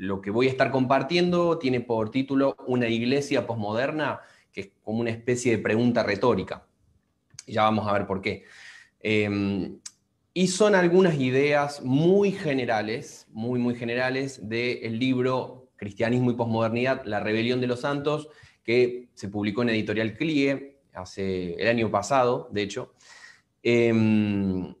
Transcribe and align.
lo 0.00 0.22
que 0.22 0.30
voy 0.30 0.46
a 0.46 0.50
estar 0.50 0.70
compartiendo 0.70 1.58
tiene 1.58 1.82
por 1.82 2.10
título 2.10 2.56
Una 2.66 2.88
iglesia 2.88 3.46
posmoderna, 3.46 4.20
que 4.50 4.60
es 4.62 4.70
como 4.82 5.00
una 5.00 5.10
especie 5.10 5.54
de 5.54 5.62
pregunta 5.62 6.02
retórica. 6.02 6.66
Ya 7.46 7.64
vamos 7.64 7.86
a 7.86 7.92
ver 7.92 8.06
por 8.06 8.22
qué. 8.22 8.44
Em, 9.00 9.78
y 10.32 10.46
son 10.46 10.74
algunas 10.74 11.20
ideas 11.20 11.82
muy 11.82 12.32
generales, 12.32 13.26
muy, 13.30 13.60
muy 13.60 13.74
generales, 13.74 14.48
del 14.48 14.98
libro 14.98 15.68
Cristianismo 15.76 16.30
y 16.30 16.34
Posmodernidad, 16.34 17.04
La 17.04 17.20
Rebelión 17.20 17.60
de 17.60 17.66
los 17.66 17.80
Santos, 17.80 18.30
que 18.64 19.10
se 19.12 19.28
publicó 19.28 19.60
en 19.62 19.68
Editorial 19.68 20.16
CLIE 20.16 20.78
hace 20.94 21.52
el 21.56 21.68
año 21.68 21.90
pasado, 21.90 22.48
de 22.52 22.62
hecho. 22.62 22.94
Em, 23.62 24.74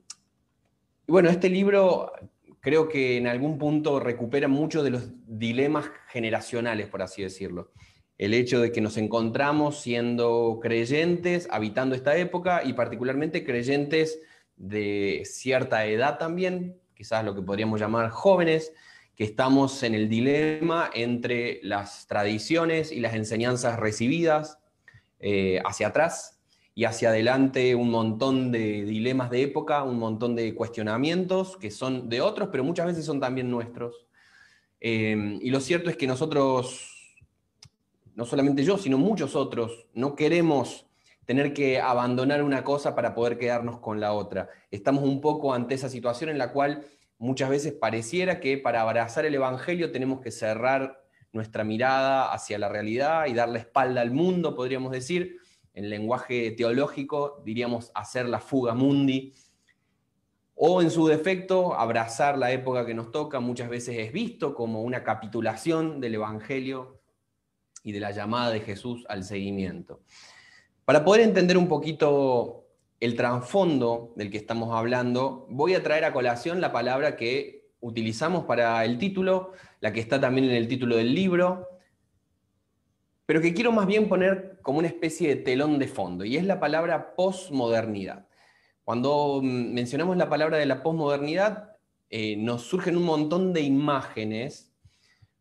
bueno, 1.06 1.28
este 1.28 1.50
libro 1.50 2.10
creo 2.60 2.88
que 2.88 3.16
en 3.16 3.26
algún 3.26 3.58
punto 3.58 4.00
recupera 4.00 4.48
muchos 4.48 4.84
de 4.84 4.90
los 4.90 5.10
dilemas 5.26 5.90
generacionales, 6.08 6.88
por 6.88 7.02
así 7.02 7.22
decirlo. 7.22 7.72
El 8.18 8.34
hecho 8.34 8.60
de 8.60 8.70
que 8.70 8.82
nos 8.82 8.96
encontramos 8.98 9.80
siendo 9.80 10.58
creyentes, 10.62 11.48
habitando 11.50 11.94
esta 11.94 12.16
época, 12.16 12.62
y 12.64 12.74
particularmente 12.74 13.44
creyentes 13.44 14.20
de 14.56 15.22
cierta 15.24 15.86
edad 15.86 16.18
también, 16.18 16.78
quizás 16.94 17.24
lo 17.24 17.34
que 17.34 17.42
podríamos 17.42 17.80
llamar 17.80 18.10
jóvenes, 18.10 18.72
que 19.16 19.24
estamos 19.24 19.82
en 19.82 19.94
el 19.94 20.08
dilema 20.08 20.90
entre 20.94 21.60
las 21.62 22.06
tradiciones 22.06 22.92
y 22.92 23.00
las 23.00 23.14
enseñanzas 23.14 23.78
recibidas 23.78 24.58
eh, 25.18 25.60
hacia 25.64 25.88
atrás 25.88 26.39
y 26.74 26.84
hacia 26.84 27.10
adelante 27.10 27.74
un 27.74 27.90
montón 27.90 28.52
de 28.52 28.84
dilemas 28.84 29.30
de 29.30 29.42
época, 29.42 29.82
un 29.82 29.98
montón 29.98 30.34
de 30.34 30.54
cuestionamientos 30.54 31.56
que 31.56 31.70
son 31.70 32.08
de 32.08 32.20
otros, 32.20 32.48
pero 32.50 32.64
muchas 32.64 32.86
veces 32.86 33.04
son 33.04 33.20
también 33.20 33.50
nuestros. 33.50 34.06
Eh, 34.80 35.38
y 35.40 35.50
lo 35.50 35.60
cierto 35.60 35.90
es 35.90 35.96
que 35.96 36.06
nosotros, 36.06 37.16
no 38.14 38.24
solamente 38.24 38.64
yo, 38.64 38.78
sino 38.78 38.98
muchos 38.98 39.36
otros, 39.36 39.86
no 39.92 40.14
queremos 40.14 40.86
tener 41.26 41.52
que 41.52 41.80
abandonar 41.80 42.42
una 42.42 42.64
cosa 42.64 42.94
para 42.94 43.14
poder 43.14 43.38
quedarnos 43.38 43.78
con 43.78 44.00
la 44.00 44.12
otra. 44.12 44.48
Estamos 44.70 45.04
un 45.04 45.20
poco 45.20 45.54
ante 45.54 45.74
esa 45.74 45.88
situación 45.88 46.30
en 46.30 46.38
la 46.38 46.52
cual 46.52 46.84
muchas 47.18 47.50
veces 47.50 47.72
pareciera 47.72 48.40
que 48.40 48.58
para 48.58 48.80
abrazar 48.80 49.26
el 49.26 49.34
Evangelio 49.34 49.92
tenemos 49.92 50.20
que 50.20 50.30
cerrar 50.30 51.04
nuestra 51.32 51.62
mirada 51.62 52.32
hacia 52.32 52.58
la 52.58 52.68
realidad 52.68 53.26
y 53.26 53.34
darle 53.34 53.60
espalda 53.60 54.00
al 54.00 54.10
mundo, 54.10 54.56
podríamos 54.56 54.90
decir. 54.90 55.39
En 55.74 55.88
lenguaje 55.88 56.50
teológico 56.52 57.42
diríamos 57.44 57.90
hacer 57.94 58.28
la 58.28 58.40
fuga 58.40 58.74
mundi. 58.74 59.32
O 60.54 60.82
en 60.82 60.90
su 60.90 61.06
defecto, 61.06 61.74
abrazar 61.74 62.36
la 62.36 62.52
época 62.52 62.84
que 62.84 62.94
nos 62.94 63.10
toca 63.10 63.40
muchas 63.40 63.68
veces 63.68 63.96
es 63.98 64.12
visto 64.12 64.54
como 64.54 64.82
una 64.82 65.02
capitulación 65.02 66.00
del 66.00 66.16
Evangelio 66.16 67.00
y 67.82 67.92
de 67.92 68.00
la 68.00 68.10
llamada 68.10 68.50
de 68.50 68.60
Jesús 68.60 69.06
al 69.08 69.24
seguimiento. 69.24 70.02
Para 70.84 71.04
poder 71.04 71.22
entender 71.22 71.56
un 71.56 71.68
poquito 71.68 72.66
el 72.98 73.16
trasfondo 73.16 74.12
del 74.16 74.30
que 74.30 74.36
estamos 74.36 74.76
hablando, 74.76 75.46
voy 75.48 75.74
a 75.74 75.82
traer 75.82 76.04
a 76.04 76.12
colación 76.12 76.60
la 76.60 76.72
palabra 76.72 77.16
que 77.16 77.70
utilizamos 77.80 78.44
para 78.44 78.84
el 78.84 78.98
título, 78.98 79.52
la 79.80 79.92
que 79.92 80.00
está 80.00 80.20
también 80.20 80.48
en 80.50 80.56
el 80.56 80.68
título 80.68 80.96
del 80.96 81.14
libro, 81.14 81.79
pero 83.30 83.40
que 83.40 83.54
quiero 83.54 83.70
más 83.70 83.86
bien 83.86 84.08
poner 84.08 84.58
como 84.60 84.80
una 84.80 84.88
especie 84.88 85.28
de 85.28 85.36
telón 85.36 85.78
de 85.78 85.86
fondo, 85.86 86.24
y 86.24 86.36
es 86.36 86.42
la 86.42 86.58
palabra 86.58 87.14
posmodernidad. 87.14 88.26
Cuando 88.82 89.40
mencionamos 89.40 90.16
la 90.16 90.28
palabra 90.28 90.56
de 90.58 90.66
la 90.66 90.82
posmodernidad, 90.82 91.76
eh, 92.08 92.34
nos 92.36 92.62
surgen 92.62 92.96
un 92.96 93.04
montón 93.04 93.52
de 93.52 93.60
imágenes 93.60 94.74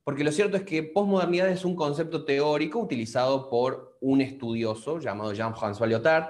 porque 0.04 0.24
lo 0.24 0.32
cierto 0.32 0.56
es 0.56 0.62
que 0.62 0.84
posmodernidad 0.84 1.50
es 1.50 1.66
un 1.66 1.76
concepto 1.76 2.26
teórico 2.26 2.78
utilizado 2.78 3.50
por 3.50 3.98
un 4.02 4.22
estudioso 4.22 5.00
llamado 5.00 5.34
Jean-François 5.34 5.88
Lyotard, 5.88 6.28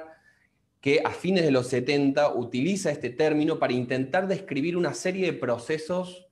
que 0.80 1.02
a 1.04 1.10
fines 1.10 1.44
de 1.44 1.52
los 1.52 1.68
70 1.68 2.36
utiliza 2.36 2.90
este 2.90 3.10
término 3.10 3.60
para 3.60 3.74
intentar 3.74 4.30
describir 4.30 4.78
una 4.78 4.94
serie 4.94 5.26
de 5.26 5.34
procesos 5.34 6.30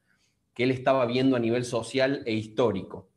que 0.53 0.63
él 0.63 0.72
estaba 0.72 1.06
viendo 1.06 1.35
a 1.35 1.40
nivel 1.40 1.66
social 1.66 2.24
e 2.25 2.31
histórico. 2.31 3.09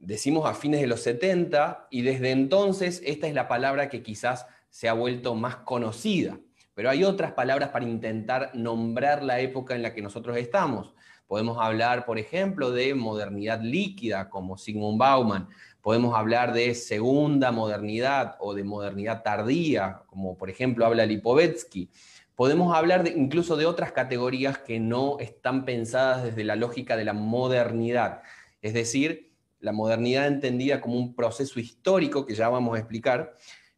Decimos 0.00 0.48
a 0.48 0.54
fines 0.54 0.80
de 0.80 0.86
los 0.86 1.02
70 1.02 1.88
y 1.90 2.00
desde 2.00 2.30
entonces 2.30 3.02
esta 3.04 3.26
es 3.26 3.34
la 3.34 3.48
palabra 3.48 3.90
que 3.90 4.02
quizás 4.02 4.46
se 4.70 4.88
ha 4.88 4.94
vuelto 4.94 5.34
más 5.34 5.56
conocida, 5.56 6.40
pero 6.72 6.88
hay 6.88 7.04
otras 7.04 7.32
palabras 7.32 7.68
para 7.68 7.84
intentar 7.84 8.50
nombrar 8.54 9.22
la 9.22 9.40
época 9.40 9.74
en 9.74 9.82
la 9.82 9.92
que 9.92 10.00
nosotros 10.00 10.38
estamos. 10.38 10.94
Podemos 11.26 11.58
hablar, 11.60 12.06
por 12.06 12.18
ejemplo, 12.18 12.70
de 12.70 12.94
modernidad 12.94 13.60
líquida, 13.60 14.30
como 14.30 14.56
Sigmund 14.56 14.98
Bauman. 14.98 15.48
Podemos 15.82 16.16
hablar 16.16 16.54
de 16.54 16.74
segunda 16.74 17.52
modernidad 17.52 18.36
o 18.40 18.54
de 18.54 18.64
modernidad 18.64 19.22
tardía, 19.22 20.00
como 20.06 20.38
por 20.38 20.48
ejemplo 20.48 20.86
habla 20.86 21.04
Lipovetsky. 21.04 21.90
Podemos 22.34 22.74
hablar 22.74 23.06
incluso 23.06 23.56
de 23.56 23.66
otras 23.66 23.92
categorías 23.92 24.56
que 24.56 24.80
no 24.80 25.18
están 25.20 25.66
pensadas 25.66 26.24
desde 26.24 26.42
la 26.42 26.56
lógica 26.56 26.96
de 26.96 27.04
la 27.04 27.12
modernidad. 27.12 28.22
Es 28.62 28.72
decir, 28.72 29.29
la 29.60 29.72
modernidad 29.72 30.26
entendida 30.26 30.80
como 30.80 30.96
un 30.96 31.14
proceso 31.14 31.60
histórico, 31.60 32.26
que 32.26 32.34
ya 32.34 32.48
vamos 32.48 32.76
a 32.76 32.78
explicar, 32.78 33.36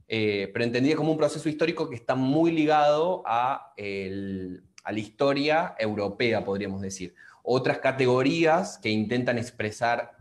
eh, 0.09 0.51
pero 0.53 0.65
entendida 0.65 0.97
como 0.97 1.13
un 1.13 1.19
proceso 1.19 1.49
histórico 1.49 1.89
que 1.89 1.97
está 1.97 2.15
muy 2.15 2.53
ligado 2.53 3.23
a, 3.27 3.75
la 3.77 4.99
historia 4.99 5.75
europea, 5.79 6.45
podríamos 6.45 6.81
decir. 6.81 7.15
Otras 7.43 7.79
categorías 7.79 8.79
que 8.79 8.91
intentan 8.91 9.39
expresar 9.39 10.13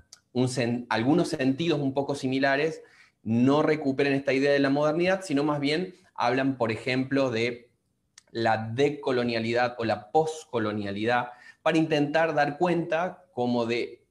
algunos 0.89 1.29
sentidos 1.29 1.79
un 1.79 1.93
poco 1.93 2.15
similares 2.15 2.81
no 3.23 3.61
recuperan 3.61 4.13
esta 4.13 4.33
idea 4.33 4.51
de 4.51 4.59
la 4.59 4.69
modernidad, 4.69 5.21
sino 5.23 5.43
más 5.43 5.59
bien 5.59 5.93
hablan, 6.15 6.57
por 6.57 6.71
ejemplo, 6.71 7.29
de 7.29 7.69
la 8.31 8.57
decolonialidad 8.57 9.75
o 9.77 9.85
la 9.85 10.11
poscolonialidad, 10.11 11.31
para 11.61 11.77
intentar 11.77 12.33
dar 12.33 12.57
cuenta 12.57 13.25
como 13.33 13.65
de 13.65 14.05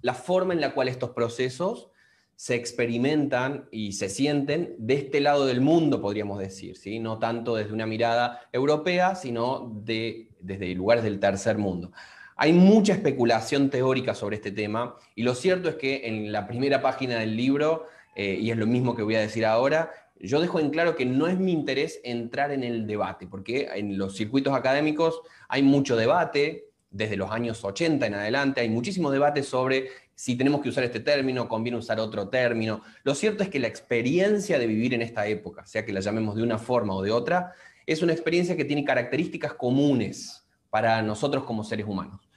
la 0.00 0.14
forma 0.14 0.54
en 0.54 0.60
la 0.60 0.74
cual 0.74 0.88
estos 0.88 1.10
procesos 1.10 1.90
se 2.38 2.54
experimentan 2.54 3.68
y 3.72 3.92
se 3.94 4.08
sienten 4.08 4.76
de 4.78 4.94
este 4.94 5.20
lado 5.20 5.44
del 5.44 5.60
mundo, 5.60 6.00
podríamos 6.00 6.38
decir, 6.38 6.76
¿sí? 6.76 7.00
no 7.00 7.18
tanto 7.18 7.56
desde 7.56 7.72
una 7.72 7.84
mirada 7.84 8.42
europea, 8.52 9.16
sino 9.16 9.72
de, 9.82 10.28
desde 10.38 10.72
lugares 10.74 11.02
del 11.02 11.18
tercer 11.18 11.58
mundo. 11.58 11.90
Hay 12.36 12.52
mucha 12.52 12.92
especulación 12.92 13.70
teórica 13.70 14.14
sobre 14.14 14.36
este 14.36 14.52
tema 14.52 14.94
y 15.16 15.24
lo 15.24 15.34
cierto 15.34 15.68
es 15.68 15.74
que 15.74 16.06
en 16.06 16.30
la 16.30 16.46
primera 16.46 16.80
página 16.80 17.18
del 17.18 17.36
libro, 17.36 17.86
eh, 18.14 18.38
y 18.40 18.52
es 18.52 18.56
lo 18.56 18.68
mismo 18.68 18.94
que 18.94 19.02
voy 19.02 19.16
a 19.16 19.20
decir 19.20 19.44
ahora, 19.44 19.90
yo 20.20 20.40
dejo 20.40 20.60
en 20.60 20.70
claro 20.70 20.94
que 20.94 21.06
no 21.06 21.26
es 21.26 21.40
mi 21.40 21.50
interés 21.50 22.00
entrar 22.04 22.52
en 22.52 22.62
el 22.62 22.86
debate, 22.86 23.26
porque 23.26 23.68
en 23.74 23.98
los 23.98 24.16
circuitos 24.16 24.54
académicos 24.54 25.22
hay 25.48 25.64
mucho 25.64 25.96
debate, 25.96 26.67
desde 26.90 27.16
los 27.16 27.30
años 27.30 27.64
80 27.64 28.06
en 28.06 28.14
adelante, 28.14 28.60
hay 28.60 28.68
muchísimo 28.68 29.10
debate 29.10 29.42
sobre 29.42 29.88
si 30.14 30.36
tenemos 30.36 30.60
que 30.60 30.70
usar 30.70 30.84
este 30.84 31.00
término, 31.00 31.48
conviene 31.48 31.78
usar 31.78 32.00
otro 32.00 32.28
término. 32.28 32.82
Lo 33.04 33.14
cierto 33.14 33.42
es 33.42 33.50
que 33.50 33.60
la 33.60 33.68
experiencia 33.68 34.58
de 34.58 34.66
vivir 34.66 34.94
en 34.94 35.02
esta 35.02 35.26
época, 35.26 35.64
sea 35.66 35.84
que 35.84 35.92
la 35.92 36.00
llamemos 36.00 36.34
de 36.34 36.42
una 36.42 36.58
forma 36.58 36.94
o 36.94 37.02
de 37.02 37.12
otra, 37.12 37.52
es 37.86 38.02
una 38.02 38.12
experiencia 38.12 38.56
que 38.56 38.64
tiene 38.64 38.84
características 38.84 39.54
comunes 39.54 40.46
para 40.70 41.00
nosotros 41.02 41.44
como 41.44 41.62
seres 41.62 41.86
humanos. 41.86 42.28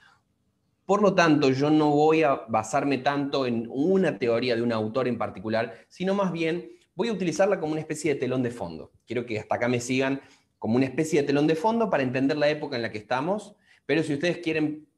Por 0.84 1.02
lo 1.02 1.14
tanto, 1.14 1.50
yo 1.50 1.70
no 1.70 1.90
voy 1.90 2.22
a 2.22 2.42
basarme 2.48 2.98
tanto 2.98 3.46
en 3.46 3.66
una 3.70 4.18
teoría 4.18 4.56
de 4.56 4.62
un 4.62 4.72
autor 4.72 5.08
en 5.08 5.18
particular, 5.18 5.74
sino 5.88 6.14
más 6.14 6.32
bien 6.32 6.70
voy 6.94 7.08
a 7.08 7.12
utilizarla 7.12 7.60
como 7.60 7.72
una 7.72 7.80
especie 7.80 8.14
de 8.14 8.20
telón 8.20 8.42
de 8.42 8.50
fondo. 8.50 8.92
Quiero 9.06 9.26
que 9.26 9.38
hasta 9.38 9.54
acá 9.54 9.68
me 9.68 9.80
sigan 9.80 10.20
como 10.58 10.76
una 10.76 10.86
especie 10.86 11.20
de 11.20 11.26
telón 11.26 11.46
de 11.46 11.56
fondo 11.56 11.90
para 11.90 12.02
entender 12.02 12.36
la 12.36 12.48
época 12.48 12.76
en 12.76 12.82
la 12.82 12.90
que 12.90 12.98
estamos, 12.98 13.56
pero 13.92 14.04
si 14.04 14.14
ustedes 14.14 14.38
quieren 14.38 14.88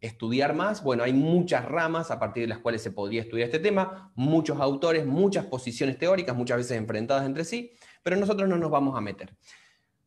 estudiar 0.00 0.54
más, 0.54 0.84
bueno, 0.84 1.02
hay 1.02 1.12
muchas 1.12 1.64
ramas 1.64 2.12
a 2.12 2.20
partir 2.20 2.44
de 2.44 2.46
las 2.46 2.60
cuales 2.60 2.80
se 2.80 2.92
podría 2.92 3.22
estudiar 3.22 3.46
este 3.46 3.58
tema, 3.58 4.12
muchos 4.14 4.60
autores, 4.60 5.04
muchas 5.04 5.46
posiciones 5.46 5.98
teóricas, 5.98 6.36
muchas 6.36 6.58
veces 6.58 6.78
enfrentadas 6.78 7.26
entre 7.26 7.44
sí, 7.44 7.72
pero 8.04 8.14
nosotros 8.14 8.48
no 8.48 8.56
nos 8.56 8.70
vamos 8.70 8.96
a 8.96 9.00
meter. 9.00 9.34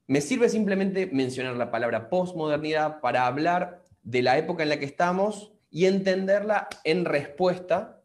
Me 0.07 0.21
sirve 0.21 0.47
simplemente 0.47 1.07
mencionar 1.07 1.57
la 1.57 1.69
palabra 1.69 2.09
postmodernidad 2.09 3.01
para 3.01 3.27
hablar 3.27 3.83
de 4.03 4.21
la 4.21 4.37
época 4.37 4.63
en 4.63 4.69
la 4.69 4.79
que 4.79 4.85
estamos 4.85 5.51
y 5.69 5.87
entenderla 5.87 6.69
en 6.85 7.03
respuesta 7.03 8.01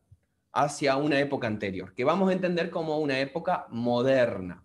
hacia 0.52 0.96
una 0.96 1.20
época 1.20 1.46
anterior, 1.46 1.94
que 1.94 2.02
vamos 2.02 2.28
a 2.28 2.32
entender 2.32 2.70
como 2.70 2.98
una 2.98 3.20
época 3.20 3.68
moderna. 3.70 4.64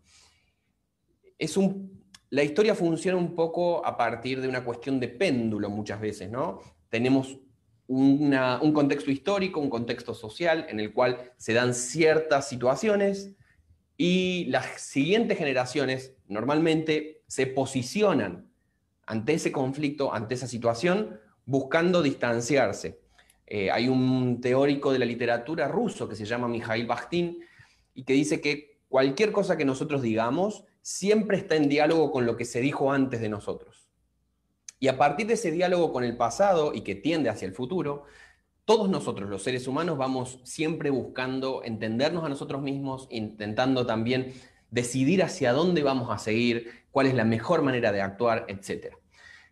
Es 1.38 1.58
un, 1.58 1.99
la 2.31 2.44
historia 2.44 2.76
funciona 2.76 3.18
un 3.18 3.36
poco 3.36 3.86
a 3.86 3.98
partir 3.98 4.42
de 4.42 4.48
una 4.48 4.64
cuestión 4.64 5.00
de 5.00 5.08
péndulo 5.08 5.70
muchas 5.70 6.00
veces, 6.00 6.30
¿no? 6.30 6.60
Tenemos 6.90 7.40
un 7.88 8.72
contexto 8.72 9.10
histórico, 9.10 9.60
un 9.60 9.70
contexto 9.70 10.14
social 10.14 10.68
en 10.70 10.80
el 10.80 10.94
cual 10.94 11.31
se 11.38 11.54
dan 11.54 11.74
ciertas 11.74 12.48
situaciones 12.48 13.31
y 13.98 14.46
las 14.46 14.80
siguientes 14.80 15.40
generaciones 15.40 16.14
normalmente 16.28 17.24
se 17.28 17.48
posicionan 17.48 18.50
ante 19.08 19.34
ese 19.34 19.52
conflicto, 19.52 20.14
ante 20.14 20.36
esa 20.36 20.46
situación, 20.46 21.20
buscando 21.46 22.04
distanciarse. 22.04 23.00
Eh, 23.48 23.72
hay 23.72 23.88
un 23.90 24.40
teórico 24.40 24.94
de 24.94 25.00
la 25.00 25.06
literatura 25.06 25.68
ruso 25.68 26.08
que 26.08 26.16
se 26.16 26.26
llama 26.26 26.48
Mikhail 26.48 26.86
Bakhtin 26.86 27.40
y 27.96 28.04
que 28.04 28.14
dice 28.14 28.40
que 28.40 28.78
cualquier 28.88 29.31
cosa 29.31 29.58
que 29.58 29.66
nosotros 29.66 30.04
digamos 30.04 30.64
siempre 30.90 31.38
está 31.38 31.56
en 31.56 31.70
diálogo 31.70 32.12
con 32.12 32.26
lo 32.26 32.36
que 32.36 32.46
se 32.46 32.62
dijo 32.62 32.92
antes 32.92 33.22
de 33.22 33.30
nosotros. 33.30 33.92
Y 34.80 34.88
a 34.88 34.98
partir 34.98 35.28
de 35.28 35.36
ese 35.36 35.52
diálogo 35.52 35.94
con 35.94 36.04
el 36.04 36.18
pasado 36.18 36.74
y 36.74 36.82
que 36.82 36.96
tiende 36.96 37.30
hacia 37.30 37.46
el 37.46 37.54
futuro, 37.54 38.06
todos 38.66 38.90
nosotros, 38.90 39.30
los 39.30 39.44
seres 39.44 39.68
humanos, 39.68 40.00
vamos 40.00 40.40
siempre 40.46 40.90
buscando 40.90 41.62
entendernos 41.64 42.26
a 42.26 42.30
nosotros 42.30 42.64
mismos, 42.64 43.08
intentando 43.12 43.86
también 43.86 44.34
decidir 44.72 45.22
hacia 45.22 45.54
dónde 45.54 45.84
vamos 45.84 46.10
a 46.10 46.18
seguir, 46.18 46.88
cuál 46.90 47.06
es 47.06 47.14
la 47.14 47.24
mejor 47.24 47.62
manera 47.62 47.92
de 47.92 48.02
actuar, 48.02 48.46
etc. 48.48 48.96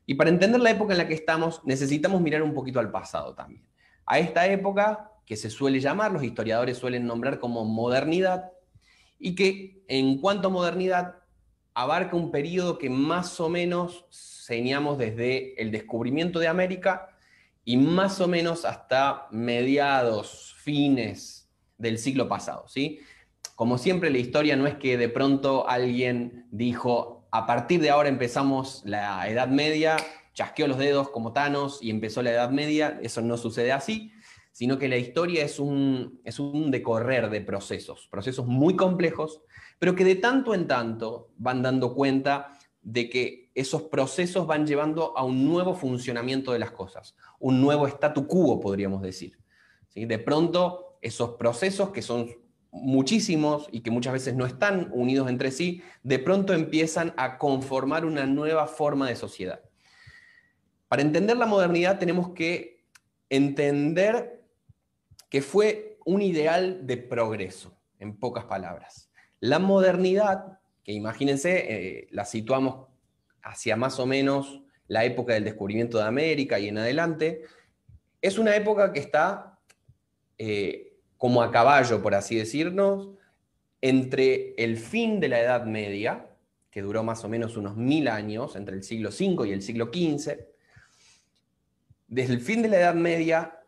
Y 0.08 0.16
para 0.16 0.32
entender 0.32 0.60
la 0.60 0.72
época 0.72 0.94
en 0.94 0.98
la 0.98 1.08
que 1.08 1.14
estamos, 1.14 1.62
necesitamos 1.66 2.20
mirar 2.20 2.42
un 2.42 2.56
poquito 2.56 2.80
al 2.80 2.90
pasado 2.90 3.36
también. 3.36 3.64
A 4.08 4.18
esta 4.18 4.48
época, 4.48 5.12
que 5.24 5.36
se 5.36 5.52
suele 5.52 5.82
llamar, 5.82 6.12
los 6.12 6.24
historiadores 6.24 6.80
suelen 6.80 7.06
nombrar 7.06 7.38
como 7.40 7.64
modernidad, 7.64 8.54
y 9.20 9.36
que 9.36 9.84
en 9.88 10.20
cuanto 10.20 10.48
a 10.48 10.52
modernidad 10.52 11.27
abarca 11.78 12.16
un 12.16 12.32
periodo 12.32 12.80
que 12.80 12.90
más 12.90 13.40
o 13.40 13.50
menos 13.50 14.08
señamos 14.10 14.98
desde 14.98 15.62
el 15.62 15.70
descubrimiento 15.70 16.40
de 16.40 16.48
América 16.48 17.16
y 17.64 17.78
más 17.78 18.20
o 18.20 18.28
menos 18.28 18.66
hasta 18.66 19.28
mediados, 19.30 20.56
fines 20.58 21.52
del 21.78 22.00
siglo 22.00 22.28
pasado. 22.28 22.68
¿sí? 22.68 23.02
Como 23.54 23.78
siempre, 23.78 24.10
la 24.10 24.18
historia 24.18 24.56
no 24.56 24.66
es 24.66 24.74
que 24.78 24.98
de 24.98 25.08
pronto 25.08 25.70
alguien 25.70 26.48
dijo, 26.50 27.28
a 27.30 27.46
partir 27.46 27.80
de 27.80 27.92
ahora 27.92 28.10
empezamos 28.10 28.82
la 28.84 29.30
Edad 29.30 29.48
Media, 29.48 29.98
chasqueó 30.34 30.68
los 30.68 30.80
dedos 30.80 31.12
como 31.12 31.32
Thanos 31.32 31.78
y 31.84 31.92
empezó 31.92 32.24
la 32.24 32.32
Edad 32.32 32.50
Media, 32.50 32.98
eso 33.04 33.22
no 33.22 33.38
sucede 33.38 33.72
así, 33.72 34.12
sino 34.52 34.80
que 34.80 34.88
la 34.88 34.98
historia 34.98 35.46
es 35.46 35.60
un, 35.60 36.22
es 36.24 36.40
un 36.40 36.72
decorrer 36.72 37.30
de 37.30 37.42
procesos, 37.42 38.08
procesos 38.10 38.48
muy 38.48 38.76
complejos, 38.76 39.44
pero 39.80 39.96
que 39.96 40.04
de 40.04 40.16
tanto 40.16 40.54
en 40.54 40.68
tanto 40.68 41.30
van 41.38 41.62
dando 41.62 41.94
cuenta 41.94 42.58
de 42.82 43.10
que 43.10 43.52
esos 43.54 43.84
procesos 43.84 44.48
van 44.48 44.66
llevando 44.66 45.18
a 45.18 45.24
un 45.24 45.46
nuevo 45.46 45.76
funcionamiento 45.76 46.54
de 46.54 46.60
las 46.60 46.72
cosas, 46.72 47.16
un 47.40 47.60
nuevo 47.60 47.88
statu 47.88 48.28
quo, 48.28 48.60
podríamos 48.60 49.02
decir. 49.02 49.38
¿Sí? 49.90 50.06
De 50.06 50.20
pronto, 50.20 50.98
esos 51.02 51.32
procesos, 51.32 51.90
que 51.90 52.02
son 52.02 52.30
muchísimos 52.72 53.68
y 53.72 53.82
que 53.82 53.92
muchas 53.92 54.14
veces 54.14 54.36
no 54.36 54.46
están 54.46 54.90
unidos 54.94 55.30
entre 55.30 55.52
sí, 55.52 55.82
de 56.04 56.20
pronto 56.20 56.54
empiezan 56.54 57.14
a 57.18 57.38
conformar 57.38 58.06
una 58.06 58.26
nueva 58.26 58.68
forma 58.68 59.08
de 59.10 59.16
sociedad. 59.16 59.62
Para 60.88 61.02
entender 61.02 61.38
la 61.38 61.46
modernidad 61.46 62.00
tenemos 62.00 62.30
que 62.30 62.86
entender 63.30 64.46
que 65.30 65.42
fue 65.42 65.98
un 66.06 66.22
ideal 66.22 66.86
de 66.88 66.98
progreso, 66.98 67.78
en 68.00 68.18
pocas 68.18 68.46
palabras. 68.46 69.12
La 69.40 69.60
modernidad 69.60 70.58
que 70.88 70.94
imagínense, 70.94 71.66
eh, 71.68 72.08
la 72.12 72.24
situamos 72.24 72.88
hacia 73.44 73.76
más 73.76 74.00
o 74.00 74.06
menos 74.06 74.62
la 74.88 75.04
época 75.04 75.34
del 75.34 75.44
descubrimiento 75.44 75.98
de 75.98 76.06
América 76.06 76.60
y 76.60 76.70
en 76.70 76.78
adelante, 76.78 77.42
es 78.22 78.38
una 78.38 78.56
época 78.56 78.94
que 78.94 79.02
está 79.02 79.60
eh, 80.38 80.94
como 81.18 81.42
a 81.42 81.52
caballo, 81.52 82.02
por 82.02 82.16
así 82.16 82.38
decirnos, 82.38 83.10
entre 83.82 84.54
el 84.56 84.78
fin 84.78 85.20
de 85.20 85.28
la 85.28 85.42
Edad 85.42 85.66
Media, 85.66 86.30
que 86.72 86.82
duró 86.82 87.04
más 87.04 87.26
o 87.26 87.28
menos 87.28 87.58
unos 87.58 87.76
mil 87.76 88.08
años, 88.08 88.56
entre 88.56 88.78
el 88.78 88.84
siglo 88.84 89.10
V 89.10 89.46
y 89.46 89.52
el 89.52 89.62
siglo 89.62 89.88
XV, 89.88 90.38
desde 92.08 92.34
el 92.34 92.40
fin 92.40 92.62
de 92.62 92.70
la 92.70 92.78
Edad 92.78 92.96
Media, 92.96 93.60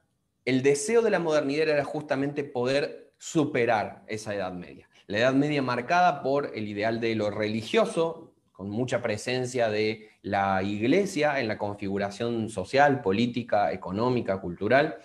el 0.45 0.63
deseo 0.63 1.01
de 1.01 1.09
la 1.09 1.19
modernidad 1.19 1.67
era 1.67 1.83
justamente 1.83 2.45
poder 2.45 3.11
superar 3.17 4.05
esa 4.07 4.33
Edad 4.33 4.53
Media 4.53 4.88
la 5.09 5.17
Edad 5.17 5.33
Media 5.33 5.63
marcada 5.63 6.21
por 6.21 6.51
el 6.53 6.67
ideal 6.67 6.99
de 6.99 7.15
lo 7.15 7.31
religioso, 7.31 8.31
con 8.51 8.69
mucha 8.69 9.01
presencia 9.01 9.67
de 9.67 10.07
la 10.21 10.61
iglesia 10.61 11.39
en 11.39 11.47
la 11.47 11.57
configuración 11.57 12.47
social, 12.47 13.01
política, 13.01 13.71
económica, 13.71 14.39
cultural, 14.39 14.99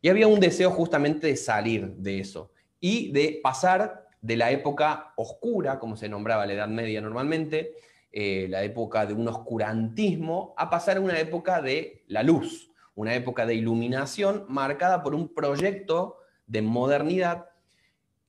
y 0.00 0.10
había 0.10 0.28
un 0.28 0.38
deseo 0.38 0.70
justamente 0.70 1.26
de 1.26 1.36
salir 1.36 1.88
de 1.96 2.20
eso 2.20 2.52
y 2.78 3.10
de 3.10 3.40
pasar 3.42 4.06
de 4.22 4.36
la 4.36 4.52
época 4.52 5.12
oscura, 5.16 5.80
como 5.80 5.96
se 5.96 6.08
nombraba 6.08 6.46
la 6.46 6.52
Edad 6.52 6.68
Media 6.68 7.00
normalmente, 7.00 7.72
eh, 8.12 8.46
la 8.48 8.62
época 8.62 9.06
de 9.06 9.14
un 9.14 9.26
oscurantismo, 9.26 10.54
a 10.56 10.70
pasar 10.70 10.98
a 10.98 11.00
una 11.00 11.18
época 11.18 11.60
de 11.60 12.04
la 12.06 12.22
luz, 12.22 12.70
una 12.94 13.12
época 13.16 13.44
de 13.44 13.56
iluminación 13.56 14.44
marcada 14.48 15.02
por 15.02 15.16
un 15.16 15.34
proyecto 15.34 16.18
de 16.46 16.62
modernidad 16.62 17.46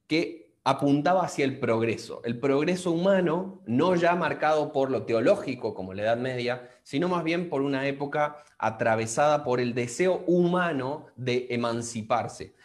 que 0.08 0.39
apuntaba 0.64 1.24
hacia 1.24 1.46
el 1.46 1.60
progreso, 1.60 2.22
el 2.24 2.40
progreso 2.40 2.92
humano, 2.92 3.62
no 3.66 3.96
ya 3.96 4.16
marcado 4.16 4.72
por 4.72 4.92
lo 4.92 5.04
teológico 5.06 5.74
como 5.74 5.94
la 5.94 6.04
Edad 6.04 6.18
Media, 6.18 6.70
sino 6.84 7.08
más 7.08 7.24
bien 7.24 7.50
por 7.50 7.62
una 7.62 7.88
época 7.88 8.38
atravesada 8.58 9.44
por 9.44 9.60
el 9.60 9.74
deseo 9.74 10.24
humano 10.28 11.08
de 11.16 11.48
emanciparse. 11.50 12.56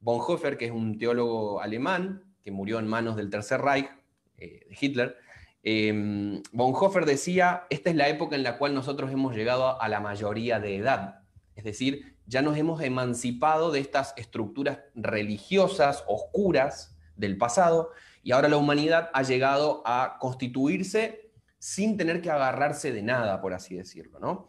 Bonhoeffer, 0.00 0.58
que 0.58 0.66
es 0.66 0.72
un 0.72 0.98
teólogo 0.98 1.60
alemán, 1.60 2.24
que 2.42 2.50
murió 2.50 2.78
en 2.78 2.86
manos 2.86 3.16
del 3.16 3.30
Tercer 3.30 3.60
Reich, 3.62 3.88
eh, 4.36 4.66
de 4.68 4.76
Hitler, 4.78 5.16
eh, 5.62 6.42
Bonhoeffer 6.52 7.06
decía, 7.06 7.64
esta 7.70 7.88
es 7.88 7.96
la 7.96 8.08
época 8.08 8.36
en 8.36 8.42
la 8.42 8.58
cual 8.58 8.74
nosotros 8.74 9.10
hemos 9.10 9.34
llegado 9.34 9.80
a 9.80 9.88
la 9.88 10.00
mayoría 10.00 10.60
de 10.60 10.76
edad, 10.76 11.20
es 11.56 11.64
decir, 11.64 12.16
ya 12.26 12.42
nos 12.42 12.56
hemos 12.56 12.82
emancipado 12.82 13.70
de 13.70 13.80
estas 13.80 14.12
estructuras 14.16 14.80
religiosas 14.94 16.04
oscuras, 16.06 16.93
del 17.16 17.38
pasado 17.38 17.90
y 18.22 18.32
ahora 18.32 18.48
la 18.48 18.56
humanidad 18.56 19.10
ha 19.12 19.22
llegado 19.22 19.82
a 19.84 20.16
constituirse 20.18 21.30
sin 21.58 21.96
tener 21.96 22.20
que 22.20 22.30
agarrarse 22.30 22.92
de 22.92 23.02
nada, 23.02 23.40
por 23.40 23.54
así 23.54 23.76
decirlo. 23.76 24.18
¿no? 24.18 24.48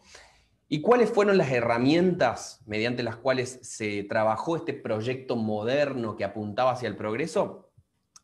¿Y 0.68 0.80
cuáles 0.80 1.10
fueron 1.10 1.38
las 1.38 1.52
herramientas 1.52 2.60
mediante 2.66 3.02
las 3.02 3.16
cuales 3.16 3.60
se 3.62 4.02
trabajó 4.04 4.56
este 4.56 4.72
proyecto 4.72 5.36
moderno 5.36 6.16
que 6.16 6.24
apuntaba 6.24 6.72
hacia 6.72 6.88
el 6.88 6.96
progreso? 6.96 7.70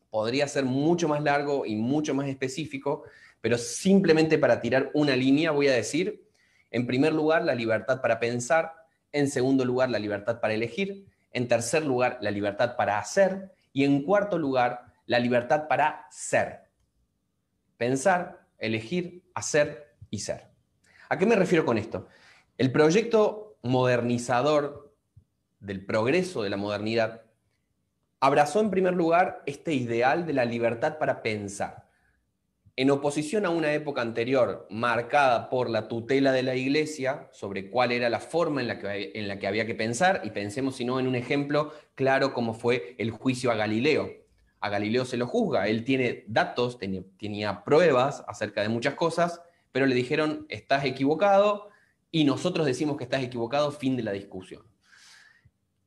Podría 0.09 0.47
ser 0.47 0.65
mucho 0.65 1.07
más 1.07 1.23
largo 1.23 1.65
y 1.65 1.75
mucho 1.75 2.13
más 2.13 2.27
específico, 2.27 3.03
pero 3.39 3.57
simplemente 3.57 4.37
para 4.37 4.59
tirar 4.59 4.91
una 4.93 5.15
línea 5.15 5.51
voy 5.51 5.69
a 5.69 5.73
decir, 5.73 6.27
en 6.69 6.85
primer 6.85 7.13
lugar, 7.13 7.43
la 7.43 7.55
libertad 7.55 8.01
para 8.01 8.19
pensar, 8.19 8.73
en 9.11 9.29
segundo 9.29 9.63
lugar, 9.63 9.89
la 9.89 9.99
libertad 9.99 10.39
para 10.39 10.53
elegir, 10.53 11.05
en 11.31 11.47
tercer 11.47 11.85
lugar, 11.85 12.17
la 12.21 12.31
libertad 12.31 12.75
para 12.75 12.99
hacer, 12.99 13.51
y 13.73 13.83
en 13.83 14.03
cuarto 14.03 14.37
lugar, 14.37 14.93
la 15.05 15.19
libertad 15.19 15.67
para 15.67 16.07
ser. 16.09 16.69
Pensar, 17.77 18.47
elegir, 18.59 19.23
hacer 19.33 19.95
y 20.09 20.19
ser. 20.19 20.51
¿A 21.09 21.17
qué 21.17 21.25
me 21.25 21.35
refiero 21.35 21.65
con 21.65 21.77
esto? 21.77 22.07
El 22.57 22.71
proyecto 22.71 23.57
modernizador 23.63 24.95
del 25.59 25.85
progreso 25.85 26.43
de 26.43 26.49
la 26.49 26.57
modernidad 26.57 27.23
abrazó 28.19 28.61
en 28.61 28.69
primer 28.69 28.93
lugar 28.93 29.41
este 29.45 29.73
ideal 29.73 30.25
de 30.25 30.33
la 30.33 30.45
libertad 30.45 30.97
para 30.97 31.21
pensar, 31.21 31.89
en 32.75 32.89
oposición 32.89 33.45
a 33.45 33.49
una 33.49 33.73
época 33.73 34.01
anterior 34.01 34.67
marcada 34.69 35.49
por 35.49 35.69
la 35.69 35.87
tutela 35.87 36.31
de 36.31 36.41
la 36.41 36.55
iglesia 36.55 37.29
sobre 37.31 37.69
cuál 37.69 37.91
era 37.91 38.09
la 38.09 38.19
forma 38.19 38.61
en 38.61 38.67
la 38.67 38.79
que, 38.79 39.11
en 39.13 39.27
la 39.27 39.37
que 39.37 39.47
había 39.47 39.67
que 39.67 39.75
pensar, 39.75 40.21
y 40.23 40.31
pensemos 40.31 40.75
si 40.75 40.85
no 40.85 40.99
en 40.99 41.07
un 41.07 41.15
ejemplo 41.15 41.71
claro 41.93 42.33
como 42.33 42.53
fue 42.53 42.95
el 42.97 43.11
juicio 43.11 43.51
a 43.51 43.55
Galileo. 43.55 44.11
A 44.59 44.69
Galileo 44.69 45.05
se 45.05 45.17
lo 45.17 45.27
juzga, 45.27 45.67
él 45.67 45.83
tiene 45.83 46.23
datos, 46.27 46.79
tenía, 46.79 47.03
tenía 47.19 47.63
pruebas 47.63 48.23
acerca 48.27 48.61
de 48.61 48.69
muchas 48.69 48.95
cosas, 48.95 49.41
pero 49.71 49.85
le 49.85 49.93
dijeron, 49.93 50.47
estás 50.49 50.85
equivocado, 50.85 51.69
y 52.11 52.23
nosotros 52.23 52.65
decimos 52.65 52.97
que 52.97 53.03
estás 53.03 53.23
equivocado, 53.23 53.71
fin 53.71 53.97
de 53.97 54.03
la 54.03 54.11
discusión. 54.11 54.63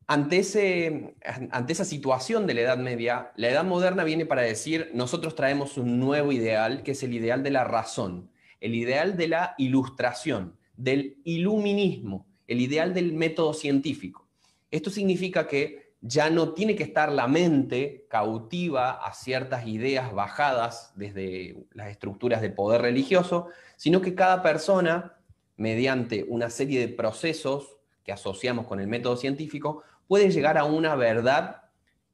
Ante, 0.09 0.39
esa 0.39 1.83
situación 1.83 2.47
de 2.47 2.53
la 2.53 2.61
Edad 2.61 2.77
Media, 2.77 3.33
la 3.35 3.49
Edad 3.49 3.65
Moderna 3.65 4.05
viene 4.05 4.25
para 4.25 4.41
decir, 4.41 4.89
nosotros 4.93 5.35
traemos 5.35 5.77
un 5.77 5.99
nuevo 5.99 6.31
ideal, 6.31 6.81
que 6.83 6.91
es 6.91 7.03
el 7.03 7.13
ideal 7.13 7.43
de 7.43 7.51
la 7.51 7.65
razón, 7.65 8.29
el 8.61 8.73
ideal 8.73 9.17
de 9.17 9.27
la 9.27 9.53
ilustración, 9.57 10.55
del 10.77 11.17
iluminismo, 11.25 12.25
el 12.47 12.61
ideal 12.61 12.93
del 12.93 13.11
método 13.11 13.53
científico. 13.53 14.29
Esto 14.71 14.89
significa 14.89 15.45
que 15.45 15.93
ya 15.99 16.29
no 16.29 16.53
tiene 16.53 16.77
que 16.77 16.83
estar 16.83 17.11
la 17.11 17.27
mente 17.27 18.05
cautiva 18.09 18.91
a 18.91 19.13
ciertas 19.13 19.67
ideas 19.67 20.13
bajadas 20.13 20.93
desde 20.95 21.65
las 21.73 21.89
estructuras 21.89 22.41
de 22.41 22.49
poder 22.49 22.81
religioso, 22.81 23.47
sino 23.75 23.99
que 23.99 24.15
cada 24.15 24.41
persona, 24.41 25.17
mediante 25.57 26.23
una 26.29 26.49
serie 26.49 26.79
de 26.79 26.87
procesos 26.87 27.77
que 28.05 28.13
asociamos 28.13 28.67
con 28.67 28.79
el 28.79 28.87
método 28.87 29.17
científico, 29.17 29.83
puede 30.07 30.31
llegar 30.31 30.57
a 30.57 30.65
una 30.65 30.95
verdad 30.95 31.63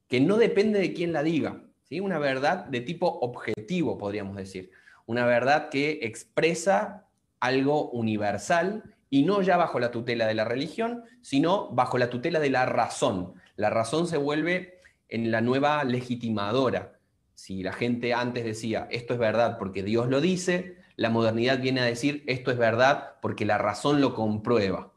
que 0.08 0.20
no 0.20 0.38
depende 0.38 0.80
de 0.80 0.94
quién 0.94 1.14
la 1.14 1.24
diga, 1.24 1.64
¿sí? 1.84 2.00
una 2.00 2.20
verdad 2.20 2.66
de 2.66 2.82
tipo 2.82 3.08
objetivo, 3.08 3.98
podríamos 3.98 4.36
decir, 4.36 4.72
una 5.06 5.26
verdad 5.26 5.70
que 5.70 6.00
expresa 6.04 7.08
algo 7.40 7.90
universal 7.92 8.96
y 9.10 9.24
no 9.24 9.42
ya 9.42 9.58
bajo 9.58 9.80
la 9.80 9.92
tutela 9.92 10.26
de 10.26 10.34
la 10.34 10.46
religión, 10.46 11.04
sino 11.22 11.70
bajo 11.70 11.98
la 11.98 12.10
tutela 12.10 12.40
de 12.40 12.50
la 12.50 12.66
razón. 12.66 13.34
La 13.58 13.70
razón 13.70 14.08
se 14.08 14.18
vuelve 14.18 14.80
en 15.10 15.30
la 15.30 15.42
nueva 15.42 15.84
legitimadora. 15.84 17.00
Si 17.36 17.62
la 17.62 17.74
gente 17.74 18.14
antes 18.14 18.46
decía, 18.46 18.88
esto 18.90 19.14
es 19.14 19.20
verdad 19.20 19.58
porque 19.60 19.84
Dios 19.84 20.08
lo 20.08 20.22
dice, 20.22 20.78
la 20.96 21.10
modernidad 21.10 21.60
viene 21.60 21.82
a 21.82 21.86
decir, 21.86 22.24
esto 22.28 22.50
es 22.50 22.58
verdad 22.58 23.16
porque 23.22 23.46
la 23.46 23.58
razón 23.58 24.00
lo 24.00 24.16
comprueba. 24.16 24.93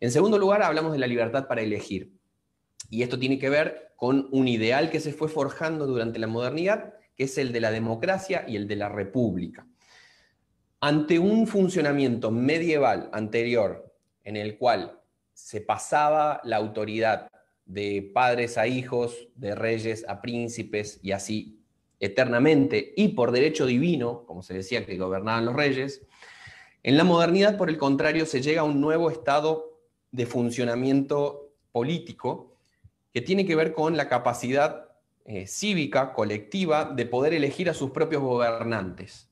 En 0.00 0.10
segundo 0.12 0.38
lugar, 0.38 0.62
hablamos 0.62 0.92
de 0.92 0.98
la 0.98 1.06
libertad 1.06 1.48
para 1.48 1.62
elegir. 1.62 2.12
Y 2.90 3.02
esto 3.02 3.18
tiene 3.18 3.38
que 3.38 3.50
ver 3.50 3.92
con 3.96 4.28
un 4.30 4.46
ideal 4.46 4.90
que 4.90 5.00
se 5.00 5.12
fue 5.12 5.28
forjando 5.28 5.86
durante 5.86 6.18
la 6.18 6.28
modernidad, 6.28 6.94
que 7.16 7.24
es 7.24 7.36
el 7.38 7.52
de 7.52 7.60
la 7.60 7.70
democracia 7.70 8.44
y 8.46 8.56
el 8.56 8.68
de 8.68 8.76
la 8.76 8.88
república. 8.88 9.66
Ante 10.80 11.18
un 11.18 11.48
funcionamiento 11.48 12.30
medieval 12.30 13.10
anterior 13.12 13.92
en 14.22 14.36
el 14.36 14.56
cual 14.56 15.00
se 15.32 15.60
pasaba 15.60 16.40
la 16.44 16.56
autoridad 16.56 17.28
de 17.64 18.10
padres 18.14 18.56
a 18.56 18.66
hijos, 18.66 19.28
de 19.34 19.54
reyes 19.54 20.04
a 20.08 20.22
príncipes 20.22 21.00
y 21.02 21.12
así 21.12 21.60
eternamente 22.00 22.92
y 22.96 23.08
por 23.08 23.32
derecho 23.32 23.66
divino, 23.66 24.24
como 24.26 24.42
se 24.42 24.54
decía 24.54 24.86
que 24.86 24.96
gobernaban 24.96 25.44
los 25.44 25.56
reyes, 25.56 26.06
en 26.84 26.96
la 26.96 27.04
modernidad, 27.04 27.56
por 27.56 27.68
el 27.68 27.76
contrario, 27.76 28.24
se 28.24 28.40
llega 28.40 28.60
a 28.60 28.64
un 28.64 28.80
nuevo 28.80 29.10
estado 29.10 29.67
de 30.10 30.26
funcionamiento 30.26 31.52
político 31.72 32.54
que 33.12 33.20
tiene 33.20 33.46
que 33.46 33.56
ver 33.56 33.72
con 33.72 33.96
la 33.96 34.08
capacidad 34.08 34.88
eh, 35.24 35.46
cívica, 35.46 36.12
colectiva, 36.12 36.86
de 36.86 37.06
poder 37.06 37.34
elegir 37.34 37.68
a 37.68 37.74
sus 37.74 37.90
propios 37.90 38.22
gobernantes. 38.22 39.28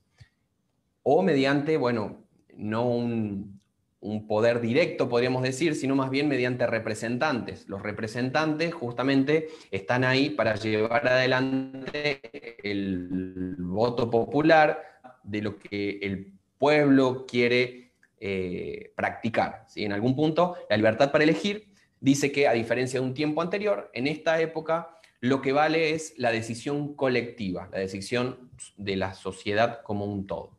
O 1.03 1.23
mediante, 1.23 1.77
bueno, 1.77 2.17
no 2.55 2.87
un, 2.87 3.59
un 3.99 4.27
poder 4.27 4.61
directo, 4.61 5.09
podríamos 5.09 5.43
decir, 5.43 5.75
sino 5.75 5.95
más 5.95 6.09
bien 6.09 6.27
mediante 6.27 6.67
representantes. 6.67 7.67
Los 7.67 7.81
representantes 7.81 8.73
justamente 8.73 9.49
están 9.71 10.03
ahí 10.03 10.29
para 10.29 10.55
llevar 10.55 11.07
adelante 11.07 12.21
el 12.63 13.55
voto 13.57 14.09
popular 14.09 14.81
de 15.23 15.41
lo 15.41 15.57
que 15.57 15.99
el 16.01 16.33
pueblo 16.57 17.25
quiere 17.27 17.86
eh, 18.19 18.93
practicar. 18.95 19.65
¿sí? 19.67 19.83
En 19.83 19.93
algún 19.93 20.15
punto, 20.15 20.55
la 20.69 20.77
libertad 20.77 21.11
para 21.11 21.23
elegir 21.23 21.71
dice 21.99 22.31
que, 22.31 22.47
a 22.47 22.53
diferencia 22.53 22.99
de 22.99 23.05
un 23.05 23.13
tiempo 23.13 23.41
anterior, 23.41 23.89
en 23.93 24.07
esta 24.07 24.39
época 24.41 24.97
lo 25.19 25.41
que 25.41 25.51
vale 25.51 25.91
es 25.91 26.13
la 26.17 26.31
decisión 26.31 26.93
colectiva, 26.95 27.69
la 27.71 27.79
decisión 27.79 28.51
de 28.77 28.95
la 28.95 29.13
sociedad 29.13 29.81
como 29.81 30.05
un 30.05 30.27
todo. 30.27 30.57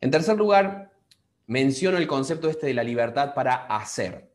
En 0.00 0.10
tercer 0.10 0.36
lugar, 0.36 0.92
menciono 1.46 1.98
el 1.98 2.06
concepto 2.06 2.48
este 2.48 2.66
de 2.66 2.74
la 2.74 2.84
libertad 2.84 3.34
para 3.34 3.66
hacer. 3.66 4.30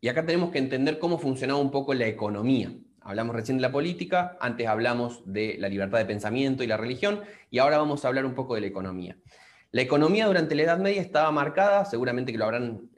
Y 0.00 0.08
acá 0.08 0.24
tenemos 0.24 0.50
que 0.50 0.58
entender 0.58 0.98
cómo 0.98 1.18
funcionaba 1.18 1.60
un 1.60 1.70
poco 1.70 1.94
la 1.94 2.06
economía. 2.06 2.72
Hablamos 3.02 3.34
recién 3.34 3.58
de 3.58 3.62
la 3.62 3.72
política, 3.72 4.36
antes 4.40 4.66
hablamos 4.66 5.22
de 5.24 5.56
la 5.58 5.68
libertad 5.68 5.98
de 5.98 6.04
pensamiento 6.04 6.62
y 6.62 6.66
la 6.66 6.76
religión, 6.76 7.22
y 7.50 7.58
ahora 7.58 7.78
vamos 7.78 8.04
a 8.04 8.08
hablar 8.08 8.26
un 8.26 8.34
poco 8.34 8.54
de 8.54 8.60
la 8.62 8.66
economía. 8.66 9.16
La 9.72 9.82
economía 9.82 10.26
durante 10.26 10.56
la 10.56 10.62
Edad 10.62 10.78
Media 10.78 11.00
estaba 11.00 11.30
marcada, 11.30 11.84
seguramente 11.84 12.32
que 12.32 12.38
lo 12.38 12.44
habrán 12.44 12.90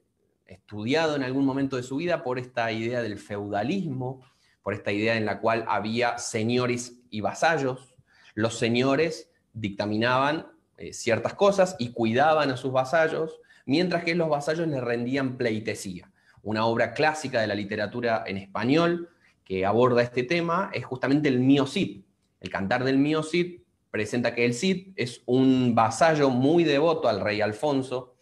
estudiado 0.47 1.17
en 1.17 1.23
algún 1.23 1.45
momento 1.45 1.77
de 1.77 1.83
su 1.83 1.97
vida, 1.97 2.23
por 2.23 2.39
esta 2.39 2.73
idea 2.73 3.03
del 3.03 3.19
feudalismo, 3.19 4.25
por 4.63 4.73
esta 4.73 4.91
idea 4.91 5.17
en 5.17 5.27
la 5.27 5.41
cual 5.41 5.67
había 5.69 6.17
señores 6.17 7.01
y 7.11 7.21
vasallos. 7.21 7.95
Los 8.35 8.59
señores 8.59 9.31
dictaminaban 9.53 10.47
eh, 10.79 10.95
ciertas 10.95 11.35
cosas 11.35 11.77
y 11.79 11.93
cuidaban 11.93 12.51
a 12.51 12.57
sus 12.57 12.73
vasallos, 12.73 13.39
mientras 13.67 14.03
que 14.03 14.15
los 14.15 14.31
vasallos 14.31 14.67
les 14.67 14.83
rendían 14.83 15.37
pleitesía. 15.37 16.11
Una 16.43 16.65
obra 16.65 16.95
clásica 16.95 17.43
de 17.43 17.49
la 17.49 17.55
literatura 17.55 18.25
en 18.27 18.39
español 18.39 19.11
que 19.45 19.67
aborda 19.67 20.01
este 20.01 20.23
tema 20.23 20.71
es 20.73 20.87
justamente 20.87 21.29
el 21.29 21.41
Mío 21.41 21.67
Cid. 21.67 22.03
El 22.41 22.49
cantar 22.49 22.83
del 22.83 22.97
Mío 22.97 23.23
Cid 23.23 23.62
presenta 23.93 24.35
que 24.35 24.47
el 24.47 24.55
Cid 24.55 24.95
es 24.97 25.23
un 25.27 25.75
vasallo 25.75 26.31
muy 26.31 26.65
devoto 26.65 27.09
al 27.09 27.21
rey 27.21 27.43
Alfonso. 27.43 28.17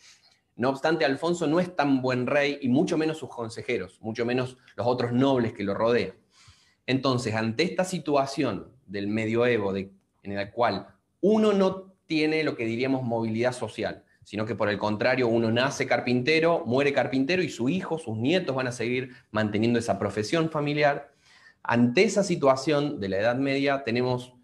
No 0.57 0.69
obstante, 0.69 1.05
Alfonso 1.05 1.47
no 1.47 1.61
es 1.61 1.75
tan 1.77 2.03
buen 2.03 2.27
rey 2.27 2.59
y 2.61 2.69
mucho 2.69 2.99
menos 2.99 3.19
sus 3.19 3.31
consejeros, 3.31 3.99
mucho 4.03 4.27
menos 4.27 4.59
los 4.75 4.87
otros 4.87 5.13
nobles 5.13 5.53
que 5.53 5.63
lo 5.63 5.73
rodean. 5.73 6.15
Entonces, 6.87 7.37
ante 7.37 7.63
esta 7.63 7.85
situación 7.85 8.73
del 8.85 9.07
medioevo 9.07 9.75
en 9.77 9.95
la 10.25 10.51
cual 10.51 10.89
uno 11.21 11.53
no 11.53 11.95
tiene 12.07 12.43
lo 12.43 12.57
que 12.57 12.65
diríamos 12.67 13.05
movilidad 13.05 13.53
social, 13.53 14.03
sino 14.25 14.45
que 14.47 14.57
por 14.57 14.69
el 14.71 14.79
contrario 14.79 15.29
uno 15.29 15.53
nace 15.53 15.87
carpintero, 15.87 16.65
muere 16.67 16.93
carpintero 16.93 17.45
y 17.45 17.49
su 17.49 17.69
hijo, 17.69 17.97
sus 17.97 18.19
nietos 18.19 18.57
van 18.57 18.67
a 18.67 18.73
seguir 18.73 19.11
manteniendo 19.31 19.79
esa 19.79 20.01
profesión 20.01 20.51
familiar. 20.51 21.13
Ante 21.63 22.03
esa 22.03 22.25
situación 22.25 22.99
de 22.99 23.09
la 23.09 23.19
Edad 23.19 23.37
Media 23.37 23.85
tenemos 23.85 24.35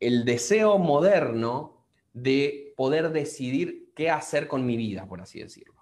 el 0.00 0.24
deseo 0.24 0.78
moderno 0.78 1.84
de 2.12 2.74
poder 2.76 3.10
decidir 3.10 3.90
qué 3.94 4.10
hacer 4.10 4.48
con 4.48 4.64
mi 4.64 4.76
vida, 4.76 5.06
por 5.06 5.20
así 5.20 5.40
decirlo. 5.40 5.74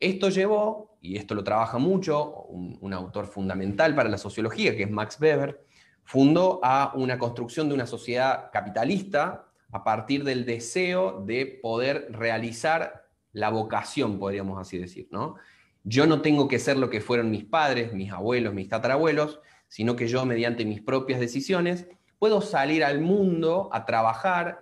Esto 0.00 0.28
llevó, 0.28 0.96
y 1.00 1.16
esto 1.16 1.34
lo 1.34 1.44
trabaja 1.44 1.78
mucho, 1.78 2.44
un, 2.48 2.92
autor 2.92 3.26
fundamental 3.26 3.94
para 3.94 4.08
la 4.08 4.18
sociología, 4.18 4.76
que 4.76 4.84
es 4.84 4.90
Max 4.90 5.18
Weber, 5.20 5.64
fundó 6.02 6.60
a 6.62 6.92
una 6.94 7.18
construcción 7.18 7.68
de 7.68 7.74
una 7.74 7.86
sociedad 7.86 8.50
capitalista 8.52 9.46
a 9.72 9.84
partir 9.84 10.24
del 10.24 10.44
deseo 10.44 11.22
de 11.24 11.58
poder 11.62 12.08
realizar 12.10 13.08
la 13.32 13.50
vocación, 13.50 14.18
podríamos 14.18 14.60
así 14.60 14.78
decir, 14.78 15.08
¿no? 15.10 15.36
Yo 15.82 16.06
no 16.06 16.22
tengo 16.22 16.48
que 16.48 16.58
ser 16.58 16.76
lo 16.76 16.88
que 16.88 17.00
fueron 17.00 17.30
mis 17.30 17.44
padres, 17.44 17.92
mis 17.92 18.10
abuelos, 18.10 18.54
mis 18.54 18.68
tatarabuelos, 18.68 19.40
sino 19.68 19.96
que 19.96 20.06
yo, 20.06 20.24
mediante 20.24 20.64
mis 20.64 20.80
propias 20.80 21.20
decisiones, 21.20 21.88
puedo 22.18 22.40
salir 22.40 22.84
al 22.84 23.00
mundo 23.00 23.68
a 23.72 23.84
trabajar, 23.84 24.60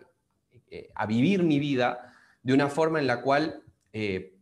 eh, 0.71 0.90
a 0.94 1.06
vivir 1.06 1.42
mi 1.42 1.59
vida 1.59 2.12
de 2.42 2.54
una 2.54 2.68
forma 2.68 2.99
en 2.99 3.06
la 3.06 3.23
cual 3.23 3.62
eh, 3.92 4.35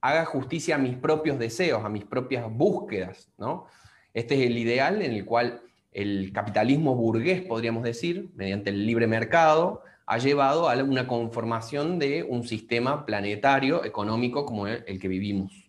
haga 0.00 0.24
justicia 0.24 0.76
a 0.76 0.78
mis 0.78 0.96
propios 0.96 1.38
deseos, 1.38 1.84
a 1.84 1.88
mis 1.88 2.04
propias 2.04 2.50
búsquedas, 2.50 3.30
¿no? 3.38 3.66
Este 4.12 4.34
es 4.34 4.50
el 4.50 4.58
ideal 4.58 5.02
en 5.02 5.12
el 5.12 5.24
cual 5.24 5.62
el 5.90 6.32
capitalismo 6.32 6.94
burgués, 6.94 7.42
podríamos 7.42 7.82
decir, 7.82 8.30
mediante 8.34 8.70
el 8.70 8.86
libre 8.86 9.06
mercado, 9.06 9.82
ha 10.06 10.18
llevado 10.18 10.68
a 10.68 10.74
una 10.82 11.06
conformación 11.06 11.98
de 11.98 12.22
un 12.22 12.46
sistema 12.46 13.06
planetario 13.06 13.84
económico 13.84 14.44
como 14.44 14.66
el 14.66 15.00
que 15.00 15.08
vivimos. 15.08 15.64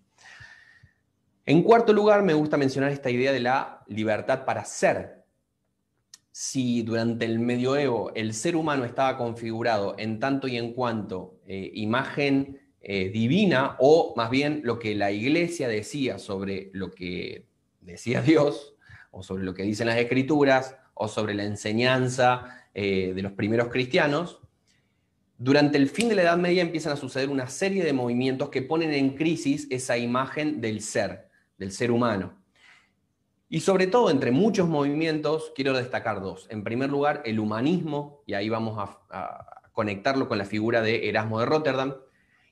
En 1.47 1.61
cuarto 1.61 1.93
lugar, 1.93 2.23
me 2.23 2.33
gusta 2.33 2.57
mencionar 2.57 2.91
esta 2.91 3.11
idea 3.11 3.31
de 3.31 3.39
la 3.39 3.83
libertad 3.87 4.45
para 4.45 4.65
ser. 4.65 5.24
Si 6.37 6.81
durante 6.81 7.23
el 7.23 7.39
medioevo 7.39 8.11
el 8.13 8.33
ser 8.33 8.57
humano 8.57 8.83
estaba 8.83 9.17
configurado 9.17 9.95
en 9.97 10.19
tanto 10.19 10.49
y 10.49 10.57
en 10.57 10.73
cuanto 10.73 11.39
eh, 11.47 11.71
imagen 11.75 12.59
eh, 12.81 13.07
divina, 13.07 13.77
o 13.79 14.13
más 14.17 14.29
bien 14.29 14.59
lo 14.65 14.77
que 14.77 14.95
la 14.95 15.13
iglesia 15.13 15.69
decía 15.69 16.19
sobre 16.19 16.71
lo 16.73 16.91
que 16.91 17.47
decía 17.79 18.21
Dios, 18.21 18.75
o 19.11 19.23
sobre 19.23 19.45
lo 19.45 19.53
que 19.53 19.63
dicen 19.63 19.87
las 19.87 19.97
escrituras, 19.97 20.75
o 20.93 21.07
sobre 21.07 21.35
la 21.35 21.45
enseñanza 21.45 22.67
eh, 22.73 23.13
de 23.15 23.21
los 23.21 23.31
primeros 23.31 23.69
cristianos, 23.69 24.41
durante 25.37 25.77
el 25.77 25.87
fin 25.87 26.09
de 26.09 26.15
la 26.15 26.23
Edad 26.23 26.37
Media 26.37 26.63
empiezan 26.63 26.91
a 26.91 26.97
suceder 26.97 27.29
una 27.29 27.47
serie 27.47 27.81
de 27.81 27.93
movimientos 27.93 28.49
que 28.49 28.61
ponen 28.61 28.93
en 28.93 29.15
crisis 29.15 29.67
esa 29.69 29.97
imagen 29.97 30.59
del 30.59 30.81
ser, 30.81 31.29
del 31.57 31.71
ser 31.71 31.91
humano. 31.91 32.44
Y 33.47 33.59
sobre 33.59 33.87
todo, 33.87 34.09
entre 34.09 34.31
muchos 34.31 34.67
movimientos, 34.67 35.51
quiero 35.55 35.73
destacar 35.73 36.21
dos. 36.21 36.47
En 36.49 36.63
primer 36.63 36.89
lugar, 36.89 37.21
el 37.25 37.39
humanismo, 37.39 38.23
y 38.25 38.33
ahí 38.33 38.49
vamos 38.49 38.77
a, 38.77 39.51
conectarlo 39.71 40.29
con 40.29 40.37
la 40.37 40.45
figura 40.45 40.81
de 40.81 41.09
Erasmo 41.09 41.37
de 41.37 41.45
Rotterdam. 41.45 41.95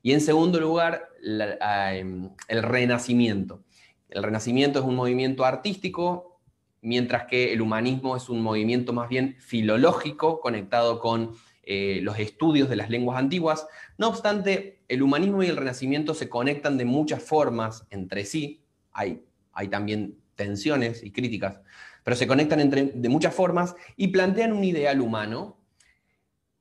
Y 0.01 0.11
en 0.11 0.19
segundo 0.19 0.59
lugar, 0.59 1.07
em, 1.21 2.29
el 2.49 2.63
renacimiento. 2.63 3.63
El 4.09 4.23
renacimiento 4.23 4.79
es 4.79 4.85
un 4.85 4.95
movimiento 4.95 5.45
artístico 5.45 6.41
mientras 6.81 7.25
que 7.27 7.53
el 7.53 7.61
humanismo 7.61 8.17
es 8.17 8.27
un 8.27 8.41
movimiento 8.41 8.91
más 8.91 9.07
bien 9.07 9.37
filológico 9.39 10.41
conectado 10.41 10.99
con 10.99 11.31
eh, 11.63 12.01
los 12.03 12.19
estudios 12.19 12.69
de 12.69 12.75
las 12.75 12.89
lenguas 12.89 13.17
antiguas. 13.17 13.65
No 13.97 14.09
obstante, 14.09 14.81
el 14.89 15.01
humanismo 15.01 15.41
y 15.41 15.47
el 15.47 15.55
renacimiento 15.55 16.13
se 16.13 16.27
conectan 16.27 16.77
de 16.77 16.83
muchas 16.83 17.23
formas 17.23 17.87
entre 17.89 18.25
sí. 18.25 18.65
Hay, 18.91 19.23
hay 19.53 19.69
también 19.69 20.17
tensiones 20.35 21.03
y 21.03 21.11
críticas, 21.11 21.61
pero 22.03 22.15
se 22.15 22.27
conectan 22.27 22.59
entre, 22.59 22.85
de 22.85 23.09
muchas 23.09 23.33
formas 23.33 23.75
y 23.95 24.09
plantean 24.09 24.53
un 24.53 24.63
ideal 24.63 25.01
humano 25.01 25.57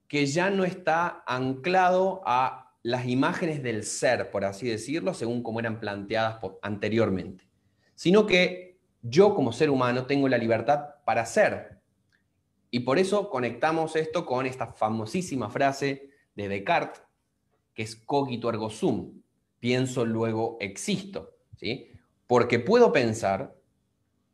que 0.08 0.26
ya 0.26 0.50
no 0.50 0.64
está 0.64 1.24
anclado 1.26 2.22
a 2.26 2.76
las 2.82 3.06
imágenes 3.06 3.62
del 3.62 3.84
ser, 3.84 4.30
por 4.30 4.44
así 4.44 4.68
decirlo, 4.68 5.14
según 5.14 5.42
como 5.42 5.60
eran 5.60 5.80
planteadas 5.80 6.38
anteriormente, 6.60 7.48
sino 7.94 8.26
que 8.26 8.78
yo 9.02 9.34
como 9.34 9.52
ser 9.52 9.70
humano 9.70 10.06
tengo 10.06 10.28
la 10.28 10.38
libertad 10.38 10.96
para 11.04 11.26
ser. 11.26 11.80
Y 12.70 12.80
por 12.80 12.98
eso 12.98 13.28
conectamos 13.28 13.96
esto 13.96 14.24
con 14.24 14.46
esta 14.46 14.66
famosísima 14.68 15.50
frase 15.50 16.10
de 16.34 16.48
Descartes, 16.48 17.02
que 17.74 17.82
es 17.82 17.96
cogito 17.96 18.48
ergo 18.48 18.70
sum. 18.70 19.22
pienso, 19.60 20.04
luego 20.04 20.56
existo. 20.60 21.36
¿sí? 21.56 21.90
Porque 22.26 22.58
puedo 22.58 22.92
pensar, 22.92 23.54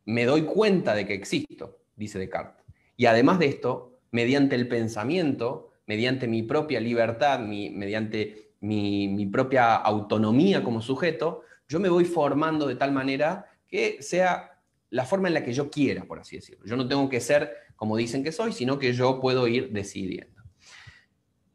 me 0.05 0.25
doy 0.25 0.43
cuenta 0.43 0.93
de 0.93 1.05
que 1.05 1.13
existo, 1.13 1.79
dice 1.95 2.19
Descartes. 2.19 2.65
Y 2.97 3.05
además 3.05 3.39
de 3.39 3.47
esto, 3.47 3.99
mediante 4.11 4.55
el 4.55 4.67
pensamiento, 4.67 5.71
mediante 5.87 6.27
mi 6.27 6.43
propia 6.43 6.79
libertad, 6.79 7.39
mediante 7.39 8.53
mi, 8.61 9.25
propia 9.27 9.75
autonomía 9.75 10.63
como 10.63 10.81
sujeto, 10.81 11.43
yo 11.67 11.79
me 11.79 11.89
voy 11.89 12.05
formando 12.05 12.67
de 12.67 12.75
tal 12.75 12.91
manera 12.91 13.45
que 13.67 14.01
sea 14.01 14.59
la 14.89 15.05
forma 15.05 15.27
en 15.27 15.35
la 15.35 15.43
que 15.43 15.53
yo 15.53 15.69
quiera, 15.69 16.05
por 16.05 16.19
así 16.19 16.35
decirlo. 16.35 16.65
Yo 16.65 16.75
no 16.75 16.87
tengo 16.87 17.07
que 17.09 17.19
ser 17.19 17.53
como 17.75 17.95
dicen 17.95 18.23
que 18.23 18.31
soy, 18.31 18.51
sino 18.51 18.77
que 18.77 18.93
yo 18.93 19.21
puedo 19.21 19.47
ir 19.47 19.71
decidiendo. 19.71 20.43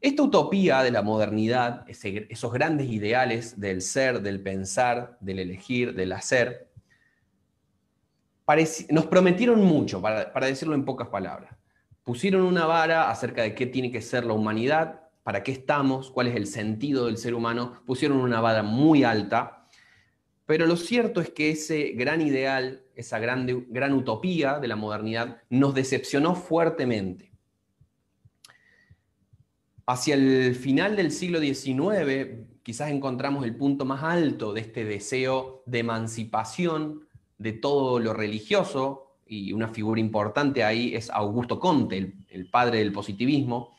Esta 0.00 0.22
utopía 0.22 0.82
de 0.82 0.90
la 0.90 1.02
modernidad, 1.02 1.84
esos 1.88 2.52
grandes 2.52 2.88
ideales 2.90 3.58
del 3.60 3.82
ser, 3.82 4.20
del 4.22 4.40
pensar, 4.40 5.16
del 5.20 5.38
elegir, 5.38 5.94
del 5.94 6.12
hacer, 6.12 6.68
nos 8.90 9.06
prometieron 9.06 9.62
mucho, 9.62 10.00
para, 10.00 10.46
decirlo 10.46 10.74
en 10.74 10.84
pocas 10.84 11.08
palabras. 11.08 11.56
Pusieron 12.02 12.42
una 12.42 12.66
vara 12.66 13.10
acerca 13.10 13.42
de 13.42 13.54
qué 13.54 13.66
tiene 13.66 13.90
que 13.90 14.02
ser 14.02 14.24
la 14.24 14.34
humanidad, 14.34 15.08
para 15.22 15.42
qué 15.42 15.52
estamos, 15.52 16.10
cuál 16.10 16.28
es 16.28 16.36
el 16.36 16.46
sentido 16.46 17.06
del 17.06 17.16
ser 17.16 17.34
humano, 17.34 17.82
pusieron 17.86 18.18
una 18.18 18.40
vara 18.42 18.62
muy 18.62 19.04
alta, 19.04 19.66
pero 20.44 20.66
lo 20.66 20.76
cierto 20.76 21.22
es 21.22 21.30
que 21.30 21.50
ese 21.50 21.92
gran 21.92 22.20
ideal, 22.20 22.82
esa 22.94 23.18
gran 23.18 23.94
utopía 23.94 24.58
de 24.58 24.68
la 24.68 24.76
modernidad, 24.76 25.40
nos 25.48 25.74
decepcionó 25.74 26.34
fuertemente. 26.34 27.32
Hacia 29.86 30.14
el 30.14 30.54
final 30.54 30.96
del 30.96 31.10
siglo 31.10 31.40
XIX, 31.40 32.46
quizás 32.62 32.90
encontramos 32.90 33.44
el 33.44 33.56
punto 33.56 33.86
más 33.86 34.02
alto 34.02 34.52
de 34.52 34.60
este 34.60 34.84
deseo 34.84 35.62
de 35.64 35.78
emancipación 35.78 37.03
de 37.38 37.52
todo 37.52 37.98
lo 37.98 38.12
religioso, 38.12 39.16
y 39.26 39.52
una 39.52 39.68
figura 39.68 40.00
importante 40.00 40.64
ahí 40.64 40.94
es 40.94 41.10
Augusto 41.10 41.58
Comte, 41.58 42.14
el 42.28 42.50
padre 42.50 42.78
del 42.78 42.92
positivismo, 42.92 43.74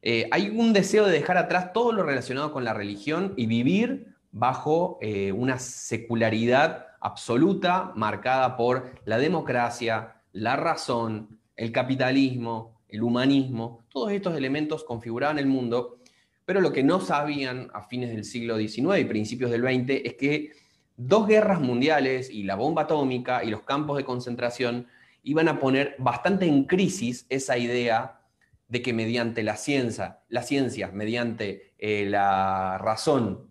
eh, 0.00 0.28
hay 0.30 0.48
un 0.48 0.72
deseo 0.72 1.06
de 1.06 1.12
dejar 1.12 1.36
atrás 1.36 1.72
todo 1.72 1.92
lo 1.92 2.04
relacionado 2.04 2.52
con 2.52 2.64
la 2.64 2.72
religión 2.72 3.34
y 3.36 3.46
vivir 3.46 4.14
bajo 4.30 4.98
eh, 5.00 5.32
una 5.32 5.58
secularidad 5.58 6.86
absoluta 7.00 7.92
marcada 7.96 8.56
por 8.56 8.94
la 9.04 9.18
democracia, 9.18 10.22
la 10.32 10.56
razón, 10.56 11.40
el 11.56 11.72
capitalismo, 11.72 12.80
el 12.88 13.02
humanismo. 13.02 13.84
Todos 13.88 14.12
estos 14.12 14.36
elementos 14.36 14.84
configuraban 14.84 15.38
el 15.38 15.46
mundo, 15.46 15.98
pero 16.44 16.60
lo 16.60 16.72
que 16.72 16.84
no 16.84 17.00
sabían 17.00 17.68
a 17.74 17.82
fines 17.82 18.10
del 18.10 18.24
siglo 18.24 18.56
XIX 18.56 19.00
y 19.00 19.04
principios 19.04 19.50
del 19.50 19.62
XX 19.62 20.02
es 20.04 20.14
que 20.14 20.52
dos 20.98 21.28
guerras 21.28 21.60
mundiales 21.60 22.28
y 22.28 22.42
la 22.42 22.56
bomba 22.56 22.82
atómica 22.82 23.44
y 23.44 23.50
los 23.50 23.62
campos 23.62 23.96
de 23.96 24.04
concentración 24.04 24.88
iban 25.22 25.48
a 25.48 25.60
poner 25.60 25.94
bastante 25.98 26.46
en 26.46 26.64
crisis 26.64 27.24
esa 27.28 27.56
idea 27.56 28.20
de 28.66 28.82
que 28.82 28.92
mediante 28.92 29.44
la 29.44 29.56
ciencia, 29.56 30.18
la 30.28 30.42
ciencia 30.42 30.90
mediante 30.92 31.72
eh, 31.78 32.04
la 32.06 32.78
razón, 32.78 33.48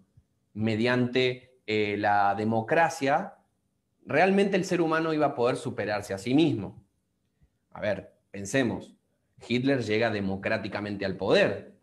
mediante 0.53 1.61
eh, 1.65 1.95
la 1.97 2.35
democracia, 2.35 3.35
realmente 4.05 4.57
el 4.57 4.65
ser 4.65 4.81
humano 4.81 5.13
iba 5.13 5.27
a 5.27 5.35
poder 5.35 5.55
superarse 5.55 6.13
a 6.13 6.17
sí 6.17 6.33
mismo. 6.33 6.83
A 7.71 7.79
ver, 7.79 8.13
pensemos, 8.29 8.93
Hitler 9.47 9.83
llega 9.83 10.09
democráticamente 10.09 11.05
al 11.05 11.15
poder. 11.15 11.77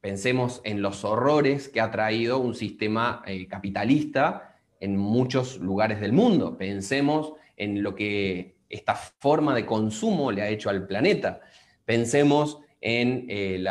Pensemos 0.00 0.60
en 0.64 0.82
los 0.82 1.04
horrores 1.04 1.68
que 1.68 1.80
ha 1.80 1.90
traído 1.90 2.38
un 2.38 2.54
sistema 2.54 3.22
eh, 3.26 3.48
capitalista 3.48 4.51
en 4.82 4.96
muchos 4.96 5.58
lugares 5.58 6.00
del 6.00 6.12
mundo. 6.12 6.58
Pensemos 6.58 7.34
en 7.56 7.84
lo 7.84 7.94
que 7.94 8.56
esta 8.68 8.96
forma 8.96 9.54
de 9.54 9.64
consumo 9.64 10.32
le 10.32 10.42
ha 10.42 10.48
hecho 10.48 10.70
al 10.70 10.88
planeta. 10.88 11.40
Pensemos 11.84 12.58
en 12.80 13.26
eh, 13.28 13.64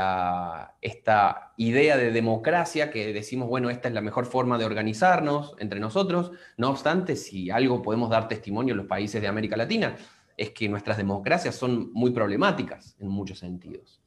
esta 0.79 1.51
idea 1.57 1.97
de 1.97 2.11
democracia 2.11 2.91
que 2.91 3.11
decimos, 3.11 3.49
bueno, 3.49 3.69
esta 3.69 3.89
es 3.89 3.93
la 3.93 3.99
mejor 3.99 4.25
forma 4.25 4.57
de 4.57 4.63
organizarnos 4.63 5.53
entre 5.59 5.81
nosotros. 5.81 6.31
No 6.55 6.69
obstante, 6.69 7.17
si 7.17 7.51
algo 7.51 7.81
podemos 7.81 8.09
dar 8.09 8.29
testimonio 8.29 8.71
en 8.71 8.77
los 8.77 8.87
países 8.87 9.21
de 9.21 9.27
América 9.27 9.57
Latina, 9.57 9.97
es 10.37 10.51
que 10.51 10.69
nuestras 10.69 10.95
democracias 10.95 11.55
son 11.55 11.91
muy 11.91 12.11
problemáticas 12.11 12.95
en 12.99 13.09
muchos 13.09 13.39
sentidos. 13.39 14.00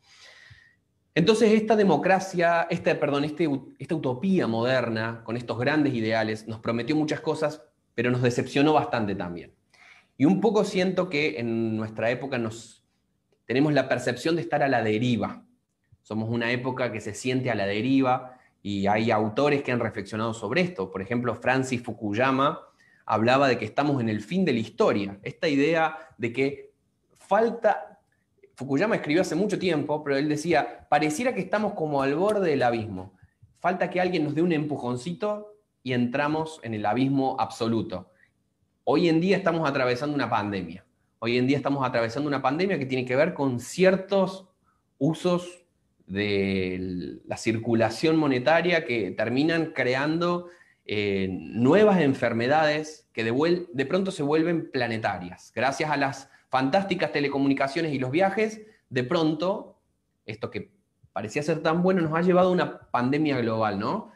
Entonces, 1.16 1.52
esta 1.52 1.76
democracia, 1.76 2.66
esta, 2.70 2.98
perdón, 2.98 3.24
este, 3.24 3.48
esta 3.78 3.94
utopía 3.94 4.48
moderna, 4.48 5.22
con 5.22 5.36
estos 5.36 5.58
grandes 5.58 5.94
ideales, 5.94 6.48
nos 6.48 6.58
prometió 6.58 6.96
muchas 6.96 7.20
cosas, 7.20 7.62
pero 7.94 8.10
nos 8.10 8.20
decepcionó 8.22 8.72
bastante 8.72 9.14
también. 9.14 9.54
Y 10.16 10.24
un 10.24 10.40
poco 10.40 10.64
siento 10.64 11.08
que 11.08 11.38
en 11.38 11.76
nuestra 11.76 12.10
época 12.10 12.38
nos 12.38 12.84
tenemos 13.46 13.72
la 13.72 13.88
percepción 13.88 14.34
de 14.34 14.42
estar 14.42 14.62
a 14.62 14.68
la 14.68 14.82
deriva. 14.82 15.44
Somos 16.02 16.28
una 16.30 16.50
época 16.50 16.90
que 16.90 17.00
se 17.00 17.14
siente 17.14 17.50
a 17.50 17.54
la 17.54 17.66
deriva 17.66 18.36
y 18.62 18.88
hay 18.88 19.10
autores 19.10 19.62
que 19.62 19.70
han 19.70 19.80
reflexionado 19.80 20.34
sobre 20.34 20.62
esto. 20.62 20.90
Por 20.90 21.00
ejemplo, 21.00 21.34
Francis 21.36 21.82
Fukuyama 21.82 22.60
hablaba 23.06 23.46
de 23.46 23.58
que 23.58 23.64
estamos 23.64 24.00
en 24.00 24.08
el 24.08 24.20
fin 24.20 24.44
de 24.44 24.52
la 24.52 24.60
historia. 24.60 25.18
Esta 25.22 25.46
idea 25.48 25.96
de 26.18 26.32
que 26.32 26.72
falta... 27.12 27.93
Fukuyama 28.54 28.96
escribió 28.96 29.22
hace 29.22 29.34
mucho 29.34 29.58
tiempo, 29.58 30.02
pero 30.04 30.16
él 30.16 30.28
decía, 30.28 30.86
pareciera 30.88 31.34
que 31.34 31.40
estamos 31.40 31.74
como 31.74 32.02
al 32.02 32.14
borde 32.14 32.50
del 32.50 32.62
abismo. 32.62 33.14
Falta 33.58 33.90
que 33.90 34.00
alguien 34.00 34.24
nos 34.24 34.34
dé 34.34 34.42
un 34.42 34.52
empujoncito 34.52 35.56
y 35.82 35.92
entramos 35.92 36.60
en 36.62 36.74
el 36.74 36.86
abismo 36.86 37.36
absoluto. 37.38 38.12
Hoy 38.84 39.08
en 39.08 39.20
día 39.20 39.36
estamos 39.36 39.68
atravesando 39.68 40.14
una 40.14 40.30
pandemia. 40.30 40.84
Hoy 41.18 41.38
en 41.38 41.46
día 41.46 41.56
estamos 41.56 41.86
atravesando 41.86 42.28
una 42.28 42.42
pandemia 42.42 42.78
que 42.78 42.86
tiene 42.86 43.04
que 43.04 43.16
ver 43.16 43.34
con 43.34 43.58
ciertos 43.58 44.48
usos 44.98 45.64
de 46.06 47.18
la 47.24 47.36
circulación 47.36 48.16
monetaria 48.16 48.84
que 48.84 49.10
terminan 49.10 49.72
creando 49.74 50.48
eh, 50.84 51.28
nuevas 51.30 52.00
enfermedades 52.00 53.08
que 53.14 53.24
de, 53.24 53.66
de 53.72 53.86
pronto 53.86 54.10
se 54.10 54.22
vuelven 54.22 54.70
planetarias. 54.70 55.50
Gracias 55.54 55.90
a 55.90 55.96
las 55.96 56.28
fantásticas 56.54 57.10
telecomunicaciones 57.10 57.92
y 57.92 57.98
los 57.98 58.12
viajes, 58.12 58.60
de 58.88 59.02
pronto, 59.02 59.74
esto 60.24 60.52
que 60.52 60.70
parecía 61.12 61.42
ser 61.42 61.64
tan 61.64 61.82
bueno 61.82 62.00
nos 62.00 62.16
ha 62.16 62.22
llevado 62.22 62.50
a 62.50 62.52
una 62.52 62.78
pandemia 62.92 63.38
global, 63.38 63.76
¿no? 63.76 64.12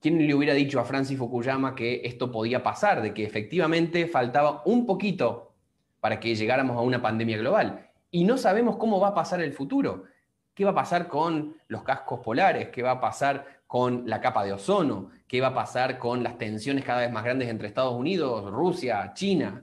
¿Quién 0.00 0.18
le 0.26 0.34
hubiera 0.34 0.54
dicho 0.54 0.80
a 0.80 0.84
Francis 0.84 1.16
Fukuyama 1.16 1.76
que 1.76 2.00
esto 2.02 2.32
podía 2.32 2.64
pasar, 2.64 3.00
de 3.00 3.14
que 3.14 3.22
efectivamente 3.22 4.08
faltaba 4.08 4.62
un 4.64 4.86
poquito 4.86 5.54
para 6.00 6.18
que 6.18 6.34
llegáramos 6.34 6.76
a 6.76 6.80
una 6.80 7.00
pandemia 7.00 7.38
global. 7.38 7.88
Y 8.10 8.24
no 8.24 8.36
sabemos 8.36 8.76
cómo 8.76 8.98
va 8.98 9.10
a 9.10 9.14
pasar 9.14 9.40
el 9.40 9.52
futuro. 9.52 10.06
¿Qué 10.52 10.64
va 10.64 10.72
a 10.72 10.82
pasar 10.82 11.06
con 11.06 11.54
los 11.68 11.84
cascos 11.84 12.18
polares? 12.18 12.70
¿Qué 12.70 12.82
va 12.82 12.90
a 12.90 13.00
pasar 13.00 13.60
con 13.68 14.02
la 14.10 14.20
capa 14.20 14.42
de 14.42 14.52
ozono? 14.52 15.10
¿Qué 15.28 15.40
va 15.40 15.48
a 15.48 15.54
pasar 15.54 15.96
con 15.96 16.24
las 16.24 16.38
tensiones 16.38 16.84
cada 16.84 17.02
vez 17.02 17.12
más 17.12 17.22
grandes 17.22 17.48
entre 17.48 17.68
Estados 17.68 17.94
Unidos, 17.94 18.50
Rusia, 18.50 19.12
China? 19.14 19.62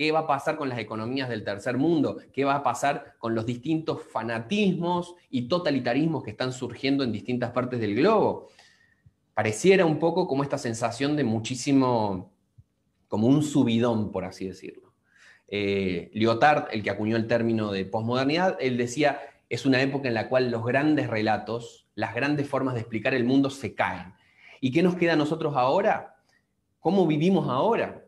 ¿Qué 0.00 0.12
va 0.12 0.20
a 0.20 0.26
pasar 0.26 0.56
con 0.56 0.70
las 0.70 0.78
economías 0.78 1.28
del 1.28 1.44
tercer 1.44 1.76
mundo? 1.76 2.16
¿Qué 2.32 2.46
va 2.46 2.54
a 2.54 2.62
pasar 2.62 3.16
con 3.18 3.34
los 3.34 3.44
distintos 3.44 4.02
fanatismos 4.02 5.14
y 5.28 5.46
totalitarismos 5.46 6.24
que 6.24 6.30
están 6.30 6.54
surgiendo 6.54 7.04
en 7.04 7.12
distintas 7.12 7.50
partes 7.50 7.80
del 7.80 7.94
globo? 7.94 8.48
Pareciera 9.34 9.84
un 9.84 9.98
poco 9.98 10.26
como 10.26 10.42
esta 10.42 10.56
sensación 10.56 11.16
de 11.16 11.24
muchísimo, 11.24 12.32
como 13.08 13.26
un 13.26 13.42
subidón, 13.42 14.10
por 14.10 14.24
así 14.24 14.48
decirlo. 14.48 14.94
Eh, 15.48 16.10
Lyotard, 16.14 16.68
el 16.72 16.82
que 16.82 16.88
acuñó 16.88 17.18
el 17.18 17.26
término 17.26 17.70
de 17.70 17.84
posmodernidad, 17.84 18.56
él 18.58 18.78
decía, 18.78 19.20
es 19.50 19.66
una 19.66 19.82
época 19.82 20.08
en 20.08 20.14
la 20.14 20.30
cual 20.30 20.50
los 20.50 20.64
grandes 20.64 21.10
relatos, 21.10 21.88
las 21.94 22.14
grandes 22.14 22.48
formas 22.48 22.72
de 22.72 22.80
explicar 22.80 23.12
el 23.12 23.24
mundo 23.24 23.50
se 23.50 23.74
caen. 23.74 24.14
¿Y 24.62 24.72
qué 24.72 24.82
nos 24.82 24.94
queda 24.94 25.12
a 25.12 25.16
nosotros 25.16 25.54
ahora? 25.56 26.16
¿Cómo 26.78 27.06
vivimos 27.06 27.50
ahora? 27.50 28.06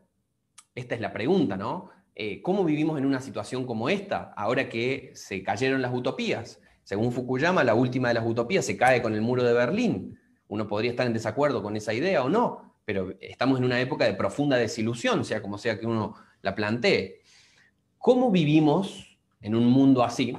Esta 0.75 0.95
es 0.95 1.01
la 1.01 1.13
pregunta, 1.13 1.55
¿no? 1.55 1.89
Eh, 2.15 2.41
¿Cómo 2.41 2.63
vivimos 2.63 2.97
en 2.97 3.05
una 3.05 3.19
situación 3.19 3.65
como 3.65 3.89
esta, 3.89 4.33
ahora 4.35 4.69
que 4.69 5.11
se 5.15 5.43
cayeron 5.43 5.81
las 5.81 5.93
utopías? 5.93 6.59
Según 6.83 7.11
Fukuyama, 7.11 7.63
la 7.63 7.75
última 7.75 8.09
de 8.09 8.15
las 8.15 8.25
utopías 8.25 8.65
se 8.65 8.77
cae 8.77 9.01
con 9.01 9.13
el 9.13 9.21
muro 9.21 9.43
de 9.43 9.53
Berlín. 9.53 10.19
Uno 10.47 10.67
podría 10.67 10.91
estar 10.91 11.07
en 11.07 11.13
desacuerdo 11.13 11.63
con 11.63 11.75
esa 11.75 11.93
idea 11.93 12.23
o 12.23 12.29
no, 12.29 12.75
pero 12.85 13.13
estamos 13.21 13.59
en 13.59 13.65
una 13.65 13.79
época 13.79 14.05
de 14.05 14.13
profunda 14.13 14.57
desilusión, 14.57 15.23
sea 15.25 15.41
como 15.41 15.57
sea 15.57 15.79
que 15.79 15.87
uno 15.87 16.15
la 16.41 16.53
plantee. 16.55 17.21
¿Cómo 17.97 18.31
vivimos 18.31 19.17
en 19.41 19.55
un 19.55 19.65
mundo 19.67 20.03
así? 20.03 20.37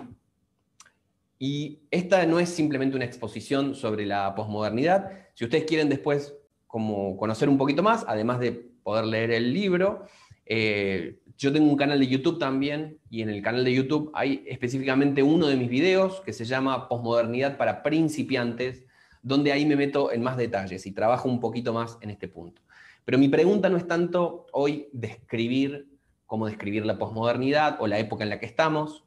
Y 1.38 1.80
esta 1.90 2.26
no 2.26 2.38
es 2.38 2.48
simplemente 2.48 2.96
una 2.96 3.04
exposición 3.04 3.74
sobre 3.74 4.06
la 4.06 4.34
posmodernidad. 4.34 5.10
Si 5.34 5.44
ustedes 5.44 5.64
quieren 5.64 5.88
después 5.88 6.34
como 6.66 7.16
conocer 7.16 7.48
un 7.48 7.58
poquito 7.58 7.82
más, 7.82 8.04
además 8.06 8.38
de 8.40 8.52
poder 8.52 9.06
leer 9.06 9.30
el 9.30 9.52
libro, 9.52 10.06
eh, 10.46 11.18
yo 11.36 11.52
tengo 11.52 11.68
un 11.68 11.76
canal 11.76 11.98
de 11.98 12.06
YouTube 12.06 12.38
también 12.38 12.98
y 13.10 13.22
en 13.22 13.28
el 13.28 13.42
canal 13.42 13.64
de 13.64 13.74
YouTube 13.74 14.10
hay 14.14 14.44
específicamente 14.46 15.22
uno 15.22 15.46
de 15.46 15.56
mis 15.56 15.68
videos 15.68 16.20
que 16.20 16.32
se 16.32 16.44
llama 16.44 16.88
Posmodernidad 16.88 17.56
para 17.56 17.82
principiantes, 17.82 18.84
donde 19.22 19.52
ahí 19.52 19.66
me 19.66 19.76
meto 19.76 20.12
en 20.12 20.22
más 20.22 20.36
detalles 20.36 20.86
y 20.86 20.92
trabajo 20.92 21.28
un 21.28 21.40
poquito 21.40 21.72
más 21.72 21.98
en 22.02 22.10
este 22.10 22.28
punto. 22.28 22.62
Pero 23.04 23.18
mi 23.18 23.28
pregunta 23.28 23.68
no 23.68 23.76
es 23.76 23.86
tanto 23.86 24.46
hoy 24.52 24.88
describir 24.92 25.88
cómo 26.26 26.46
describir 26.46 26.86
la 26.86 26.98
posmodernidad 26.98 27.76
o 27.80 27.86
la 27.86 27.98
época 27.98 28.24
en 28.24 28.30
la 28.30 28.40
que 28.40 28.46
estamos, 28.46 29.04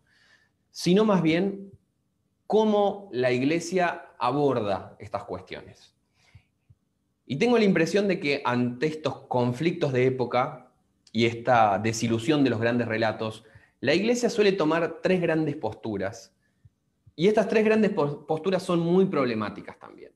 sino 0.71 1.05
más 1.05 1.21
bien 1.21 1.71
cómo 2.45 3.09
la 3.11 3.31
iglesia 3.31 4.05
aborda 4.19 4.95
estas 4.99 5.23
cuestiones. 5.23 5.93
Y 7.25 7.37
tengo 7.37 7.57
la 7.57 7.65
impresión 7.65 8.07
de 8.07 8.19
que 8.19 8.41
ante 8.45 8.87
estos 8.87 9.21
conflictos 9.27 9.91
de 9.91 10.05
época 10.05 10.66
y 11.11 11.25
esta 11.25 11.79
desilusión 11.79 12.43
de 12.43 12.49
los 12.49 12.59
grandes 12.59 12.87
relatos, 12.87 13.43
la 13.79 13.93
iglesia 13.93 14.29
suele 14.29 14.51
tomar 14.51 14.99
tres 15.01 15.21
grandes 15.21 15.55
posturas. 15.55 16.33
Y 17.15 17.27
estas 17.27 17.47
tres 17.47 17.65
grandes 17.65 17.91
posturas 17.91 18.61
son 18.61 18.79
muy 18.79 19.05
problemáticas 19.05 19.79
también. 19.79 20.11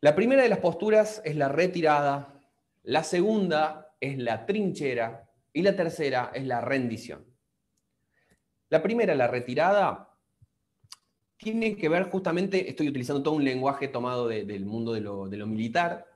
La 0.00 0.14
primera 0.14 0.42
de 0.42 0.48
las 0.48 0.58
posturas 0.58 1.22
es 1.24 1.36
la 1.36 1.48
retirada, 1.48 2.40
la 2.82 3.04
segunda 3.04 3.94
es 4.00 4.18
la 4.18 4.44
trinchera 4.44 5.30
y 5.52 5.62
la 5.62 5.74
tercera 5.74 6.30
es 6.34 6.44
la 6.44 6.60
rendición. 6.60 7.24
La 8.68 8.82
primera, 8.82 9.14
la 9.14 9.28
retirada, 9.28 10.10
tiene 11.36 11.76
que 11.76 11.88
ver 11.88 12.10
justamente, 12.10 12.68
estoy 12.68 12.88
utilizando 12.88 13.22
todo 13.22 13.34
un 13.34 13.44
lenguaje 13.44 13.88
tomado 13.88 14.28
del 14.28 14.64
mundo 14.64 14.92
de 14.92 15.00
lo, 15.00 15.46
militar, 15.46 16.06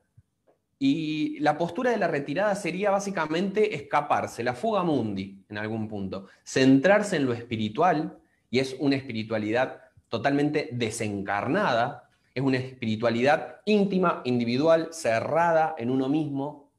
y 0.79 1.41
la 1.41 1.59
postura 1.59 1.91
de 1.91 1.97
la 1.97 2.07
retirada 2.07 2.55
sería 2.55 2.91
básicamente 2.91 3.75
escaparse, 3.75 4.45
la 4.45 4.55
fuga 4.55 4.85
mundi 4.85 5.45
en 5.49 5.59
algún 5.59 5.89
punto, 5.89 6.27
centrarse 6.45 7.17
en 7.17 7.27
lo 7.27 7.33
espiritual, 7.33 8.19
y 8.51 8.61
es 8.61 8.77
una 8.79 8.97
espiritualidad 8.97 9.83
totalmente 10.09 10.69
desencarnada, 10.73 12.09
es 12.35 12.43
una 12.43 12.59
espiritualidad 12.59 13.57
íntima, 13.65 14.23
individual, 14.25 14.89
cerrada 14.93 15.75
en 15.79 15.91
uno 15.91 16.09
mismo, 16.09 16.71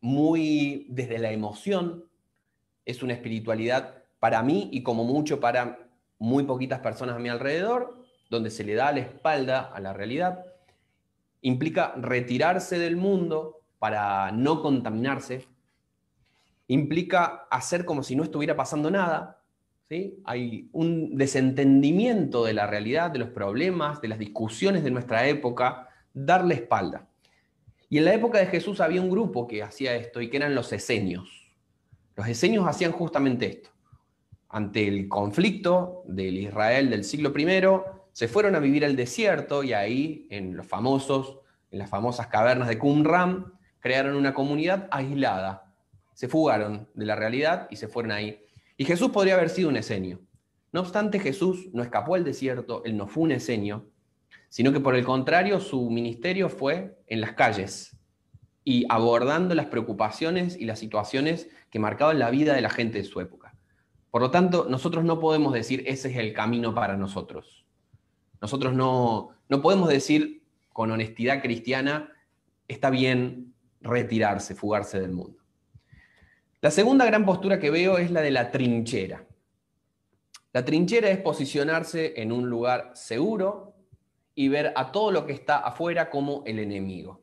muy 0.00 0.86
desde 0.88 1.18
la 1.18 1.32
emoción, 1.32 2.04
es 2.84 3.02
una 3.02 3.14
espiritualidad 3.14 4.04
para 4.20 4.42
mí 4.42 4.68
y 4.72 4.82
como 4.82 5.04
mucho 5.04 5.40
para 5.40 5.78
muy 6.18 6.44
poquitas 6.44 6.80
personas 6.80 7.16
a 7.16 7.18
mi 7.18 7.28
alrededor, 7.28 7.98
donde 8.30 8.50
se 8.50 8.64
le 8.64 8.74
da 8.74 8.92
la 8.92 9.00
espalda 9.00 9.72
a 9.74 9.80
la 9.80 9.92
realidad. 9.92 10.44
Implica 11.44 11.94
retirarse 11.96 12.78
del 12.78 12.96
mundo 12.96 13.60
para 13.78 14.32
no 14.32 14.62
contaminarse. 14.62 15.46
Implica 16.68 17.46
hacer 17.50 17.84
como 17.84 18.02
si 18.02 18.16
no 18.16 18.22
estuviera 18.22 18.56
pasando 18.56 18.90
nada. 18.90 19.42
¿sí? 19.88 20.20
Hay 20.24 20.68
un 20.72 21.16
desentendimiento 21.16 22.44
de 22.44 22.54
la 22.54 22.66
realidad, 22.66 23.10
de 23.10 23.18
los 23.18 23.28
problemas, 23.28 24.00
de 24.00 24.08
las 24.08 24.18
discusiones 24.18 24.82
de 24.82 24.90
nuestra 24.90 25.28
época, 25.28 25.88
darle 26.14 26.54
espalda. 26.54 27.06
Y 27.90 27.98
en 27.98 28.06
la 28.06 28.14
época 28.14 28.38
de 28.38 28.46
Jesús 28.46 28.80
había 28.80 29.02
un 29.02 29.10
grupo 29.10 29.46
que 29.46 29.62
hacía 29.62 29.94
esto 29.94 30.20
y 30.20 30.30
que 30.30 30.38
eran 30.38 30.54
los 30.54 30.72
esenios. 30.72 31.52
Los 32.16 32.26
esenios 32.26 32.66
hacían 32.66 32.92
justamente 32.92 33.46
esto 33.46 33.70
ante 34.54 34.86
el 34.86 35.08
conflicto 35.08 36.04
del 36.06 36.38
Israel 36.38 36.88
del 36.88 37.02
siglo 37.02 37.32
I, 37.36 37.44
se 38.14 38.28
fueron 38.28 38.54
a 38.54 38.60
vivir 38.60 38.84
al 38.84 38.94
desierto 38.94 39.64
y 39.64 39.72
ahí, 39.72 40.28
en 40.30 40.56
los 40.56 40.68
famosos, 40.68 41.40
en 41.72 41.80
las 41.80 41.90
famosas 41.90 42.28
cavernas 42.28 42.68
de 42.68 42.78
Qumran, 42.78 43.54
crearon 43.80 44.14
una 44.14 44.32
comunidad 44.32 44.86
aislada. 44.92 45.74
Se 46.12 46.28
fugaron 46.28 46.88
de 46.94 47.06
la 47.06 47.16
realidad 47.16 47.66
y 47.70 47.76
se 47.76 47.88
fueron 47.88 48.12
ahí. 48.12 48.40
Y 48.76 48.84
Jesús 48.84 49.10
podría 49.10 49.34
haber 49.34 49.50
sido 49.50 49.68
un 49.68 49.76
esenio. 49.76 50.20
No 50.70 50.82
obstante, 50.82 51.18
Jesús 51.18 51.70
no 51.72 51.82
escapó 51.82 52.14
al 52.14 52.22
desierto, 52.22 52.84
él 52.84 52.96
no 52.96 53.08
fue 53.08 53.24
un 53.24 53.32
esenio, 53.32 53.90
sino 54.48 54.72
que 54.72 54.78
por 54.78 54.94
el 54.94 55.04
contrario, 55.04 55.58
su 55.58 55.90
ministerio 55.90 56.48
fue 56.48 56.96
en 57.08 57.20
las 57.20 57.32
calles 57.32 57.96
y 58.62 58.86
abordando 58.90 59.56
las 59.56 59.66
preocupaciones 59.66 60.56
y 60.56 60.66
las 60.66 60.78
situaciones 60.78 61.48
que 61.68 61.80
marcaban 61.80 62.20
la 62.20 62.30
vida 62.30 62.54
de 62.54 62.60
la 62.60 62.70
gente 62.70 62.98
de 62.98 63.04
su 63.04 63.20
época. 63.20 63.56
Por 64.12 64.22
lo 64.22 64.30
tanto, 64.30 64.68
nosotros 64.70 65.04
no 65.04 65.18
podemos 65.18 65.52
decir 65.52 65.82
ese 65.88 66.12
es 66.12 66.16
el 66.16 66.32
camino 66.32 66.76
para 66.76 66.96
nosotros. 66.96 67.63
Nosotros 68.44 68.74
no, 68.74 69.30
no 69.48 69.62
podemos 69.62 69.88
decir 69.88 70.42
con 70.70 70.90
honestidad 70.90 71.40
cristiana, 71.40 72.12
está 72.68 72.90
bien 72.90 73.54
retirarse, 73.80 74.54
fugarse 74.54 75.00
del 75.00 75.12
mundo. 75.12 75.38
La 76.60 76.70
segunda 76.70 77.06
gran 77.06 77.24
postura 77.24 77.58
que 77.58 77.70
veo 77.70 77.96
es 77.96 78.10
la 78.10 78.20
de 78.20 78.30
la 78.30 78.50
trinchera. 78.50 79.24
La 80.52 80.62
trinchera 80.62 81.08
es 81.08 81.16
posicionarse 81.20 82.20
en 82.20 82.32
un 82.32 82.50
lugar 82.50 82.90
seguro 82.92 83.76
y 84.34 84.48
ver 84.48 84.74
a 84.76 84.92
todo 84.92 85.10
lo 85.10 85.24
que 85.24 85.32
está 85.32 85.56
afuera 85.56 86.10
como 86.10 86.42
el 86.44 86.58
enemigo. 86.58 87.22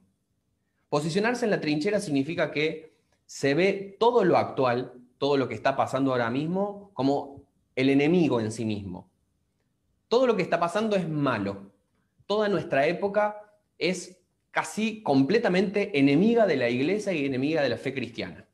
Posicionarse 0.90 1.46
en 1.46 1.52
la 1.52 1.62
trinchera 1.62 2.00
significa 2.00 2.50
que 2.50 2.96
se 3.28 3.54
ve 3.54 3.96
todo 4.00 4.24
lo 4.24 4.38
actual 4.38 4.94
todo 5.20 5.38
lo 5.38 5.48
que 5.48 5.54
está 5.54 5.76
pasando 5.76 6.14
ahora 6.14 6.32
mismo 6.32 6.90
como 6.96 7.44
el 7.76 7.92
enemigo 7.92 8.42
en 8.42 8.52
sí 8.52 8.66
mismo. 8.66 9.11
Todo 10.12 10.28
lo 10.28 10.36
que 10.36 10.42
está 10.42 10.60
pasando 10.60 10.98
es 10.98 11.08
malo. 11.08 11.72
Toda 12.26 12.50
nuestra 12.50 12.86
época 12.86 13.56
es 13.78 14.22
casi 14.52 15.02
completamente 15.04 15.98
enemiga 15.98 16.46
de 16.46 16.58
la 16.58 16.68
iglesia 16.68 17.14
y 17.14 17.26
enemiga 17.26 17.62
de 17.62 17.70
la 17.70 17.78
fe 17.78 17.94
cristiana. 17.94 18.46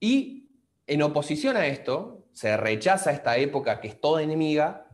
Y 0.00 0.48
en 0.86 1.02
oposición 1.02 1.58
a 1.58 1.66
esto, 1.66 2.24
se 2.32 2.56
rechaza 2.56 3.12
esta 3.12 3.36
época 3.36 3.78
que 3.78 3.88
es 3.88 4.00
toda 4.00 4.22
enemiga 4.22 4.86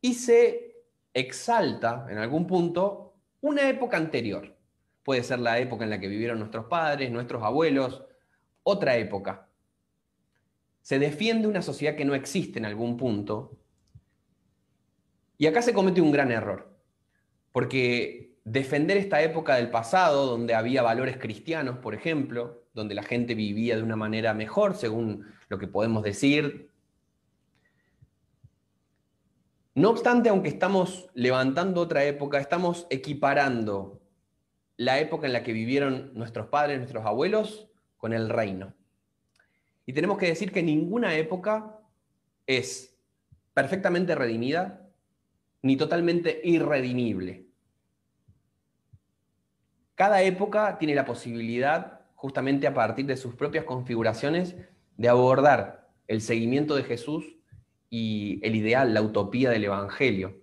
y 0.00 0.14
se 0.14 0.84
exalta 1.12 2.06
en 2.08 2.18
algún 2.18 2.46
punto 2.46 3.16
una 3.40 3.68
época 3.68 3.96
anterior. 3.96 4.54
Puede 5.02 5.24
ser 5.24 5.40
la 5.40 5.58
época 5.58 5.82
en 5.82 5.90
la 5.90 5.98
que 5.98 6.06
vivieron 6.06 6.38
nuestros 6.38 6.66
padres, 6.66 7.10
nuestros 7.10 7.42
abuelos, 7.42 8.04
otra 8.62 8.96
época 8.96 9.48
se 10.84 10.98
defiende 10.98 11.48
una 11.48 11.62
sociedad 11.62 11.96
que 11.96 12.04
no 12.04 12.14
existe 12.14 12.58
en 12.58 12.66
algún 12.66 12.98
punto. 12.98 13.56
Y 15.38 15.46
acá 15.46 15.62
se 15.62 15.74
comete 15.74 16.00
un 16.00 16.12
gran 16.12 16.30
error, 16.30 16.70
porque 17.52 18.34
defender 18.44 18.96
esta 18.96 19.22
época 19.22 19.56
del 19.56 19.70
pasado, 19.70 20.26
donde 20.26 20.54
había 20.54 20.82
valores 20.82 21.16
cristianos, 21.16 21.78
por 21.78 21.94
ejemplo, 21.94 22.64
donde 22.74 22.94
la 22.94 23.02
gente 23.02 23.34
vivía 23.34 23.76
de 23.76 23.82
una 23.82 23.96
manera 23.96 24.34
mejor, 24.34 24.74
según 24.76 25.26
lo 25.48 25.58
que 25.58 25.66
podemos 25.66 26.02
decir. 26.02 26.70
No 29.74 29.90
obstante, 29.90 30.28
aunque 30.28 30.48
estamos 30.48 31.08
levantando 31.14 31.80
otra 31.80 32.04
época, 32.04 32.38
estamos 32.38 32.86
equiparando 32.90 34.00
la 34.76 34.98
época 34.98 35.26
en 35.26 35.32
la 35.32 35.42
que 35.42 35.52
vivieron 35.52 36.12
nuestros 36.14 36.46
padres, 36.46 36.78
nuestros 36.78 37.04
abuelos, 37.06 37.68
con 37.96 38.12
el 38.12 38.28
reino. 38.28 38.74
Y 39.86 39.92
tenemos 39.92 40.18
que 40.18 40.26
decir 40.26 40.52
que 40.52 40.62
ninguna 40.62 41.16
época 41.16 41.78
es 42.46 42.96
perfectamente 43.54 44.14
redimida 44.14 44.83
ni 45.64 45.78
totalmente 45.78 46.42
irredimible. 46.44 47.46
Cada 49.94 50.20
época 50.20 50.76
tiene 50.78 50.94
la 50.94 51.06
posibilidad, 51.06 52.02
justamente 52.16 52.66
a 52.66 52.74
partir 52.74 53.06
de 53.06 53.16
sus 53.16 53.34
propias 53.34 53.64
configuraciones, 53.64 54.56
de 54.98 55.08
abordar 55.08 55.88
el 56.06 56.20
seguimiento 56.20 56.76
de 56.76 56.82
Jesús 56.82 57.38
y 57.88 58.40
el 58.42 58.56
ideal, 58.56 58.92
la 58.92 59.00
utopía 59.00 59.48
del 59.48 59.64
Evangelio. 59.64 60.36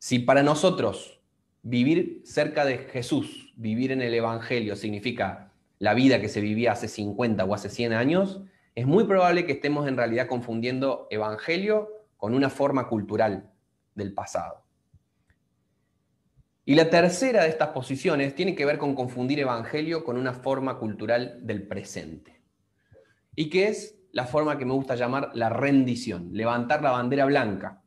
Si 0.00 0.18
para 0.18 0.42
nosotros 0.42 1.20
vivir 1.62 2.22
cerca 2.24 2.64
de 2.64 2.78
Jesús, 2.78 3.54
vivir 3.56 3.92
en 3.92 4.02
el 4.02 4.12
Evangelio, 4.12 4.74
significa 4.74 5.52
la 5.78 5.94
vida 5.94 6.20
que 6.20 6.28
se 6.28 6.40
vivía 6.40 6.72
hace 6.72 6.88
50 6.88 7.44
o 7.44 7.54
hace 7.54 7.70
100 7.70 7.92
años, 7.92 8.40
es 8.74 8.88
muy 8.88 9.04
probable 9.04 9.46
que 9.46 9.52
estemos 9.52 9.86
en 9.86 9.96
realidad 9.96 10.26
confundiendo 10.26 11.06
evangelio 11.12 11.90
con 12.16 12.34
una 12.34 12.50
forma 12.50 12.88
cultural 12.88 13.51
del 13.94 14.14
pasado. 14.14 14.62
Y 16.64 16.76
la 16.76 16.90
tercera 16.90 17.42
de 17.42 17.48
estas 17.48 17.70
posiciones 17.70 18.34
tiene 18.34 18.54
que 18.54 18.64
ver 18.64 18.78
con 18.78 18.94
confundir 18.94 19.40
evangelio 19.40 20.04
con 20.04 20.16
una 20.16 20.32
forma 20.32 20.78
cultural 20.78 21.40
del 21.42 21.66
presente. 21.66 22.40
Y 23.34 23.50
que 23.50 23.68
es 23.68 23.98
la 24.12 24.26
forma 24.26 24.58
que 24.58 24.64
me 24.64 24.74
gusta 24.74 24.94
llamar 24.94 25.30
la 25.34 25.48
rendición, 25.48 26.30
levantar 26.32 26.82
la 26.82 26.92
bandera 26.92 27.24
blanca. 27.24 27.82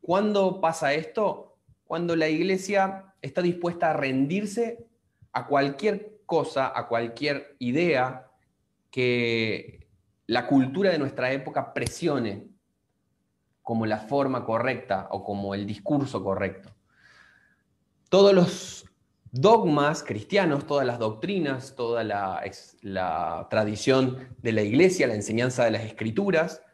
¿Cuándo 0.00 0.60
pasa 0.60 0.94
esto? 0.94 1.58
Cuando 1.84 2.16
la 2.16 2.28
iglesia 2.28 3.14
está 3.20 3.42
dispuesta 3.42 3.90
a 3.90 3.94
rendirse 3.94 4.86
a 5.32 5.46
cualquier 5.46 6.20
cosa, 6.24 6.72
a 6.74 6.88
cualquier 6.88 7.56
idea 7.58 8.30
que 8.90 9.88
la 10.26 10.46
cultura 10.46 10.90
de 10.90 10.98
nuestra 10.98 11.32
época 11.32 11.74
presione 11.74 12.49
como 13.70 13.86
la 13.86 13.98
forma 13.98 14.44
correcta 14.44 15.06
o 15.12 15.22
como 15.22 15.54
el 15.54 15.64
discurso 15.64 16.24
correcto. 16.24 16.74
Todos 18.08 18.34
los 18.34 18.84
dogmas 19.30 20.02
cristianos, 20.02 20.66
todas 20.66 20.84
las 20.84 20.98
doctrinas, 20.98 21.76
toda 21.76 22.02
la, 22.02 23.46
tradición 23.48 24.34
de 24.38 24.50
la 24.50 24.62
iglesia, 24.62 25.06
la 25.06 25.14
enseñanza 25.14 25.64
de 25.64 25.70
las 25.70 25.84
escrituras, 25.84 26.64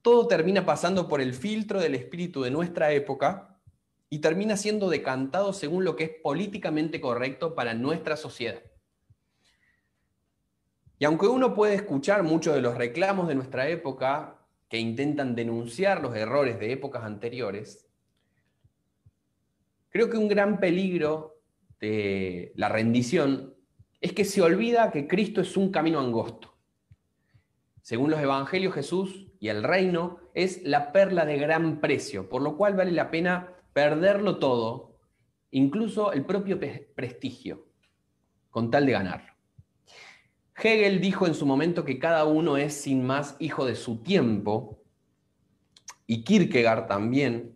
todo 0.00 0.28
termina 0.28 0.64
pasando 0.64 1.08
por 1.08 1.20
el 1.20 1.34
filtro 1.34 1.78
del 1.78 1.94
espíritu 1.94 2.40
de 2.40 2.50
nuestra 2.50 2.90
época 2.90 3.58
y 4.08 4.20
termina 4.20 4.56
siendo 4.56 4.88
decantado 4.88 5.52
según 5.52 5.84
lo 5.84 5.94
que 5.94 6.04
es 6.04 6.10
políticamente 6.22 7.02
correcto 7.02 7.54
para 7.54 7.74
nuestra 7.74 8.16
sociedad. 8.16 8.62
Y 10.98 11.04
aunque 11.04 11.26
uno 11.26 11.52
puede 11.52 11.74
escuchar 11.74 12.22
muchos 12.22 12.54
de 12.54 12.62
los 12.62 12.78
reclamos 12.78 13.28
de 13.28 13.34
nuestra 13.34 13.68
época 13.68 14.35
que 14.68 14.78
intentan 14.78 15.34
denunciar 15.34 16.02
los 16.02 16.16
errores 16.16 16.58
de 16.58 16.72
épocas 16.72 17.04
anteriores, 17.04 17.88
creo 19.90 20.10
que 20.10 20.16
un 20.16 20.28
gran 20.28 20.58
peligro 20.58 21.40
de 21.80 22.52
la 22.56 22.68
rendición 22.68 23.54
es 24.00 24.12
que 24.12 24.24
se 24.24 24.42
olvida 24.42 24.90
que 24.90 25.06
Cristo 25.06 25.40
es 25.40 25.56
un 25.56 25.70
camino 25.70 26.00
angosto. 26.00 26.56
Según 27.80 28.10
los 28.10 28.20
evangelios, 28.20 28.74
Jesús 28.74 29.28
y 29.38 29.48
el 29.48 29.62
reino 29.62 30.18
es 30.34 30.62
la 30.64 30.92
perla 30.92 31.24
de 31.24 31.38
gran 31.38 31.80
precio, 31.80 32.28
por 32.28 32.42
lo 32.42 32.56
cual 32.56 32.74
vale 32.74 32.90
la 32.90 33.10
pena 33.10 33.54
perderlo 33.72 34.38
todo, 34.38 34.98
incluso 35.50 36.12
el 36.12 36.24
propio 36.24 36.58
prestigio, 36.94 37.68
con 38.50 38.70
tal 38.70 38.86
de 38.86 38.92
ganarlo. 38.92 39.35
Hegel 40.58 41.00
dijo 41.00 41.26
en 41.26 41.34
su 41.34 41.44
momento 41.44 41.84
que 41.84 41.98
cada 41.98 42.24
uno 42.24 42.56
es 42.56 42.74
sin 42.74 43.04
más 43.04 43.36
hijo 43.38 43.66
de 43.66 43.74
su 43.74 44.02
tiempo, 44.02 44.82
y 46.06 46.22
Kierkegaard 46.24 46.86
también 46.86 47.54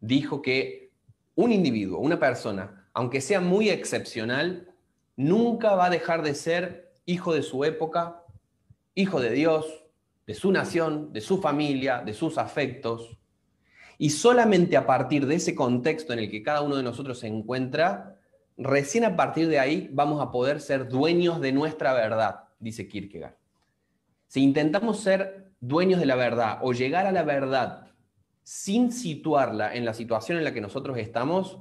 dijo 0.00 0.42
que 0.42 0.92
un 1.34 1.52
individuo, 1.52 1.98
una 1.98 2.18
persona, 2.18 2.88
aunque 2.92 3.20
sea 3.20 3.40
muy 3.40 3.70
excepcional, 3.70 4.68
nunca 5.16 5.74
va 5.74 5.86
a 5.86 5.90
dejar 5.90 6.22
de 6.22 6.34
ser 6.34 6.92
hijo 7.06 7.34
de 7.34 7.42
su 7.42 7.64
época, 7.64 8.22
hijo 8.94 9.20
de 9.20 9.30
Dios, 9.30 9.84
de 10.26 10.34
su 10.34 10.52
nación, 10.52 11.12
de 11.12 11.20
su 11.20 11.40
familia, 11.40 12.02
de 12.04 12.14
sus 12.14 12.38
afectos. 12.38 13.18
Y 13.98 14.10
solamente 14.10 14.76
a 14.76 14.86
partir 14.86 15.26
de 15.26 15.36
ese 15.36 15.54
contexto 15.54 16.12
en 16.12 16.20
el 16.20 16.30
que 16.30 16.42
cada 16.42 16.62
uno 16.62 16.76
de 16.76 16.82
nosotros 16.82 17.18
se 17.18 17.26
encuentra, 17.26 18.19
recién 18.60 19.04
a 19.04 19.16
partir 19.16 19.48
de 19.48 19.58
ahí 19.58 19.88
vamos 19.92 20.20
a 20.20 20.30
poder 20.30 20.60
ser 20.60 20.88
dueños 20.88 21.40
de 21.40 21.52
nuestra 21.52 21.92
verdad, 21.94 22.44
dice 22.58 22.86
Kierkegaard. 22.86 23.34
Si 24.26 24.42
intentamos 24.42 25.00
ser 25.00 25.50
dueños 25.60 25.98
de 25.98 26.06
la 26.06 26.14
verdad 26.14 26.58
o 26.62 26.72
llegar 26.72 27.06
a 27.06 27.12
la 27.12 27.22
verdad 27.22 27.88
sin 28.42 28.92
situarla 28.92 29.74
en 29.74 29.84
la 29.84 29.94
situación 29.94 30.38
en 30.38 30.44
la 30.44 30.52
que 30.52 30.60
nosotros 30.60 30.98
estamos, 30.98 31.58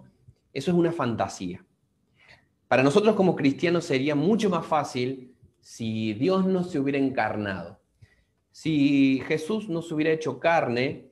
eso 0.53 0.71
es 0.71 0.77
una 0.77 0.91
fantasía. 0.91 1.65
Para 2.67 2.83
nosotros 2.83 3.15
como 3.15 3.35
cristianos 3.35 3.85
sería 3.85 4.13
mucho 4.13 4.49
más 4.49 4.65
fácil 4.65 5.35
si 5.61 6.13
Dios 6.13 6.45
no 6.45 6.63
se 6.63 6.79
hubiera 6.79 6.99
encarnado. 6.99 7.79
Si 8.51 9.21
Jesús 9.25 9.69
no 9.69 9.81
se 9.81 9.93
hubiera 9.93 10.11
hecho 10.11 10.39
carne, 10.39 11.08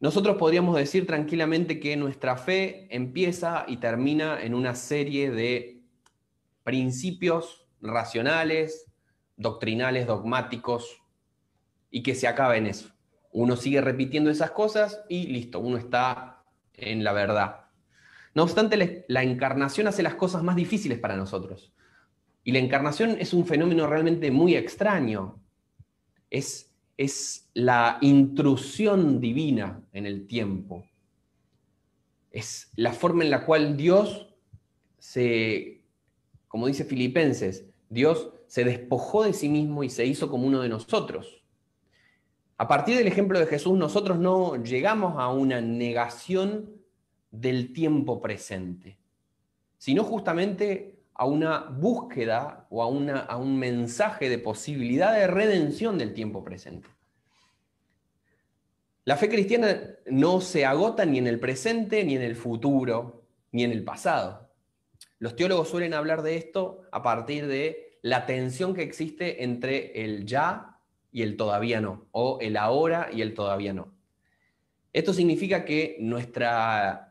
nosotros 0.00 0.36
podríamos 0.36 0.76
decir 0.76 1.06
tranquilamente 1.06 1.80
que 1.80 1.96
nuestra 1.96 2.36
fe 2.36 2.86
empieza 2.94 3.64
y 3.66 3.78
termina 3.78 4.42
en 4.42 4.54
una 4.54 4.74
serie 4.74 5.30
de 5.30 5.82
principios 6.64 7.66
racionales, 7.80 8.86
doctrinales, 9.36 10.06
dogmáticos, 10.06 11.02
y 11.90 12.02
que 12.02 12.14
se 12.14 12.28
acaba 12.28 12.56
en 12.56 12.66
eso. 12.66 12.90
Uno 13.32 13.56
sigue 13.56 13.80
repitiendo 13.80 14.30
esas 14.30 14.50
cosas 14.50 15.02
y 15.08 15.28
listo, 15.28 15.60
uno 15.60 15.78
está 15.78 16.44
en 16.74 17.04
la 17.04 17.12
verdad. 17.12 17.66
No 18.34 18.42
obstante, 18.42 19.04
la 19.08 19.22
encarnación 19.22 19.86
hace 19.86 20.02
las 20.02 20.14
cosas 20.14 20.42
más 20.42 20.56
difíciles 20.56 20.98
para 20.98 21.16
nosotros. 21.16 21.72
Y 22.44 22.52
la 22.52 22.58
encarnación 22.58 23.16
es 23.18 23.32
un 23.32 23.46
fenómeno 23.46 23.86
realmente 23.86 24.30
muy 24.30 24.54
extraño. 24.54 25.42
Es, 26.30 26.65
es 26.96 27.48
la 27.54 27.98
intrusión 28.00 29.20
divina 29.20 29.82
en 29.92 30.06
el 30.06 30.26
tiempo. 30.26 30.84
Es 32.30 32.70
la 32.76 32.92
forma 32.92 33.24
en 33.24 33.30
la 33.30 33.44
cual 33.44 33.76
Dios 33.76 34.34
se, 34.98 35.82
como 36.48 36.66
dice 36.66 36.84
Filipenses, 36.84 37.66
Dios 37.88 38.30
se 38.46 38.64
despojó 38.64 39.24
de 39.24 39.32
sí 39.32 39.48
mismo 39.48 39.84
y 39.84 39.90
se 39.90 40.06
hizo 40.06 40.30
como 40.30 40.46
uno 40.46 40.60
de 40.60 40.68
nosotros. 40.68 41.42
A 42.58 42.68
partir 42.68 42.96
del 42.96 43.06
ejemplo 43.06 43.38
de 43.38 43.46
Jesús, 43.46 43.76
nosotros 43.76 44.18
no 44.18 44.62
llegamos 44.62 45.14
a 45.18 45.28
una 45.28 45.60
negación 45.60 46.70
del 47.30 47.72
tiempo 47.72 48.20
presente, 48.22 48.98
sino 49.76 50.04
justamente 50.04 50.95
a 51.18 51.24
una 51.24 51.60
búsqueda 51.60 52.66
o 52.68 52.82
a, 52.82 52.88
una, 52.88 53.20
a 53.20 53.36
un 53.36 53.58
mensaje 53.58 54.28
de 54.28 54.38
posibilidad 54.38 55.14
de 55.14 55.26
redención 55.26 55.96
del 55.98 56.12
tiempo 56.12 56.44
presente. 56.44 56.88
La 59.04 59.16
fe 59.16 59.28
cristiana 59.28 59.80
no 60.06 60.40
se 60.40 60.66
agota 60.66 61.06
ni 61.06 61.18
en 61.18 61.26
el 61.26 61.38
presente, 61.38 62.04
ni 62.04 62.16
en 62.16 62.22
el 62.22 62.36
futuro, 62.36 63.24
ni 63.52 63.64
en 63.64 63.70
el 63.70 63.84
pasado. 63.84 64.50
Los 65.18 65.36
teólogos 65.36 65.68
suelen 65.68 65.94
hablar 65.94 66.22
de 66.22 66.36
esto 66.36 66.82
a 66.90 67.02
partir 67.02 67.46
de 67.46 67.98
la 68.02 68.26
tensión 68.26 68.74
que 68.74 68.82
existe 68.82 69.44
entre 69.44 70.04
el 70.04 70.26
ya 70.26 70.80
y 71.12 71.22
el 71.22 71.36
todavía 71.36 71.80
no, 71.80 72.08
o 72.10 72.38
el 72.40 72.56
ahora 72.56 73.08
y 73.12 73.22
el 73.22 73.32
todavía 73.32 73.72
no. 73.72 73.94
Esto 74.92 75.12
significa 75.12 75.64
que 75.64 75.96
nuestra 76.00 77.05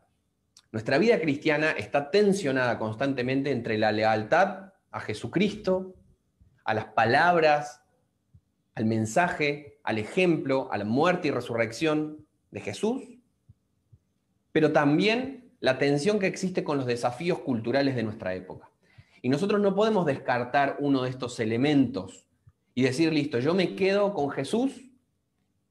nuestra 0.76 0.98
vida 0.98 1.18
cristiana 1.18 1.70
está 1.70 2.10
tensionada 2.10 2.78
constantemente 2.78 3.50
entre 3.50 3.78
la 3.78 3.92
lealtad 3.92 4.74
a 4.90 5.00
Jesucristo, 5.00 5.94
a 6.64 6.74
las 6.74 6.84
palabras, 6.88 7.80
al 8.74 8.84
mensaje, 8.84 9.78
al 9.84 9.96
ejemplo, 9.96 10.68
a 10.70 10.76
la 10.76 10.84
muerte 10.84 11.28
y 11.28 11.30
resurrección 11.30 12.26
de 12.50 12.60
Jesús, 12.60 13.02
pero 14.52 14.72
también 14.72 15.50
la 15.60 15.78
tensión 15.78 16.18
que 16.18 16.26
existe 16.26 16.62
con 16.62 16.76
los 16.76 16.84
desafíos 16.84 17.38
culturales 17.38 17.96
de 17.96 18.02
nuestra 18.02 18.34
época. 18.34 18.68
Y 19.22 19.30
nosotros 19.30 19.62
no 19.62 19.74
podemos 19.74 20.04
descartar 20.04 20.76
uno 20.78 21.04
de 21.04 21.08
estos 21.08 21.40
elementos 21.40 22.28
y 22.74 22.82
decir, 22.82 23.14
listo, 23.14 23.38
yo 23.38 23.54
me 23.54 23.76
quedo 23.76 24.12
con 24.12 24.28
Jesús 24.28 24.82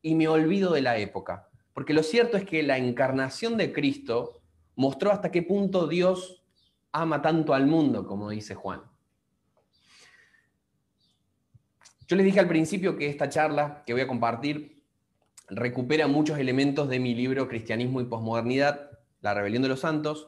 y 0.02 0.16
me 0.16 0.28
olvido 0.28 0.74
de 0.74 0.82
la 0.82 0.98
época. 0.98 1.48
Porque 1.76 1.94
lo 1.94 2.02
cierto 2.02 2.38
es 2.38 2.44
que 2.44 2.64
la 2.64 2.80
encarnación 2.80 3.56
de 3.56 3.72
Cristo 3.72 4.42
mostró 4.76 5.12
hasta 5.12 5.32
qué 5.32 5.42
punto 5.42 5.88
Dios 5.88 6.44
ama 6.92 7.22
tanto 7.22 7.54
al 7.54 7.68
mundo, 7.68 8.06
como 8.06 8.30
dice 8.30 8.56
Juan. 8.56 8.82
Yo 12.08 12.16
les 12.16 12.26
dije 12.26 12.40
al 12.40 12.48
principio 12.48 12.98
que 12.98 13.10
esta 13.10 13.30
charla 13.30 13.84
que 13.86 13.94
voy 13.94 14.04
a 14.04 14.08
compartir 14.08 14.84
recupera 15.50 16.08
muchos 16.08 16.38
elementos 16.38 16.88
de 16.88 17.00
mi 17.00 17.16
libro 17.16 17.48
Cristianismo 17.48 18.00
y 18.02 18.06
Posmodernidad, 18.06 18.92
La 19.22 19.34
Rebelión 19.34 19.64
de 19.64 19.70
los 19.70 19.80
Santos, 19.80 20.28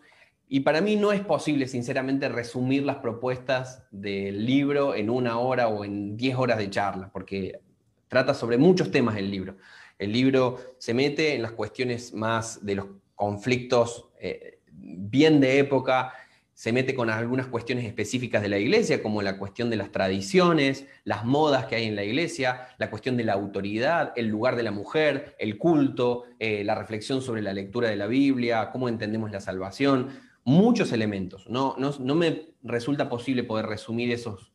y 0.50 0.62
para 0.62 0.82
mí 0.82 0.96
no 0.96 1.12
es 1.12 1.22
posible, 1.22 1.68
sinceramente, 1.68 2.30
resumir 2.30 2.84
las 2.84 2.98
propuestas 2.98 3.86
del 3.92 4.46
libro 4.46 4.96
en 4.96 5.10
una 5.10 5.40
hora 5.40 5.68
o 5.68 5.84
en 5.84 6.16
diez 6.16 6.38
horas 6.38 6.58
de 6.58 6.70
charla, 6.70 7.10
porque 7.12 7.60
trata 8.08 8.34
sobre 8.34 8.58
muchos 8.58 8.90
temas 8.90 9.18
el 9.18 9.30
libro. 9.30 9.58
El 10.00 10.14
libro 10.14 10.58
se 10.78 10.94
mete 10.94 11.36
en 11.36 11.42
las 11.42 11.52
cuestiones 11.52 12.14
más 12.14 12.66
de 12.66 12.76
los 12.76 12.88
conflictos 13.16 14.07
eh, 14.20 14.60
bien 14.72 15.40
de 15.40 15.60
época, 15.60 16.14
se 16.58 16.74
mete 16.74 16.96
con 16.96 17.12
algunas 17.12 17.46
cuestiones 17.46 17.86
específicas 17.86 18.42
de 18.42 18.50
la 18.50 18.58
iglesia, 18.58 19.04
como 19.04 19.22
la 19.22 19.38
cuestión 19.38 19.70
de 19.70 19.76
las 19.76 19.92
tradiciones, 19.92 20.88
las 21.04 21.24
modas 21.24 21.68
que 21.68 21.76
hay 21.76 21.86
en 21.86 21.96
la 21.96 22.04
iglesia, 22.04 22.70
la 22.80 22.90
cuestión 22.90 23.16
de 23.16 23.24
la 23.24 23.34
autoridad, 23.34 24.12
el 24.16 24.26
lugar 24.26 24.56
de 24.56 24.64
la 24.64 24.72
mujer, 24.72 25.36
el 25.38 25.60
culto, 25.60 26.24
eh, 26.40 26.64
la 26.64 26.74
reflexión 26.74 27.22
sobre 27.22 27.44
la 27.44 27.54
lectura 27.54 27.90
de 27.90 27.96
la 27.96 28.08
Biblia, 28.08 28.72
cómo 28.72 28.90
entendemos 28.90 29.30
la 29.30 29.40
salvación, 29.40 30.10
muchos 30.46 30.92
elementos. 30.94 31.48
No, 31.48 31.76
no, 31.78 32.16
me 32.16 32.48
resulta 32.64 33.08
posible 33.08 33.44
poder 33.44 33.68
resumir 33.68 34.12
esos, 34.12 34.52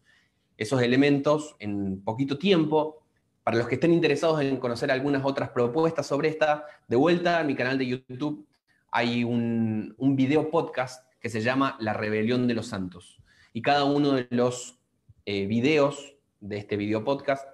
esos 0.57 0.83
elementos 0.83 1.55
en 1.61 2.03
poquito 2.03 2.37
tiempo. 2.37 3.05
Para 3.45 3.59
los 3.59 3.69
que 3.69 3.77
estén 3.77 3.93
interesados 3.93 4.41
en 4.41 4.57
conocer 4.57 4.91
algunas 4.91 5.25
otras 5.25 5.51
propuestas 5.51 6.05
sobre 6.09 6.31
esta, 6.31 6.65
de 6.89 6.97
vuelta 6.97 7.39
a 7.39 7.45
mi 7.45 7.55
canal 7.55 7.79
de 7.79 7.87
YouTube 7.87 8.45
hay 8.93 9.25
un, 9.25 9.97
video 9.99 10.51
podcast 10.51 11.11
que 11.19 11.31
se 11.31 11.41
llama 11.41 11.77
La 11.81 11.95
Rebelión 11.95 12.47
de 12.47 12.55
los 12.55 12.67
Santos. 12.67 13.19
Y 13.55 13.63
cada 13.63 13.85
uno 13.85 14.13
de 14.13 14.29
los 14.31 14.79
eh, 15.25 15.47
videos 15.47 16.15
de 16.41 16.59
este 16.59 16.77
video 16.77 17.03
podcast 17.03 17.49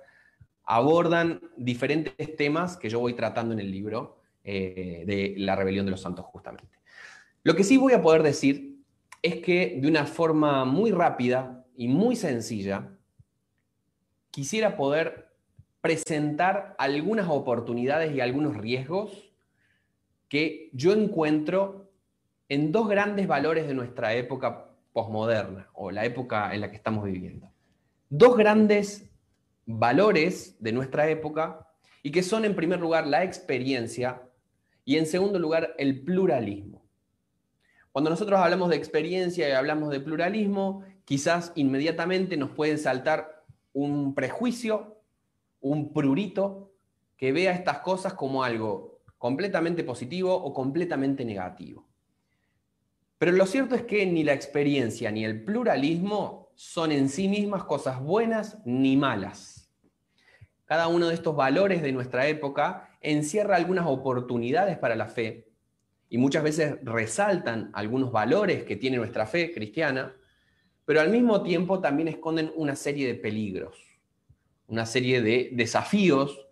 abordan 0.65 1.41
diferentes 1.57 2.37
temas 2.37 2.77
que 2.77 2.91
yo 2.91 2.99
voy 2.99 3.15
tratando 3.15 3.55
en 3.55 3.61
el 3.61 3.71
libro 3.71 4.21
eh, 4.43 5.05
de 5.07 5.35
La 5.39 5.55
Rebelión 5.55 5.87
de 5.87 5.93
los 5.93 6.03
Santos, 6.03 6.27
justamente. 6.27 6.81
Lo 7.45 7.55
que 7.55 7.65
sí 7.65 7.77
voy 7.77 7.93
a 7.93 8.03
poder 8.03 8.25
decir 8.25 8.77
es 9.23 9.37
que 9.37 9.79
de 9.81 9.89
una 9.89 10.07
forma 10.07 10.65
muy 10.65 10.91
rápida 10.91 11.65
y 11.77 11.87
muy 11.87 12.17
sencilla, 12.17 12.91
quisiera 14.33 14.77
poder 14.77 15.31
presentar 15.81 16.75
algunas 16.79 17.29
oportunidades 17.29 18.15
y 18.15 18.21
algunos 18.21 18.57
riesgos 18.57 19.28
que 20.29 20.71
yo 20.73 20.93
encuentro 20.93 21.91
en 22.49 22.73
dos 22.73 22.89
grandes 22.89 23.27
valores 23.27 23.67
de 23.67 23.75
nuestra 23.75 24.15
época 24.15 24.71
posmoderna 24.93 25.69
o 25.75 25.91
la 25.91 26.05
época 26.05 26.55
en 26.55 26.61
la 26.61 26.71
que 26.71 26.77
estamos 26.77 27.05
viviendo. 27.05 27.51
Dos 28.11 28.37
grandes 28.37 29.11
valores 29.67 30.57
de 30.61 30.73
nuestra 30.73 31.09
época 31.09 31.67
y 32.03 32.11
que 32.11 32.23
son 32.23 32.45
en 32.45 32.57
primer 32.57 32.81
lugar 32.81 33.07
la 33.07 33.25
experiencia 33.25 34.23
Y 34.85 34.97
en 34.97 35.05
segundo 35.05 35.39
lugar, 35.39 35.75
el 35.77 36.01
pluralismo. 36.01 36.83
Cuando 37.93 38.09
nosotros 38.09 38.41
hablamos 38.41 38.71
de 38.71 38.77
experiencia 38.77 39.47
y 39.47 39.53
hablamos 39.53 39.91
de 39.91 40.01
pluralismo, 40.01 40.83
quizás 41.05 41.53
inmediatamente 41.57 42.39
nos 42.39 42.53
puede 42.53 42.79
saltar 42.79 43.45
un 43.75 44.15
prejuicio, 44.15 45.03
un 45.61 45.93
prurito, 45.93 46.73
que 47.19 47.33
vea 47.33 47.53
estas 47.53 47.81
cosas 47.81 48.15
como 48.15 48.45
algo 48.45 48.98
completamente 49.19 49.85
positivo 49.85 50.35
o 50.35 50.55
completamente 50.55 51.25
negativo. 51.25 51.87
Pero 53.19 53.33
lo 53.33 53.47
cierto 53.47 53.75
es 53.75 53.83
que 53.83 54.07
ni 54.07 54.23
la 54.23 54.33
experiencia 54.33 55.11
ni 55.11 55.25
el 55.25 55.45
pluralismo 55.45 56.53
son 56.55 56.93
en 56.93 57.09
sí 57.09 57.29
mismas 57.29 57.65
cosas 57.65 58.01
buenas 58.01 58.59
ni 58.65 58.97
malas. 58.97 59.71
Cada 60.65 60.89
uno 60.89 61.09
de 61.09 61.15
estos 61.15 61.35
valores 61.35 61.83
de 61.83 61.93
nuestra 61.93 62.29
época 62.29 62.97
encierra 63.01 63.57
algunas 63.57 63.87
oportunidades 63.87 64.79
para 64.79 64.95
la 64.95 65.07
fe 65.07 65.49
y 66.09 66.19
muchas 66.19 66.43
veces 66.43 66.77
resaltan 66.83 67.71
algunos 67.75 68.13
valores 68.13 68.65
que 68.65 68.77
tiene 68.77 68.97
nuestra 68.97 69.27
fe 69.27 69.53
cristiana, 69.53 70.15
pero 70.85 71.01
al 71.01 71.11
mismo 71.11 71.43
tiempo 71.43 71.81
también 71.81 72.09
esconden 72.09 72.53
una 72.55 72.77
serie 72.77 73.07
de 73.07 73.15
peligros, 73.15 73.79
una 74.69 74.87
serie 74.87 75.21
de 75.23 75.51
desafíos 75.53 76.48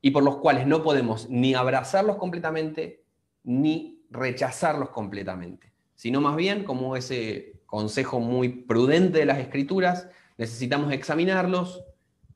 y 0.00 0.10
por 0.10 0.22
los 0.22 0.36
cuales 0.36 0.66
no 0.66 0.82
podemos 0.82 1.28
ni 1.28 1.54
abrazarlos 1.54 2.16
completamente 2.16 3.04
ni 3.44 4.02
rechazarlos 4.10 4.90
completamente, 4.90 5.72
sino 5.94 6.20
más 6.20 6.36
bien, 6.36 6.64
como 6.64 6.96
ese 6.96 7.60
consejo 7.66 8.20
muy 8.20 8.48
prudente 8.48 9.18
de 9.18 9.26
las 9.26 9.38
escrituras, 9.38 10.08
necesitamos 10.36 10.92
examinarlos 10.92 11.84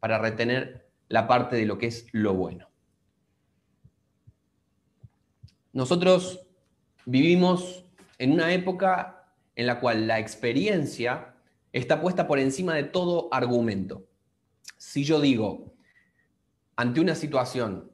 para 0.01 0.18
retener 0.18 0.88
la 1.09 1.27
parte 1.29 1.57
de 1.57 1.66
lo 1.66 1.79
que 1.79 1.87
es 1.87 2.07
lo 2.12 2.35
bueno. 2.35 2.68
Nosotros 5.72 6.46
vivimos 7.07 7.85
en 8.18 8.33
una 8.33 8.53
época 8.53 9.25
en 9.57 9.66
la 9.66 9.81
cual 9.81 10.07
la 10.07 10.18
experiencia 10.18 11.35
está 11.72 12.01
puesta 12.01 12.27
por 12.27 12.38
encima 12.38 12.75
de 12.75 12.85
todo 12.85 13.29
argumento. 13.33 14.07
Si 14.77 15.05
yo 15.05 15.20
digo, 15.20 15.71
ante 16.82 17.00
una 17.00 17.14
situación, 17.14 17.92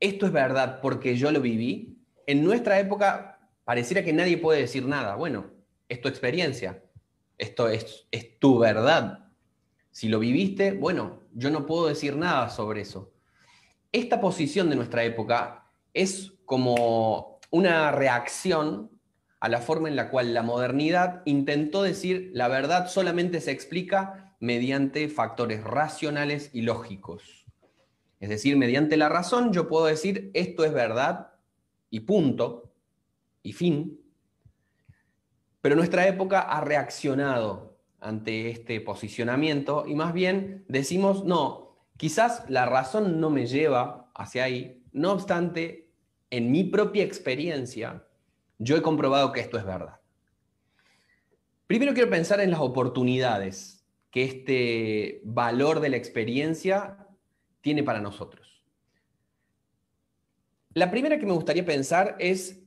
esto 0.00 0.24
es 0.24 0.32
verdad 0.32 0.80
porque 0.80 1.16
yo 1.16 1.30
lo 1.30 1.42
viví, 1.42 1.98
en 2.26 2.42
nuestra 2.42 2.80
época 2.80 3.38
pareciera 3.62 4.02
que 4.02 4.14
nadie 4.14 4.38
puede 4.38 4.62
decir 4.62 4.86
nada. 4.86 5.16
Bueno, 5.16 5.50
es 5.86 6.00
tu 6.00 6.08
experiencia, 6.08 6.82
esto 7.36 7.68
es, 7.68 8.06
es 8.10 8.40
tu 8.40 8.58
verdad. 8.58 9.26
Si 9.90 10.08
lo 10.08 10.18
viviste, 10.18 10.72
bueno, 10.72 11.20
yo 11.34 11.50
no 11.50 11.66
puedo 11.66 11.86
decir 11.86 12.16
nada 12.16 12.48
sobre 12.48 12.80
eso. 12.80 13.12
Esta 13.92 14.18
posición 14.18 14.70
de 14.70 14.76
nuestra 14.76 15.04
época 15.04 15.70
es 15.92 16.32
como 16.46 17.38
una 17.50 17.92
reacción 17.92 18.98
a 19.40 19.50
la 19.50 19.60
forma 19.60 19.90
en 19.90 19.96
la 19.96 20.08
cual 20.08 20.32
la 20.32 20.42
modernidad 20.42 21.20
intentó 21.26 21.82
decir 21.82 22.30
la 22.32 22.48
verdad 22.48 22.88
solamente 22.88 23.42
se 23.42 23.50
explica 23.50 24.34
mediante 24.40 25.10
factores 25.10 25.62
racionales 25.62 26.48
y 26.54 26.62
lógicos. 26.62 27.43
Es 28.24 28.30
decir, 28.30 28.56
mediante 28.56 28.96
la 28.96 29.10
razón 29.10 29.52
yo 29.52 29.68
puedo 29.68 29.84
decir 29.84 30.30
esto 30.32 30.64
es 30.64 30.72
verdad 30.72 31.32
y 31.90 32.00
punto, 32.00 32.72
y 33.42 33.52
fin. 33.52 34.00
Pero 35.60 35.76
nuestra 35.76 36.08
época 36.08 36.40
ha 36.40 36.62
reaccionado 36.62 37.76
ante 38.00 38.48
este 38.48 38.80
posicionamiento 38.80 39.84
y 39.86 39.94
más 39.94 40.14
bien 40.14 40.64
decimos, 40.68 41.26
no, 41.26 41.76
quizás 41.98 42.48
la 42.48 42.64
razón 42.64 43.20
no 43.20 43.28
me 43.28 43.46
lleva 43.46 44.10
hacia 44.14 44.44
ahí, 44.44 44.82
no 44.92 45.12
obstante, 45.12 45.90
en 46.30 46.50
mi 46.50 46.64
propia 46.64 47.04
experiencia, 47.04 48.06
yo 48.58 48.74
he 48.78 48.80
comprobado 48.80 49.32
que 49.32 49.40
esto 49.40 49.58
es 49.58 49.66
verdad. 49.66 50.00
Primero 51.66 51.92
quiero 51.92 52.08
pensar 52.08 52.40
en 52.40 52.52
las 52.52 52.60
oportunidades 52.60 53.84
que 54.10 54.24
este 54.24 55.20
valor 55.24 55.80
de 55.80 55.90
la 55.90 55.98
experiencia 55.98 57.03
tiene 57.64 57.82
para 57.82 57.98
nosotros. 57.98 58.62
La 60.74 60.90
primera 60.90 61.18
que 61.18 61.24
me 61.24 61.32
gustaría 61.32 61.64
pensar 61.64 62.14
es 62.18 62.62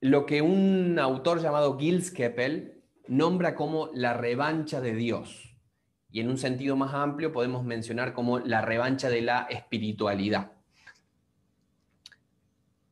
lo 0.00 0.24
que 0.24 0.40
un 0.40 0.98
autor 0.98 1.42
llamado 1.42 1.78
Gilles 1.78 2.10
Keppel 2.10 2.82
nombra 3.06 3.54
como 3.54 3.90
la 3.92 4.14
revancha 4.14 4.80
de 4.80 4.94
Dios. 4.94 5.58
Y 6.10 6.20
en 6.20 6.30
un 6.30 6.38
sentido 6.38 6.74
más 6.74 6.94
amplio 6.94 7.32
podemos 7.32 7.64
mencionar 7.64 8.14
como 8.14 8.38
la 8.38 8.62
revancha 8.62 9.10
de 9.10 9.20
la 9.20 9.46
espiritualidad. 9.50 10.52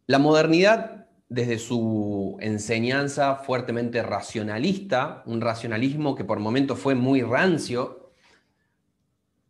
La 0.07 0.19
modernidad, 0.19 1.07
desde 1.31 1.59
su 1.59 2.37
enseñanza 2.41 3.37
fuertemente 3.37 4.03
racionalista, 4.03 5.23
un 5.25 5.41
racionalismo 5.41 6.15
que 6.15 6.25
por 6.25 6.41
momentos 6.41 6.79
fue 6.79 6.95
muy 6.95 7.23
rancio, 7.23 8.08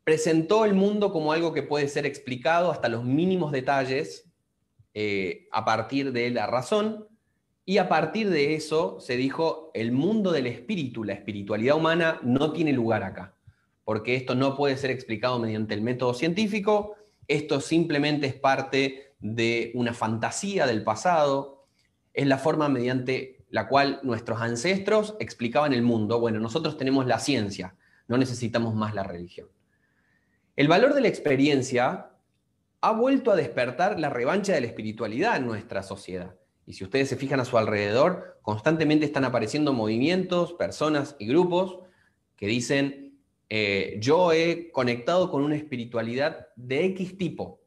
presentó 0.08 0.64
el 0.64 0.72
mundo 0.72 1.12
como 1.12 1.34
algo 1.34 1.52
que 1.52 1.62
puede 1.62 1.86
ser 1.86 2.06
explicado 2.06 2.70
hasta 2.70 2.88
los 2.88 3.04
mínimos 3.04 3.52
detalles 3.52 4.24
eh, 4.94 5.48
a 5.52 5.66
partir 5.66 6.12
de 6.12 6.30
la 6.30 6.46
razón, 6.46 7.06
y 7.66 7.76
a 7.76 7.90
partir 7.90 8.30
de 8.30 8.54
eso 8.54 9.00
se 9.00 9.18
dijo, 9.18 9.70
el 9.74 9.92
mundo 9.92 10.32
del 10.32 10.46
espíritu, 10.46 11.04
la 11.04 11.12
espiritualidad 11.12 11.76
humana, 11.76 12.20
no 12.22 12.54
tiene 12.54 12.72
lugar 12.72 13.02
acá, 13.02 13.34
porque 13.84 14.16
esto 14.16 14.34
no 14.34 14.56
puede 14.56 14.78
ser 14.78 14.90
explicado 14.90 15.38
mediante 15.38 15.74
el 15.74 15.82
método 15.82 16.14
científico, 16.14 16.96
esto 17.26 17.60
simplemente 17.60 18.28
es 18.28 18.34
parte 18.34 19.12
de 19.18 19.72
una 19.74 19.92
fantasía 19.92 20.66
del 20.66 20.84
pasado, 20.84 21.66
es 22.14 22.26
la 22.26 22.38
forma 22.38 22.70
mediante 22.70 23.44
la 23.50 23.68
cual 23.68 24.00
nuestros 24.04 24.40
ancestros 24.40 25.16
explicaban 25.20 25.74
el 25.74 25.82
mundo. 25.82 26.18
Bueno, 26.18 26.40
nosotros 26.40 26.78
tenemos 26.78 27.04
la 27.06 27.18
ciencia, 27.18 27.76
no 28.06 28.16
necesitamos 28.16 28.74
más 28.74 28.94
la 28.94 29.02
religión. 29.02 29.48
El 30.58 30.66
valor 30.66 30.92
de 30.92 31.00
la 31.00 31.06
experiencia 31.06 32.10
ha 32.80 32.90
vuelto 32.90 33.30
a 33.30 33.36
despertar 33.36 34.00
la 34.00 34.10
revancha 34.10 34.52
de 34.52 34.60
la 34.60 34.66
espiritualidad 34.66 35.36
en 35.36 35.46
nuestra 35.46 35.84
sociedad. 35.84 36.34
Y 36.66 36.72
si 36.72 36.82
ustedes 36.82 37.08
se 37.08 37.14
fijan 37.14 37.38
a 37.38 37.44
su 37.44 37.56
alrededor, 37.58 38.40
constantemente 38.42 39.06
están 39.06 39.24
apareciendo 39.24 39.72
movimientos, 39.72 40.54
personas 40.54 41.14
y 41.20 41.28
grupos 41.28 41.78
que 42.34 42.48
dicen, 42.48 43.20
eh, 43.48 43.98
yo 44.00 44.32
he 44.32 44.72
conectado 44.72 45.30
con 45.30 45.44
una 45.44 45.54
espiritualidad 45.54 46.48
de 46.56 46.86
X 46.86 47.16
tipo, 47.16 47.60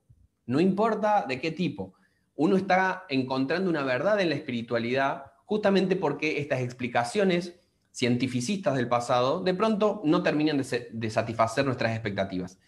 no 0.46 0.60
importa 0.60 1.24
de 1.26 1.40
qué 1.40 1.52
tipo. 1.52 1.94
Uno 2.36 2.58
está 2.58 3.06
encontrando 3.08 3.70
una 3.70 3.86
verdad 3.86 4.20
en 4.20 4.28
la 4.28 4.36
espiritualidad 4.36 5.28
justamente 5.46 5.96
porque 5.96 6.42
estas 6.42 6.60
explicaciones 6.60 7.58
cientificistas 7.94 8.76
del 8.76 8.90
pasado 8.90 9.42
de 9.42 9.54
pronto 9.54 10.02
no 10.04 10.24
terminan 10.24 10.58
de, 10.58 10.90
de 10.92 11.10
satisfacer 11.10 11.64
nuestras 11.64 11.94
expectativas. 11.94 12.60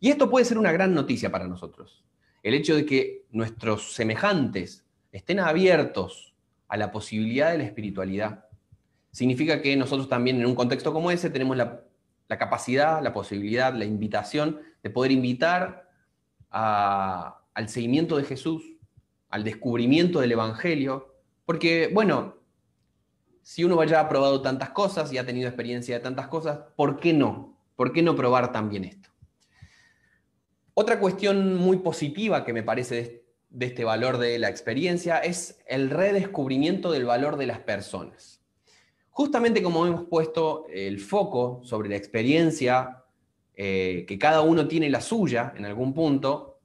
Y 0.00 0.10
esto 0.10 0.28
puede 0.30 0.44
ser 0.44 0.58
una 0.58 0.72
gran 0.72 0.94
noticia 0.94 1.30
para 1.30 1.46
nosotros. 1.46 2.04
El 2.42 2.54
hecho 2.54 2.76
de 2.76 2.86
que 2.86 3.24
nuestros 3.30 3.94
semejantes 3.94 4.84
estén 5.12 5.40
abiertos 5.40 6.34
a 6.68 6.76
la 6.76 6.90
posibilidad 6.90 7.52
de 7.52 7.58
la 7.58 7.64
espiritualidad. 7.64 8.44
Significa 9.10 9.62
que 9.62 9.76
nosotros 9.76 10.08
también 10.08 10.40
en 10.40 10.46
un 10.46 10.54
contexto 10.54 10.92
como 10.92 11.10
ese 11.10 11.30
tenemos 11.30 11.56
la, 11.56 11.82
capacidad, 12.28 13.02
la 13.02 13.12
posibilidad, 13.12 13.72
la 13.72 13.84
invitación 13.84 14.60
de 14.82 14.90
poder 14.90 15.12
invitar 15.12 15.90
al 16.50 17.68
seguimiento 17.68 18.16
de 18.16 18.24
Jesús, 18.24 18.62
al 19.30 19.44
descubrimiento 19.44 20.20
del 20.20 20.32
Evangelio, 20.32 21.14
porque, 21.44 21.90
bueno, 21.92 22.36
si 23.42 23.64
uno 23.64 23.82
ya 23.84 24.00
ha 24.00 24.08
probado 24.08 24.42
tantas 24.42 24.70
cosas 24.70 25.12
y 25.12 25.18
ha 25.18 25.26
tenido 25.26 25.48
experiencia 25.48 25.96
de 25.96 26.02
tantas 26.02 26.28
cosas, 26.28 26.58
¿por 26.76 26.98
qué 26.98 27.12
no? 27.12 27.56
¿Por 27.76 27.92
qué 27.92 28.02
no 28.02 28.16
probar 28.16 28.52
también 28.52 28.84
esto? 28.84 29.08
Otra 30.78 31.00
cuestión 31.00 31.56
muy 31.56 31.78
positiva 31.78 32.44
que 32.44 32.52
me 32.52 32.62
parece 32.62 33.24
de 33.48 33.64
este 33.64 33.82
valor 33.82 34.18
de 34.18 34.38
la 34.38 34.50
experiencia 34.50 35.16
es 35.16 35.58
el 35.66 35.88
redescubrimiento 35.88 36.92
del 36.92 37.06
valor 37.06 37.38
de 37.38 37.46
las 37.46 37.60
personas. 37.60 38.42
Justamente 39.08 39.62
como 39.62 39.86
hemos 39.86 40.04
puesto 40.04 40.66
el 40.68 41.00
foco 41.00 41.62
sobre 41.64 41.88
la 41.88 41.96
experiencia, 41.96 43.04
eh, 43.54 44.04
que 44.06 44.18
cada 44.18 44.42
uno 44.42 44.68
tiene 44.68 44.90
la 44.90 45.00
suya 45.00 45.54
en 45.56 45.64
algún 45.64 45.94
punto, 45.94 46.60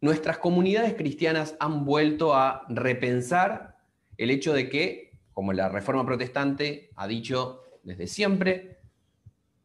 nuestras 0.00 0.38
comunidades 0.38 0.94
cristianas 0.94 1.54
han 1.60 1.84
vuelto 1.84 2.34
a 2.34 2.66
repensar 2.68 3.76
el 4.16 4.32
hecho 4.32 4.52
de 4.52 4.68
que, 4.68 5.12
como 5.32 5.52
la 5.52 5.68
Reforma 5.68 6.04
Protestante 6.04 6.90
ha 6.96 7.06
dicho 7.06 7.62
desde 7.84 8.08
siempre, 8.08 8.80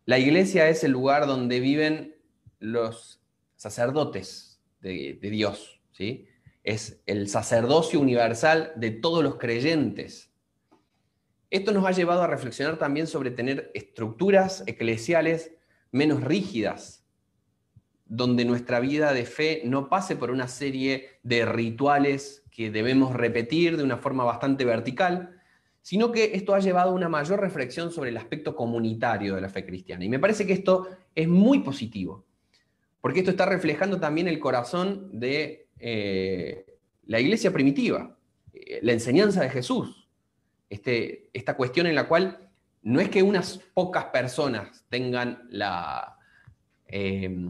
la 0.06 0.20
iglesia 0.20 0.70
es 0.70 0.84
el 0.84 0.92
lugar 0.92 1.26
donde 1.26 1.60
viven 1.60 2.15
los 2.66 3.22
sacerdotes 3.56 4.62
de 4.82 5.18
Dios, 5.22 5.82
es 6.64 7.02
el 7.06 7.30
sacerdocio 7.30 8.00
universal 8.00 8.74
de 8.76 8.92
todos 8.92 9.24
los 9.24 9.36
creyentes. 9.38 10.32
Esto 11.50 11.72
nos 11.72 11.86
ha 11.86 11.92
llevado 11.92 12.24
a 12.24 12.28
reflexionar 12.28 12.78
también 12.78 13.08
sobre 13.08 13.32
tener 13.32 13.72
estructuras 13.74 14.64
eclesiales 14.66 15.54
menos 15.92 16.24
rígidas, 16.24 17.06
donde 18.06 18.46
nuestra 18.46 18.80
vida 18.80 19.14
de 19.14 19.26
fe 19.26 19.62
no 19.66 19.90
pase 19.90 20.16
por 20.16 20.32
una 20.32 20.48
serie 20.48 21.20
de 21.24 21.46
rituales 21.46 22.44
que 22.52 22.72
debemos 22.72 23.14
repetir 23.14 23.78
de 23.78 23.84
una 23.84 23.98
forma 23.98 24.24
bastante 24.24 24.66
vertical, 24.66 25.40
sino 25.82 26.12
que 26.12 26.32
esto 26.34 26.56
ha 26.56 26.60
llevado 26.60 26.92
a 26.92 26.96
una 26.96 27.10
mayor 27.10 27.40
reflexión 27.40 27.92
sobre 27.92 28.10
el 28.10 28.18
aspecto 28.18 28.56
comunitario 28.56 29.36
de 29.36 29.42
la 29.42 29.50
fe 29.50 29.66
cristiana. 29.66 30.04
Y 30.04 30.10
me 30.10 30.20
parece 30.20 30.48
que 30.48 30.54
esto 30.54 30.88
es 31.14 31.28
muy 31.28 31.60
positivo, 31.60 32.25
porque 33.06 33.20
esto 33.20 33.30
está 33.30 33.46
reflejando 33.46 34.00
también 34.00 34.28
el 34.28 34.40
corazón 34.40 35.12
de 35.14 35.68
eh, 35.78 36.66
la 37.06 37.20
iglesia 37.20 37.54
primitiva, 37.54 38.18
eh, 38.52 38.80
la 38.82 38.94
enseñanza 38.94 39.42
de 39.42 39.52
Jesús, 39.52 40.10
este, 40.72 41.30
esta 41.32 41.56
cuestión 41.56 41.86
en 41.86 41.94
la 41.94 42.08
cual 42.08 42.50
no 42.82 43.00
es 43.00 43.10
que 43.10 43.22
unas 43.22 43.60
pocas 43.76 44.06
personas 44.06 44.84
tengan 44.90 45.48
eh, 46.88 47.48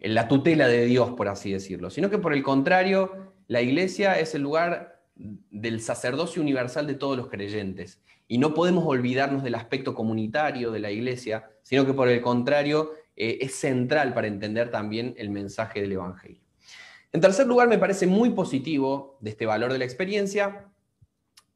la 0.00 0.26
tutela 0.26 0.66
de 0.66 0.86
Dios, 0.86 1.12
por 1.12 1.28
así 1.28 1.52
decirlo, 1.52 1.88
sino 1.88 2.10
que 2.10 2.18
por 2.18 2.32
el 2.32 2.42
contrario, 2.42 3.34
la 3.46 3.62
iglesia 3.62 4.18
es 4.18 4.34
el 4.34 4.42
lugar 4.42 5.04
del 5.14 5.80
sacerdocio 5.80 6.42
universal 6.42 6.88
de 6.88 6.94
todos 6.94 7.16
los 7.16 7.28
creyentes. 7.28 8.02
Y 8.26 8.38
no 8.38 8.54
podemos 8.54 8.84
olvidarnos 8.84 9.44
del 9.44 9.54
aspecto 9.54 9.94
comunitario 9.94 10.72
de 10.72 10.80
la 10.80 10.90
iglesia, 10.90 11.48
sino 11.62 11.86
que 11.86 11.94
por 11.94 12.08
el 12.08 12.20
contrario 12.20 12.90
eh, 13.20 13.38
es 13.40 13.56
central 13.56 14.14
para 14.14 14.28
entender 14.28 14.70
también 14.70 15.12
el 15.18 15.28
mensaje 15.30 15.80
del 15.80 15.90
Evangelio. 15.90 16.40
En 17.12 17.20
tercer 17.20 17.48
lugar, 17.48 17.66
me 17.66 17.78
parece 17.78 18.06
muy 18.06 18.30
positivo 18.30 19.18
de 19.20 19.30
este 19.30 19.44
valor 19.44 19.72
de 19.72 19.78
la 19.78 19.84
experiencia 19.84 20.68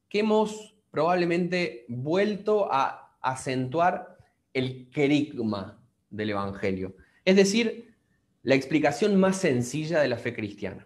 que 0.09 0.19
hemos 0.19 0.75
probablemente 0.91 1.85
vuelto 1.87 2.67
a 2.69 3.17
acentuar 3.21 4.17
el 4.53 4.89
querigma 4.91 5.81
del 6.09 6.31
Evangelio, 6.31 6.97
es 7.23 7.37
decir, 7.37 7.95
la 8.43 8.55
explicación 8.55 9.15
más 9.15 9.37
sencilla 9.37 10.01
de 10.01 10.09
la 10.09 10.17
fe 10.17 10.33
cristiana. 10.33 10.85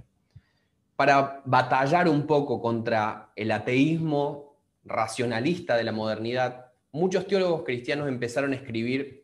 Para 0.95 1.41
batallar 1.45 2.07
un 2.07 2.27
poco 2.27 2.61
contra 2.61 3.31
el 3.35 3.51
ateísmo 3.51 4.59
racionalista 4.85 5.75
de 5.75 5.83
la 5.85 5.91
modernidad, 5.91 6.67
muchos 6.91 7.25
teólogos 7.25 7.63
cristianos 7.63 8.07
empezaron 8.07 8.53
a 8.53 8.57
escribir 8.57 9.16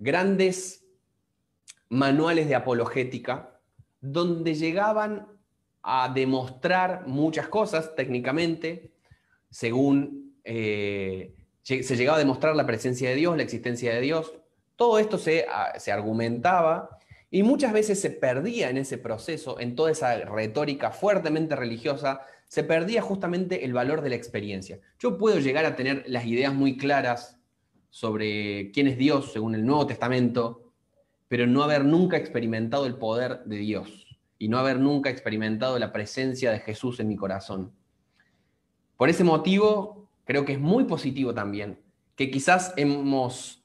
grandes 0.00 0.84
manuales 1.90 2.48
de 2.48 2.54
apologética 2.54 3.60
donde 4.00 4.54
llegaban 4.54 5.28
a 5.82 6.10
demostrar 6.12 7.06
muchas 7.06 7.48
cosas 7.48 7.94
técnicamente, 7.94 8.92
según 9.50 10.34
eh, 10.42 11.34
se 11.62 11.96
llegaba 11.96 12.16
a 12.16 12.20
demostrar 12.20 12.56
la 12.56 12.66
presencia 12.66 13.10
de 13.10 13.16
Dios, 13.16 13.36
la 13.36 13.42
existencia 13.42 13.92
de 13.92 14.00
Dios. 14.00 14.32
Todo 14.76 14.98
esto 14.98 15.18
se, 15.18 15.46
ah, 15.48 15.78
se 15.78 15.92
argumentaba 15.92 16.98
y 17.30 17.42
muchas 17.42 17.72
veces 17.72 18.00
se 18.00 18.10
perdía 18.10 18.70
en 18.70 18.78
ese 18.78 18.98
proceso, 18.98 19.60
en 19.60 19.74
toda 19.74 19.90
esa 19.90 20.16
retórica 20.16 20.90
fuertemente 20.90 21.54
religiosa, 21.54 22.22
se 22.48 22.64
perdía 22.64 23.02
justamente 23.02 23.64
el 23.64 23.72
valor 23.72 24.00
de 24.00 24.10
la 24.10 24.16
experiencia. 24.16 24.80
Yo 24.98 25.18
puedo 25.18 25.38
llegar 25.38 25.66
a 25.66 25.76
tener 25.76 26.04
las 26.06 26.24
ideas 26.24 26.52
muy 26.52 26.76
claras 26.76 27.39
sobre 27.90 28.70
quién 28.72 28.86
es 28.86 28.96
Dios 28.96 29.32
según 29.32 29.54
el 29.54 29.66
Nuevo 29.66 29.86
Testamento, 29.86 30.72
pero 31.28 31.46
no 31.46 31.62
haber 31.62 31.84
nunca 31.84 32.16
experimentado 32.16 32.86
el 32.86 32.96
poder 32.96 33.44
de 33.44 33.58
Dios 33.58 34.06
y 34.38 34.48
no 34.48 34.58
haber 34.58 34.80
nunca 34.80 35.10
experimentado 35.10 35.78
la 35.78 35.92
presencia 35.92 36.50
de 36.50 36.60
Jesús 36.60 36.98
en 37.00 37.08
mi 37.08 37.16
corazón. 37.16 37.72
Por 38.96 39.08
ese 39.08 39.24
motivo, 39.24 40.08
creo 40.24 40.44
que 40.44 40.54
es 40.54 40.60
muy 40.60 40.84
positivo 40.84 41.34
también 41.34 41.78
que 42.20 42.30
quizás 42.30 42.74
hemos 42.76 43.64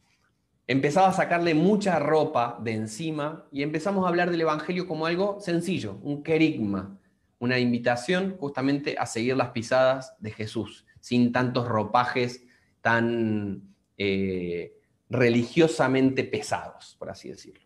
empezado 0.65 1.07
a 1.07 1.11
sacarle 1.11 1.53
mucha 1.53 1.99
ropa 1.99 2.57
de 2.63 2.71
encima 2.71 3.45
y 3.51 3.63
empezamos 3.63 4.05
a 4.05 4.07
hablar 4.07 4.31
del 4.31 4.39
Evangelio 4.39 4.87
como 4.87 5.05
algo 5.05 5.41
sencillo, 5.41 5.99
un 6.01 6.23
querigma, 6.23 6.97
una 7.37 7.59
invitación 7.59 8.37
justamente 8.39 8.95
a 8.97 9.05
seguir 9.05 9.35
las 9.35 9.49
pisadas 9.49 10.15
de 10.19 10.31
Jesús, 10.31 10.85
sin 11.01 11.33
tantos 11.33 11.67
ropajes 11.67 12.45
tan 12.79 13.74
eh, 13.97 14.77
religiosamente 15.09 16.23
pesados, 16.23 16.95
por 16.97 17.09
así 17.09 17.29
decirlo. 17.29 17.65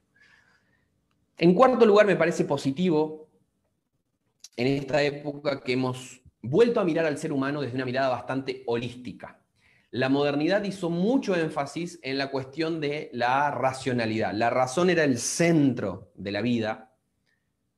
En 1.37 1.53
cuarto 1.53 1.85
lugar, 1.85 2.05
me 2.05 2.15
parece 2.15 2.43
positivo 2.43 3.29
en 4.57 4.67
esta 4.67 5.01
época 5.01 5.61
que 5.61 5.73
hemos 5.73 6.21
vuelto 6.41 6.79
a 6.79 6.83
mirar 6.83 7.05
al 7.05 7.17
ser 7.17 7.31
humano 7.31 7.61
desde 7.61 7.75
una 7.75 7.85
mirada 7.85 8.09
bastante 8.09 8.63
holística. 8.65 9.39
La 9.91 10.09
modernidad 10.09 10.63
hizo 10.63 10.89
mucho 10.89 11.35
énfasis 11.35 11.99
en 12.03 12.17
la 12.17 12.29
cuestión 12.29 12.79
de 12.79 13.09
la 13.13 13.51
racionalidad. 13.51 14.33
La 14.33 14.49
razón 14.49 14.89
era 14.89 15.03
el 15.03 15.17
centro 15.17 16.11
de 16.15 16.31
la 16.31 16.41
vida, 16.41 16.93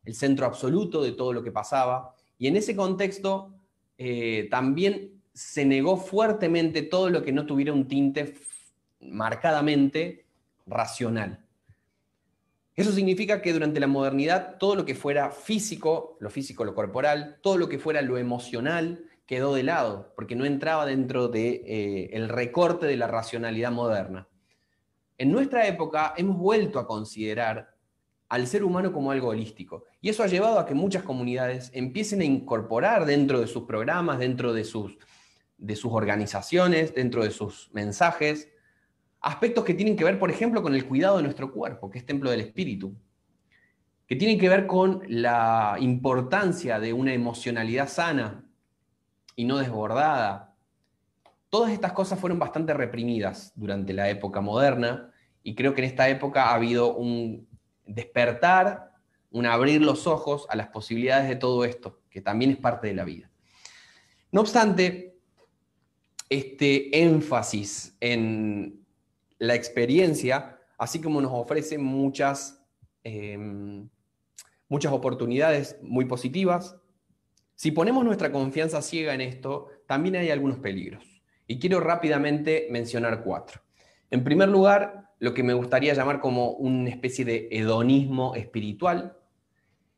el 0.03 0.15
centro 0.15 0.45
absoluto 0.45 1.01
de 1.01 1.13
todo 1.13 1.31
lo 1.31 1.43
que 1.43 1.51
pasaba, 1.51 2.15
y 2.37 2.47
en 2.47 2.57
ese 2.57 2.75
contexto 2.75 3.53
eh, 3.97 4.47
también 4.49 5.20
se 5.33 5.65
negó 5.65 5.97
fuertemente 5.97 6.81
todo 6.81 7.09
lo 7.09 7.23
que 7.23 7.31
no 7.31 7.45
tuviera 7.45 7.73
un 7.73 7.87
tinte 7.87 8.35
marcadamente 8.99 10.25
racional. 10.65 11.39
Eso 12.75 12.91
significa 12.91 13.41
que 13.41 13.53
durante 13.53 13.79
la 13.79 13.87
modernidad 13.87 14.57
todo 14.57 14.75
lo 14.75 14.85
que 14.85 14.95
fuera 14.95 15.29
físico, 15.29 16.17
lo 16.19 16.29
físico, 16.29 16.63
lo 16.63 16.73
corporal, 16.73 17.39
todo 17.41 17.57
lo 17.57 17.67
que 17.67 17.79
fuera 17.79 18.01
lo 18.01 18.17
emocional, 18.17 19.05
quedó 19.25 19.53
de 19.53 19.63
lado, 19.63 20.13
porque 20.15 20.35
no 20.35 20.45
entraba 20.45 20.85
dentro 20.85 21.27
del 21.27 21.63
de, 21.63 22.09
eh, 22.13 22.27
recorte 22.27 22.85
de 22.85 22.97
la 22.97 23.07
racionalidad 23.07 23.71
moderna. 23.71 24.27
En 25.17 25.31
nuestra 25.31 25.67
época 25.67 26.13
hemos 26.17 26.37
vuelto 26.37 26.79
a 26.79 26.87
considerar 26.87 27.75
al 28.29 28.47
ser 28.47 28.63
humano 28.63 28.93
como 28.93 29.11
algo 29.11 29.27
holístico. 29.27 29.83
Y 29.99 30.09
eso 30.09 30.23
ha 30.23 30.27
llevado 30.27 30.57
a 30.57 30.65
que 30.65 30.73
muchas 30.73 31.03
comunidades 31.03 31.69
empiecen 31.73 32.21
a 32.21 32.25
incorporar 32.25 33.05
dentro 33.05 33.41
de 33.41 33.47
sus 33.47 33.63
programas, 33.63 34.19
dentro 34.19 34.53
de 34.53 34.63
sus, 34.63 34.97
de 35.61 35.75
sus 35.75 35.93
organizaciones, 35.93 36.93
dentro 36.93 37.23
de 37.23 37.31
sus 37.31 37.69
mensajes, 37.71 38.49
aspectos 39.21 39.63
que 39.63 39.75
tienen 39.75 39.95
que 39.95 40.03
ver, 40.03 40.17
por 40.17 40.31
ejemplo, 40.31 40.61
con 40.63 40.73
el 40.73 40.85
cuidado 40.85 41.17
de 41.17 41.23
nuestro 41.23 41.51
cuerpo, 41.53 41.89
que 41.89 41.99
es 41.99 42.05
templo 42.05 42.31
del 42.31 42.41
espíritu, 42.41 42.95
que 44.07 44.15
tienen 44.15 44.39
que 44.39 44.49
ver 44.49 44.65
con 44.65 45.03
la 45.07 45.77
importancia 45.79 46.79
de 46.79 46.91
una 46.91 47.13
emocionalidad 47.13 47.87
sana 47.87 48.43
y 49.35 49.45
no 49.45 49.59
desbordada. 49.59 50.55
Todas 51.49 51.71
estas 51.71 51.93
cosas 51.93 52.19
fueron 52.19 52.39
bastante 52.39 52.73
reprimidas 52.73 53.53
durante 53.55 53.93
la 53.93 54.09
época 54.09 54.41
moderna 54.41 55.11
y 55.43 55.53
creo 55.53 55.75
que 55.75 55.81
en 55.81 55.89
esta 55.89 56.09
época 56.09 56.49
ha 56.49 56.55
habido 56.55 56.95
un 56.95 57.47
despertar, 57.85 58.91
un 59.29 59.45
abrir 59.45 59.81
los 59.81 60.07
ojos 60.07 60.47
a 60.49 60.55
las 60.55 60.69
posibilidades 60.69 61.29
de 61.29 61.35
todo 61.35 61.63
esto, 61.65 62.01
que 62.09 62.21
también 62.21 62.51
es 62.51 62.57
parte 62.57 62.87
de 62.87 62.95
la 62.95 63.05
vida. 63.05 63.29
No 64.31 64.41
obstante, 64.41 65.10
este 66.31 67.03
énfasis 67.03 67.97
en 67.99 68.85
la 69.37 69.53
experiencia, 69.53 70.57
así 70.77 71.01
como 71.01 71.19
nos 71.19 71.33
ofrece 71.33 71.77
muchas, 71.77 72.63
em, 73.03 73.89
muchas 74.69 74.93
oportunidades 74.93 75.77
muy 75.81 76.05
positivas, 76.05 76.77
si 77.55 77.71
ponemos 77.71 78.05
nuestra 78.05 78.31
confianza 78.31 78.81
ciega 78.81 79.13
en 79.13 79.19
esto, 79.19 79.67
también 79.87 80.15
hay 80.15 80.29
algunos 80.29 80.59
peligros. 80.59 81.03
Y 81.47 81.59
quiero 81.59 81.81
rápidamente 81.81 82.67
mencionar 82.71 83.23
cuatro. 83.23 83.61
En 84.09 84.23
primer 84.23 84.47
lugar, 84.47 85.09
lo 85.19 85.33
que 85.33 85.43
me 85.43 85.53
gustaría 85.53 85.93
llamar 85.93 86.21
como 86.21 86.51
una 86.51 86.89
especie 86.89 87.25
de 87.25 87.49
hedonismo 87.51 88.35
espiritual, 88.35 89.17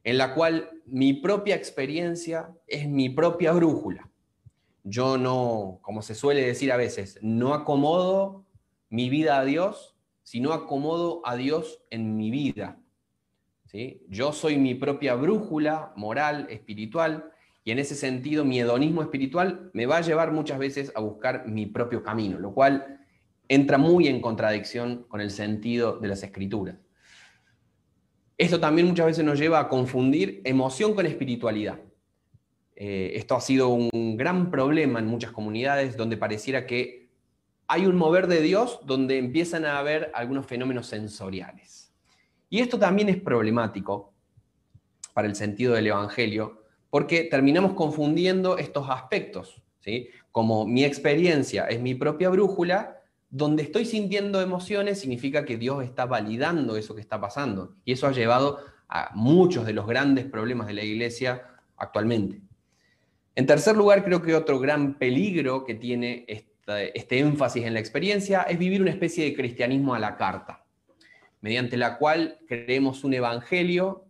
en 0.04 0.18
la 0.18 0.34
cual 0.34 0.82
mi 0.88 1.14
propia 1.14 1.56
experiencia 1.56 2.50
es 2.66 2.90
mi 2.90 3.10
propia 3.10 3.52
brújula. 3.52 4.10
Yo 4.84 5.18
no, 5.18 5.80
como 5.82 6.02
se 6.02 6.14
suele 6.14 6.42
decir 6.42 6.72
a 6.72 6.78
veces, 6.78 7.18
no 7.22 7.54
acomodo 7.54 8.46
mi 8.90 9.10
vida 9.10 9.40
a 9.40 9.46
Dios, 9.46 9.96
sino 10.24 10.54
acomodo 10.54 11.22
a 11.26 11.36
Dios 11.36 11.82
en 11.90 12.18
mi 12.18 12.32
vida. 12.32 12.80
¿sí? 13.66 14.06
Yo 14.10 14.34
soy 14.34 14.58
mi 14.58 14.76
propia 14.76 15.16
brújula 15.16 15.94
moral, 15.96 16.48
espiritual, 16.50 17.32
y 17.64 17.72
en 17.72 17.80
ese 17.80 17.96
sentido 17.96 18.44
mi 18.44 18.60
hedonismo 18.60 19.02
espiritual 19.02 19.70
me 19.74 19.86
va 19.86 19.98
a 19.98 20.02
llevar 20.02 20.32
muchas 20.32 20.60
veces 20.60 20.92
a 20.96 21.00
buscar 21.00 21.48
mi 21.48 21.66
propio 21.66 22.04
camino, 22.04 22.38
lo 22.38 22.54
cual 22.54 23.00
entra 23.48 23.78
muy 23.78 24.08
en 24.08 24.22
contradicción 24.22 25.06
con 25.08 25.22
el 25.22 25.32
sentido 25.32 25.98
de 26.00 26.08
las 26.10 26.24
escrituras. 26.24 26.76
Esto 28.38 28.60
también 28.60 28.88
muchas 28.88 29.06
veces 29.06 29.24
nos 29.24 29.40
lleva 29.40 29.60
a 29.60 29.70
confundir 29.70 30.42
emoción 30.44 30.94
con 30.94 31.06
espiritualidad. 31.06 31.80
Eh, 32.76 33.14
esto 33.16 33.36
ha 33.36 33.42
sido 33.42 33.70
un 33.70 34.18
gran 34.18 34.50
problema 34.50 35.00
en 35.00 35.08
muchas 35.08 35.32
comunidades 35.32 35.96
donde 35.96 36.18
pareciera 36.18 36.66
que 36.66 37.10
hay 37.68 37.86
un 37.86 37.96
mover 37.96 38.28
de 38.28 38.42
Dios 38.42 38.80
donde 38.86 39.18
empiezan 39.18 39.66
a 39.66 39.80
haber 39.80 40.12
algunos 40.14 40.46
fenómenos 40.46 40.88
sensoriales. 40.88 41.92
Y 42.50 42.60
esto 42.60 42.78
también 42.78 43.10
es 43.10 43.18
problemático 43.18 44.14
para 45.14 45.28
el 45.28 45.36
sentido 45.36 45.74
del 45.74 45.88
Evangelio, 45.88 46.62
porque 46.92 47.24
terminamos 47.24 47.74
confundiendo 47.74 48.60
estos 48.60 48.90
aspectos. 48.90 49.64
¿sí? 49.80 50.10
Como 50.32 50.68
mi 50.68 50.84
experiencia 50.84 51.66
es 51.66 51.82
mi 51.82 51.96
propia 51.96 52.30
brújula, 52.30 53.00
donde 53.32 53.64
estoy 53.64 53.86
sintiendo 53.86 54.40
emociones 54.40 55.00
significa 55.00 55.44
que 55.44 55.58
Dios 55.58 55.84
está 55.84 56.06
validando 56.06 56.78
eso 56.78 56.94
que 56.94 57.02
está 57.02 57.20
pasando. 57.20 57.74
Y 57.86 57.94
eso 57.94 58.06
ha 58.06 58.12
llevado 58.12 58.60
a 58.88 59.10
muchos 59.16 59.66
de 59.66 59.74
los 59.74 59.88
grandes 59.88 60.26
problemas 60.26 60.68
de 60.68 60.74
la 60.74 60.84
iglesia 60.84 61.42
actualmente. 61.76 62.43
En 63.36 63.46
tercer 63.48 63.76
lugar, 63.76 64.04
creo 64.04 64.22
que 64.22 64.36
otro 64.36 64.60
gran 64.60 64.98
peligro 64.98 65.66
que 65.66 65.74
tiene 65.76 66.26
este 66.28 67.20
énfasis 67.20 67.66
en 67.66 67.74
la 67.74 67.80
experiencia 67.80 68.44
es 68.44 68.60
vivir 68.60 68.82
una 68.82 68.92
especie 68.92 69.26
de 69.26 69.36
cristianismo 69.36 69.96
a 69.96 70.00
la 70.00 70.18
carta, 70.18 70.66
mediante 71.42 71.78
la 71.78 71.98
cual 71.98 72.40
creemos 72.48 73.04
un 73.04 73.14
evangelio 73.16 74.06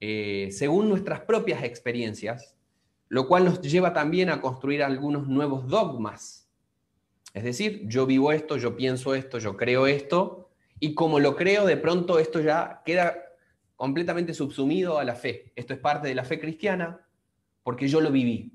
eh, 0.00 0.48
según 0.50 0.88
nuestras 0.88 1.20
propias 1.20 1.62
experiencias, 1.62 2.56
lo 3.08 3.28
cual 3.28 3.44
nos 3.44 3.60
lleva 3.60 3.92
también 3.92 4.30
a 4.30 4.40
construir 4.40 4.82
algunos 4.82 5.28
nuevos 5.28 5.68
dogmas. 5.68 6.48
Es 7.34 7.44
decir, 7.44 7.82
yo 7.86 8.06
vivo 8.06 8.32
esto, 8.32 8.56
yo 8.56 8.74
pienso 8.74 9.14
esto, 9.14 9.38
yo 9.38 9.56
creo 9.56 9.86
esto, 9.86 10.50
y 10.80 10.94
como 10.94 11.20
lo 11.20 11.36
creo, 11.36 11.66
de 11.66 11.76
pronto 11.76 12.18
esto 12.18 12.40
ya 12.40 12.82
queda 12.84 13.14
completamente 13.76 14.34
subsumido 14.34 14.98
a 14.98 15.04
la 15.04 15.14
fe. 15.14 15.52
Esto 15.54 15.74
es 15.74 15.78
parte 15.78 16.08
de 16.08 16.14
la 16.14 16.24
fe 16.24 16.40
cristiana 16.40 17.06
porque 17.62 17.86
yo 17.86 18.00
lo 18.00 18.10
viví. 18.10 18.52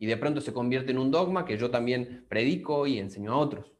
Y 0.00 0.06
de 0.06 0.16
pronto 0.16 0.40
se 0.40 0.52
convierte 0.52 0.90
en 0.90 0.98
un 0.98 1.12
dogma 1.12 1.44
que 1.44 1.56
yo 1.56 1.70
también 1.70 2.26
predico 2.28 2.88
y 2.88 2.98
enseño 2.98 3.32
a 3.32 3.36
otros. 3.36 3.72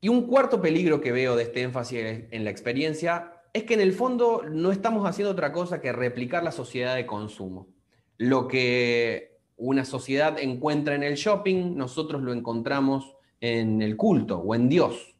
Y 0.00 0.08
un 0.08 0.26
cuarto 0.26 0.60
peligro 0.60 1.00
que 1.00 1.12
veo 1.12 1.36
de 1.36 1.44
este 1.44 1.62
énfasis 1.62 2.00
en 2.30 2.44
la 2.44 2.50
experiencia 2.50 3.38
es 3.52 3.64
que 3.64 3.74
en 3.74 3.80
el 3.80 3.92
fondo 3.92 4.42
no 4.48 4.72
estamos 4.72 5.08
haciendo 5.08 5.32
otra 5.32 5.52
cosa 5.52 5.80
que 5.80 5.92
replicar 5.92 6.42
la 6.42 6.52
sociedad 6.52 6.96
de 6.96 7.06
consumo. 7.06 7.68
Lo 8.16 8.48
que 8.48 9.38
una 9.56 9.84
sociedad 9.84 10.38
encuentra 10.38 10.94
en 10.94 11.02
el 11.02 11.14
shopping, 11.14 11.76
nosotros 11.76 12.22
lo 12.22 12.32
encontramos 12.32 13.16
en 13.40 13.82
el 13.82 13.96
culto 13.96 14.38
o 14.38 14.54
en 14.54 14.68
Dios. 14.68 15.16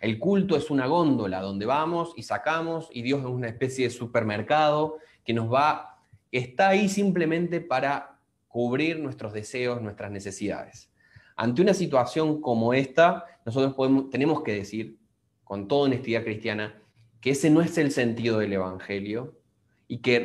El 0.00 0.18
culto 0.18 0.56
es 0.56 0.70
una 0.70 0.86
góndola 0.86 1.40
donde 1.40 1.66
vamos 1.66 2.12
y 2.16 2.22
sacamos 2.22 2.88
y 2.92 3.02
Dios 3.02 3.20
es 3.20 3.26
una 3.26 3.48
especie 3.48 3.84
de 3.84 3.90
supermercado 3.90 4.96
que 5.24 5.34
nos 5.34 5.52
va, 5.52 5.98
está 6.32 6.70
ahí 6.70 6.88
simplemente 6.88 7.60
para 7.60 8.09
cubrir 8.50 8.98
nuestros 8.98 9.32
deseos, 9.32 9.80
nuestras 9.80 10.10
necesidades. 10.10 10.90
Ante 11.36 11.62
una 11.62 11.72
situación 11.72 12.40
como 12.40 12.74
esta, 12.74 13.24
nosotros 13.46 14.10
tenemos 14.10 14.42
que 14.42 14.52
decir, 14.52 14.98
con 15.44 15.68
toda 15.68 15.84
honestidad 15.84 16.24
cristiana, 16.24 16.82
que 17.20 17.30
ese 17.30 17.48
no 17.48 17.62
es 17.62 17.78
el 17.78 17.92
sentido 17.92 18.40
del 18.40 18.52
Evangelio 18.52 19.38
y 19.86 19.98
que 19.98 20.18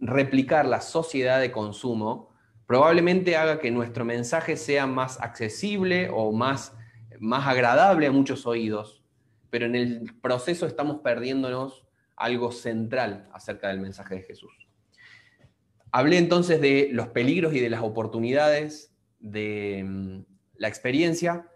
replicar 0.00 0.64
la 0.64 0.80
sociedad 0.80 1.40
de 1.40 1.50
consumo 1.50 2.30
probablemente 2.66 3.36
haga 3.36 3.58
que 3.58 3.72
nuestro 3.72 4.04
mensaje 4.04 4.56
sea 4.56 4.86
más 4.86 5.20
accesible 5.20 6.08
o 6.08 6.30
más, 6.30 6.76
más 7.18 7.48
agradable 7.48 8.06
a 8.06 8.12
muchos 8.12 8.46
oídos, 8.46 9.02
pero 9.50 9.66
en 9.66 9.74
el 9.74 10.14
proceso 10.22 10.66
estamos 10.66 11.00
perdiéndonos 11.00 11.84
algo 12.14 12.52
central 12.52 13.28
acerca 13.32 13.68
del 13.68 13.80
mensaje 13.80 14.14
de 14.14 14.22
Jesús. 14.22 14.59
Hablé 15.92 16.18
entonces 16.18 16.60
de 16.60 16.88
los 16.92 17.08
peligros 17.08 17.54
y 17.54 17.60
de 17.60 17.70
las 17.70 17.82
oportunidades 17.82 18.94
de 19.18 19.84
mm, 19.86 20.20
la 20.56 20.68
experiencia 20.68 21.48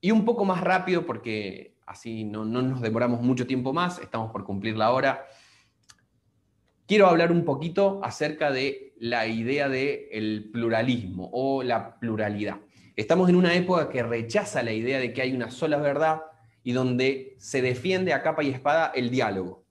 y 0.00 0.10
un 0.10 0.24
poco 0.24 0.44
más 0.44 0.60
rápido 0.60 1.04
porque 1.06 1.76
así 1.86 2.24
no, 2.24 2.44
nos 2.44 2.80
demoramos 2.80 3.20
mucho 3.22 3.46
tiempo 3.46 3.72
más, 3.72 3.98
estamos 3.98 4.30
por 4.30 4.44
cumplir 4.44 4.76
la 4.76 4.92
hora. 4.92 5.26
Quiero 6.86 7.06
hablar 7.06 7.32
un 7.32 7.44
poquito 7.44 8.00
acerca 8.02 8.50
de 8.50 8.94
la 8.98 9.26
idea 9.26 9.68
del 9.68 10.50
pluralismo 10.52 11.30
o 11.32 11.62
la 11.62 11.98
pluralidad. 11.98 12.58
Estamos 12.94 13.28
en 13.28 13.36
una 13.36 13.54
época 13.54 13.88
que 13.88 14.02
rechaza 14.02 14.62
la 14.62 14.72
idea 14.72 14.98
de 14.98 15.12
que 15.12 15.22
hay 15.22 15.32
una 15.32 15.50
sola 15.50 15.78
verdad 15.78 16.22
y 16.62 16.72
donde 16.72 17.34
se 17.38 17.62
defiende 17.62 18.12
a 18.12 18.22
capa 18.22 18.44
y 18.44 18.50
espada 18.50 18.92
el 18.94 19.10
diálogo. 19.10 19.64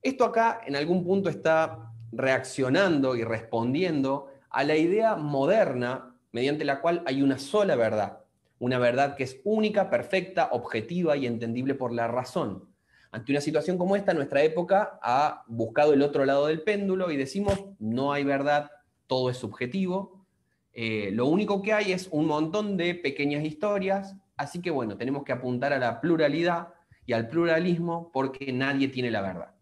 Esto 0.00 0.24
acá 0.24 0.60
en 0.66 0.76
algún 0.76 1.04
punto 1.04 1.28
está 1.28 1.92
reaccionando 2.16 3.16
y 3.16 3.24
respondiendo 3.24 4.28
a 4.50 4.64
la 4.64 4.76
idea 4.76 5.16
moderna 5.16 6.14
mediante 6.32 6.64
la 6.64 6.80
cual 6.80 7.02
hay 7.06 7.22
una 7.22 7.38
sola 7.38 7.76
verdad 7.76 8.26
una 8.58 8.78
verdad 8.78 9.16
que 9.16 9.24
es 9.24 9.40
única, 9.44 9.90
perfecta, 9.90 10.48
objetiva 10.52 11.16
y 11.16 11.26
entendible 11.26 11.74
por 11.74 11.92
la 11.92 12.08
razón. 12.08 12.64
Ante 13.10 13.32
una 13.32 13.40
situación 13.40 13.78
como 13.78 13.96
esta, 13.96 14.14
nuestra 14.14 14.42
época 14.42 14.98
ha 15.02 15.44
buscado 15.46 15.92
el 15.92 16.02
otro 16.02 16.24
lado 16.24 16.46
del 16.46 16.62
péndulo 16.62 17.10
y 17.10 17.16
decimos, 17.16 17.64
no 17.78 18.12
hay 18.12 18.24
verdad, 18.24 18.70
todo 19.06 19.30
es 19.30 19.36
subjetivo, 19.36 20.26
eh, 20.72 21.10
lo 21.12 21.26
único 21.26 21.62
que 21.62 21.72
hay 21.72 21.92
es 21.92 22.08
un 22.10 22.26
montón 22.26 22.76
de 22.76 22.94
pequeñas 22.94 23.44
historias, 23.44 24.16
así 24.36 24.60
que 24.60 24.70
bueno, 24.70 24.96
tenemos 24.96 25.24
que 25.24 25.32
apuntar 25.32 25.72
a 25.72 25.78
la 25.78 26.00
pluralidad 26.00 26.74
y 27.06 27.12
al 27.12 27.28
pluralismo 27.28 28.10
porque 28.12 28.52
nadie 28.52 28.88
tiene 28.88 29.10
la 29.10 29.22
verdad. 29.22 29.55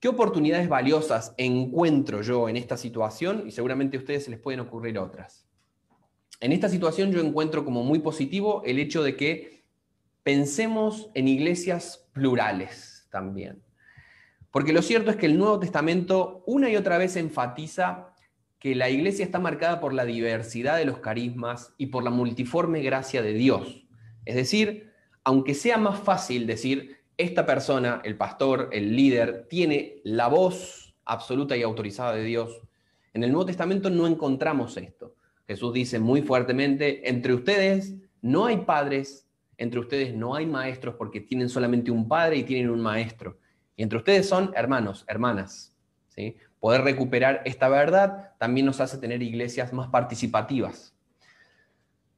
¿Qué 0.00 0.06
oportunidades 0.06 0.68
valiosas 0.68 1.34
encuentro 1.38 2.22
yo 2.22 2.48
en 2.48 2.56
esta 2.56 2.76
situación? 2.76 3.44
Y 3.46 3.50
seguramente 3.50 3.96
a 3.96 4.00
ustedes 4.00 4.24
se 4.24 4.30
les 4.30 4.38
pueden 4.38 4.60
ocurrir 4.60 4.96
otras. 4.96 5.44
En 6.40 6.52
esta 6.52 6.68
situación 6.68 7.10
yo 7.10 7.20
encuentro 7.20 7.64
como 7.64 7.82
muy 7.82 7.98
positivo 7.98 8.62
el 8.64 8.78
hecho 8.78 9.02
de 9.02 9.16
que 9.16 9.64
pensemos 10.22 11.10
en 11.14 11.26
iglesias 11.26 12.08
plurales 12.12 13.08
también. 13.10 13.60
Porque 14.52 14.72
lo 14.72 14.82
cierto 14.82 15.10
es 15.10 15.16
que 15.16 15.26
el 15.26 15.36
Nuevo 15.36 15.58
Testamento 15.58 16.44
una 16.46 16.70
y 16.70 16.76
otra 16.76 16.96
vez 16.96 17.16
enfatiza 17.16 18.14
que 18.60 18.76
la 18.76 18.90
iglesia 18.90 19.24
está 19.24 19.40
marcada 19.40 19.80
por 19.80 19.92
la 19.92 20.04
diversidad 20.04 20.76
de 20.76 20.84
los 20.84 20.98
carismas 20.98 21.74
y 21.76 21.86
por 21.86 22.04
la 22.04 22.10
multiforme 22.10 22.82
gracia 22.82 23.20
de 23.20 23.32
Dios. 23.32 23.88
Es 24.24 24.36
decir, 24.36 24.92
aunque 25.24 25.54
sea 25.54 25.76
más 25.76 25.98
fácil 25.98 26.46
decir, 26.46 26.97
esta 27.18 27.44
persona, 27.44 28.00
el 28.04 28.16
pastor, 28.16 28.70
el 28.72 28.94
líder, 28.94 29.46
tiene 29.48 30.00
la 30.04 30.28
voz 30.28 30.94
absoluta 31.04 31.56
y 31.56 31.62
autorizada 31.62 32.14
de 32.14 32.22
Dios, 32.22 32.62
en 33.12 33.24
el 33.24 33.32
Nuevo 33.32 33.46
Testamento 33.46 33.90
no 33.90 34.06
encontramos 34.06 34.76
esto. 34.76 35.16
Jesús 35.46 35.72
dice 35.72 35.98
muy 35.98 36.22
fuertemente, 36.22 37.08
entre 37.08 37.34
ustedes 37.34 37.96
no 38.22 38.46
hay 38.46 38.58
padres, 38.58 39.26
entre 39.56 39.80
ustedes 39.80 40.14
no 40.14 40.36
hay 40.36 40.46
maestros 40.46 40.94
porque 40.94 41.20
tienen 41.20 41.48
solamente 41.48 41.90
un 41.90 42.06
padre 42.06 42.36
y 42.36 42.44
tienen 42.44 42.70
un 42.70 42.80
maestro. 42.80 43.38
Y 43.74 43.82
entre 43.82 43.98
ustedes 43.98 44.28
son 44.28 44.52
hermanos, 44.54 45.04
hermanas. 45.08 45.74
¿sí? 46.08 46.36
Poder 46.60 46.82
recuperar 46.82 47.42
esta 47.44 47.68
verdad 47.68 48.34
también 48.38 48.66
nos 48.66 48.80
hace 48.80 48.98
tener 48.98 49.22
iglesias 49.22 49.72
más 49.72 49.88
participativas. 49.88 50.94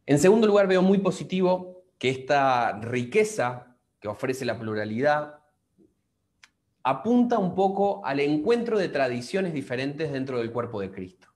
En 0.04 0.18
segundo 0.18 0.46
lugar, 0.46 0.66
veo 0.66 0.82
muy 0.82 0.98
positivo 0.98 1.84
que 1.98 2.10
esta 2.10 2.80
riqueza 2.80 3.69
que 4.00 4.08
ofrece 4.08 4.44
la 4.44 4.58
pluralidad 4.58 5.40
apunta 6.82 7.38
un 7.38 7.54
poco 7.54 8.04
al 8.04 8.20
encuentro 8.20 8.78
de 8.78 8.88
tradiciones 8.88 9.52
diferentes 9.52 10.12
dentro 10.12 10.38
del 10.38 10.50
cuerpo 10.50 10.80
de 10.80 10.90
Cristo. 10.90 11.28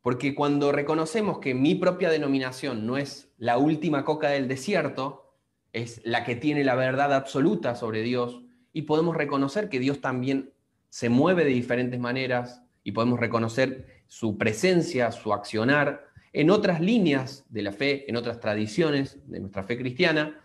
Porque 0.00 0.34
cuando 0.34 0.72
reconocemos 0.72 1.38
que 1.38 1.54
mi 1.54 1.74
propia 1.74 2.10
denominación 2.10 2.86
no 2.86 2.96
es 2.96 3.32
la 3.38 3.58
última 3.58 4.04
coca 4.04 4.30
del 4.30 4.48
desierto, 4.48 5.34
es 5.72 6.00
la 6.04 6.24
que 6.24 6.36
tiene 6.36 6.64
la 6.64 6.74
verdad 6.74 7.12
absoluta 7.12 7.74
sobre 7.74 8.02
Dios, 8.02 8.42
y 8.72 8.82
podemos 8.82 9.16
reconocer 9.16 9.68
que 9.68 9.78
Dios 9.78 10.00
también 10.00 10.52
se 10.88 11.08
mueve 11.08 11.44
de 11.44 11.50
diferentes 11.50 12.00
maneras, 12.00 12.62
y 12.84 12.92
podemos 12.92 13.20
reconocer 13.20 14.02
su 14.06 14.38
presencia, 14.38 15.12
su 15.12 15.32
accionar 15.32 16.06
en 16.32 16.50
otras 16.50 16.80
líneas 16.80 17.44
de 17.48 17.62
la 17.62 17.72
fe, 17.72 18.08
en 18.08 18.16
otras 18.16 18.40
tradiciones 18.40 19.18
de 19.28 19.40
nuestra 19.40 19.62
fe 19.62 19.78
cristiana, 19.78 20.41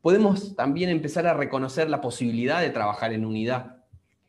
podemos 0.00 0.54
también 0.56 0.90
empezar 0.90 1.26
a 1.26 1.34
reconocer 1.34 1.90
la 1.90 2.00
posibilidad 2.00 2.60
de 2.60 2.70
trabajar 2.70 3.12
en 3.12 3.24
unidad 3.24 3.84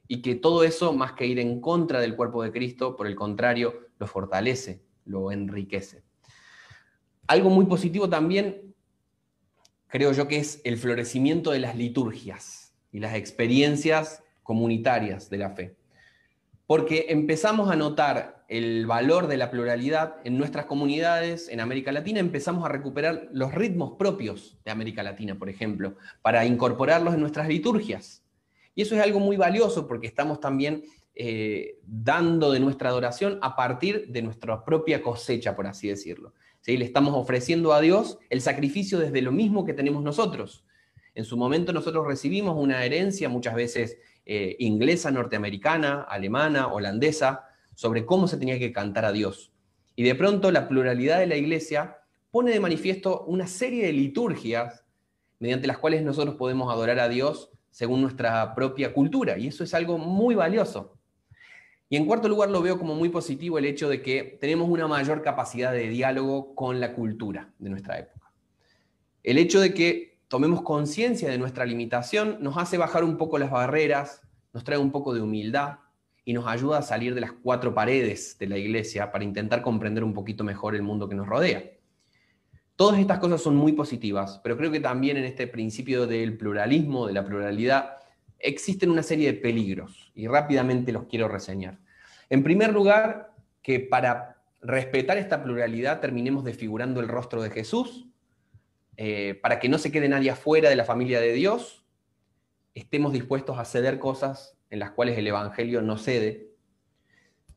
y 0.07 0.21
que 0.21 0.35
todo 0.35 0.63
eso, 0.63 0.93
más 0.93 1.13
que 1.13 1.27
ir 1.27 1.39
en 1.39 1.61
contra 1.61 1.99
del 1.99 2.15
cuerpo 2.15 2.43
de 2.43 2.51
Cristo, 2.51 2.95
por 2.95 3.07
el 3.07 3.15
contrario, 3.15 3.89
lo 3.99 4.07
fortalece, 4.07 4.81
lo 5.05 5.31
enriquece. 5.31 6.03
Algo 7.27 7.51
muy 7.51 7.65
positivo 7.65 8.09
también, 8.09 8.73
creo 9.87 10.11
yo, 10.11 10.27
que 10.27 10.37
es 10.37 10.61
el 10.63 10.77
florecimiento 10.77 11.51
de 11.51 11.59
las 11.59 11.75
liturgias 11.75 12.73
y 12.91 12.99
las 12.99 13.13
experiencias 13.13 14.23
comunitarias 14.41 15.29
de 15.29 15.37
la 15.37 15.51
fe. 15.51 15.78
Porque 16.69 17.07
empezamos 17.09 17.71
a 17.71 17.75
notar 17.75 18.45
el 18.47 18.85
valor 18.85 19.25
de 19.25 19.37
la 19.37 19.49
pluralidad 19.49 20.17
en 20.23 20.37
nuestras 20.37 20.65
comunidades 20.65 21.49
en 21.49 21.61
América 21.61 21.91
Latina, 21.91 22.19
empezamos 22.19 22.63
a 22.63 22.69
recuperar 22.69 23.27
los 23.31 23.55
ritmos 23.55 23.93
propios 23.97 24.59
de 24.63 24.69
América 24.69 25.01
Latina, 25.01 25.33
por 25.33 25.49
ejemplo, 25.49 25.95
para 26.21 26.45
incorporarlos 26.45 27.15
en 27.15 27.21
nuestras 27.21 27.47
liturgias 27.47 28.23
y 28.79 28.83
eso 28.83 28.95
es 28.95 29.01
algo 29.01 29.19
muy 29.19 29.35
valioso 29.35 29.89
porque 29.89 30.07
estamos 30.07 30.39
también 30.39 30.85
eh, 31.13 31.79
dando 31.85 32.49
de 32.53 32.61
nuestra 32.61 32.87
adoración 32.87 33.37
a 33.41 33.57
partir 33.57 34.07
de 34.07 34.21
nuestra 34.21 34.63
propia 34.63 35.01
cosecha, 35.01 35.53
por 35.53 35.67
así 35.67 35.89
decirlo. 35.89 36.33
¿Sí? 36.61 36.77
Le 36.77 36.85
estamos 36.85 37.13
ofreciendo 37.13 37.73
a 37.73 37.81
Dios 37.81 38.19
el 38.29 38.39
sacrificio 38.39 38.97
desde 38.97 39.21
lo 39.21 39.33
mismo 39.33 39.65
que 39.65 39.73
tenemos 39.73 40.01
nosotros. 40.01 40.63
En 41.13 41.25
su 41.25 41.35
momento 41.35 41.73
nosotros 41.73 42.07
recibimos 42.07 42.55
una 42.57 42.85
herencia, 42.85 43.27
muchas 43.27 43.53
veces 43.53 43.97
eh, 44.31 44.55
inglesa, 44.59 45.09
norteamericana, 45.09 46.03
alemana, 46.03 46.67
holandesa, 46.67 47.47
sobre 47.73 48.05
cómo 48.05 48.27
se 48.27 48.37
tenía 48.37 48.59
que 48.59 48.71
cantar 48.71 49.03
a 49.05 49.11
Dios. 49.11 49.51
Y 49.95 50.03
de 50.03 50.13
pronto 50.13 50.51
la 50.51 50.67
pluralidad 50.67 51.17
de 51.17 51.25
la 51.25 51.35
iglesia 51.35 51.97
pone 52.29 52.51
de 52.51 52.59
manifiesto 52.59 53.23
una 53.25 53.47
serie 53.47 53.87
de 53.87 53.91
liturgias 53.91 54.85
mediante 55.39 55.65
las 55.65 55.79
cuales 55.79 56.03
nosotros 56.03 56.35
podemos 56.35 56.71
adorar 56.71 56.99
a 56.99 57.09
Dios 57.09 57.49
según 57.71 58.03
nuestra 58.03 58.53
propia 58.53 58.93
cultura, 58.93 59.35
y 59.39 59.47
eso 59.47 59.63
es 59.63 59.73
algo 59.73 59.97
muy 59.97 60.35
valioso. 60.35 60.99
Y 61.89 61.95
en 61.97 62.05
cuarto 62.05 62.29
lugar, 62.29 62.51
lo 62.51 62.61
veo 62.61 62.77
como 62.77 62.93
muy 62.93 63.09
positivo 63.09 63.57
el 63.57 63.65
hecho 63.65 63.89
de 63.89 64.03
que 64.03 64.37
tenemos 64.39 64.69
una 64.69 64.87
mayor 64.87 65.23
capacidad 65.23 65.71
de 65.71 65.89
diálogo 65.89 66.53
con 66.53 66.79
la 66.79 66.93
cultura 66.93 67.51
de 67.57 67.71
nuestra 67.71 67.97
época. 67.97 68.31
El 69.23 69.39
hecho 69.39 69.59
de 69.59 69.73
que 69.73 70.08
tomemos 70.29 70.61
conciencia 70.61 71.29
de 71.29 71.39
nuestra 71.39 71.65
limitación 71.65 72.37
nos 72.39 72.55
hace 72.55 72.77
bajar 72.77 73.03
un 73.03 73.17
poco 73.17 73.37
las 73.37 73.51
barreras, 73.51 74.21
nos 74.53 74.63
trae 74.63 74.77
un 74.77 74.91
poco 74.91 75.13
de 75.13 75.21
humildad 75.21 75.79
y 76.23 76.33
nos 76.33 76.47
ayuda 76.47 76.77
a 76.77 76.81
salir 76.83 77.15
de 77.15 77.21
las 77.21 77.31
cuatro 77.31 77.73
paredes 77.73 78.37
de 78.37 78.47
la 78.47 78.57
iglesia 78.57 79.11
para 79.11 79.23
intentar 79.23 79.63
comprender 79.63 80.03
un 80.03 80.13
poquito 80.13 80.43
mejor 80.43 80.75
el 80.75 80.83
mundo 80.83 81.09
que 81.09 81.15
nos 81.15 81.27
rodea. 81.27 81.63
Todas 82.75 82.99
estas 82.99 83.17
cosas 83.17 83.41
son 83.41 83.55
muy 83.55 83.73
positivas, 83.73 84.39
pero 84.43 84.55
creo 84.55 84.71
que 84.71 84.79
también 84.79 85.17
en 85.17 85.25
este 85.25 85.47
principio 85.47 86.05
del 86.05 86.37
pluralismo, 86.37 87.07
de 87.07 87.13
la 87.13 87.25
pluralidad, 87.25 87.97
existen 88.37 88.91
una 88.91 89.03
serie 89.03 89.33
de 89.33 89.39
peligros 89.39 90.11
y 90.13 90.27
rápidamente 90.27 90.91
los 90.91 91.05
quiero 91.05 91.27
reseñar. 91.27 91.79
En 92.29 92.43
primer 92.43 92.71
lugar, 92.71 93.33
que 93.63 93.79
para 93.79 94.37
respetar 94.61 95.17
esta 95.17 95.43
pluralidad 95.43 95.99
terminemos 95.99 96.43
desfigurando 96.43 96.99
el 96.99 97.07
rostro 97.07 97.41
de 97.41 97.49
Jesús, 97.49 98.08
eh, 99.01 99.39
para 99.41 99.61
que 99.61 99.69
no 99.69 99.77
se 99.77 99.93
quede 99.93 100.09
nadie 100.09 100.29
afuera 100.29 100.69
de 100.69 100.75
la 100.75 100.83
familia 100.83 101.21
de 101.21 101.31
Dios, 101.31 101.85
estemos 102.73 103.13
dispuestos 103.13 103.57
a 103.57 103.63
ceder 103.63 103.97
cosas 103.97 104.57
en 104.69 104.79
las 104.79 104.91
cuales 104.91 105.17
el 105.17 105.25
Evangelio 105.25 105.81
no 105.81 105.97
cede. 105.97 106.49